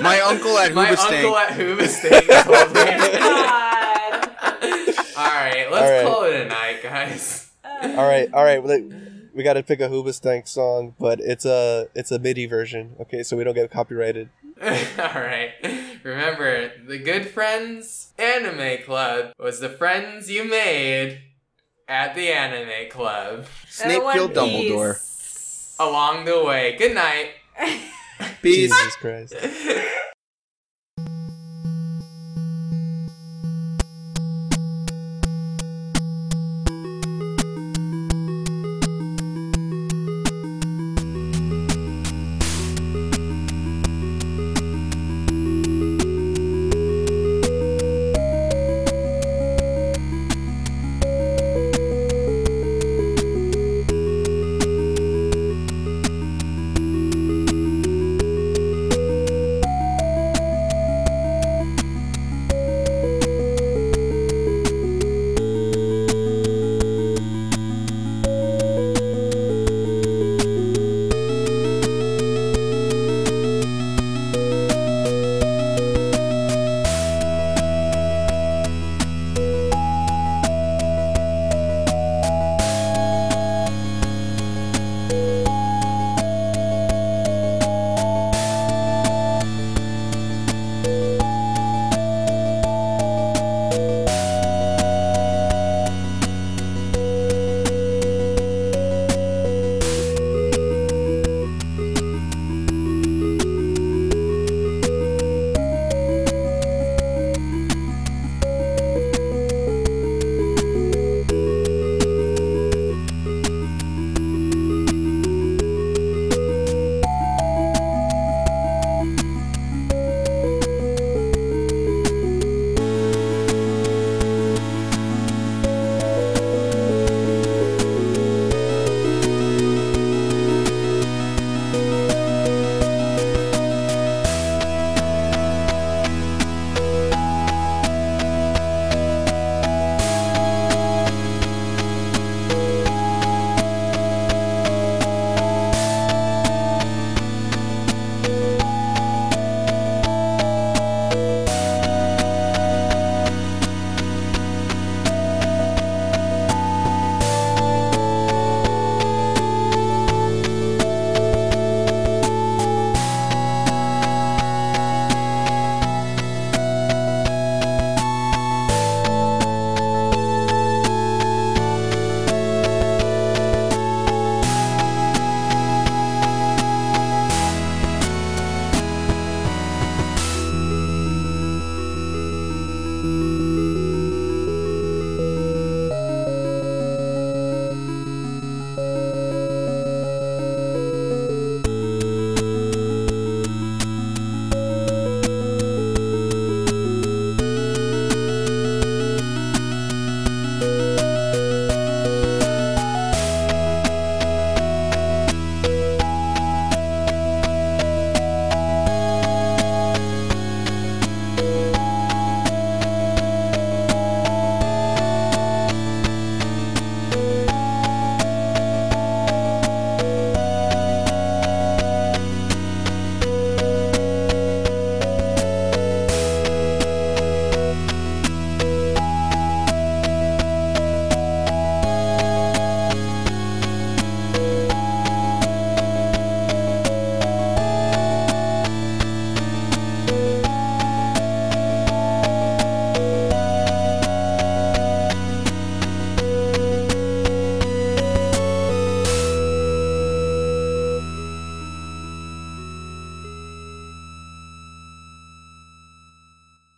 [0.04, 1.16] My uncle at My Hoobastank.
[1.24, 2.82] uncle at Hoobastank told me.
[3.22, 4.96] Oh, God.
[5.18, 6.06] all right, let's All right.
[6.06, 7.52] call it a night, guys.
[7.66, 8.62] All right, all right.
[8.64, 8.92] We,
[9.34, 12.96] we got to pick a Hoobastank song, but it's a it's a MIDI version.
[13.02, 14.30] Okay, so we don't get copyrighted.
[14.62, 14.68] All
[15.22, 15.52] right.
[16.04, 21.22] Remember, the Good Friends Anime Club was the friends you made
[21.88, 24.94] at the anime club Snape One killed Dumbledore.
[24.96, 25.19] Piece.
[25.80, 26.76] Along the way.
[26.78, 27.32] Good night.
[28.42, 28.72] Peace.
[28.72, 29.36] Jesus Christ.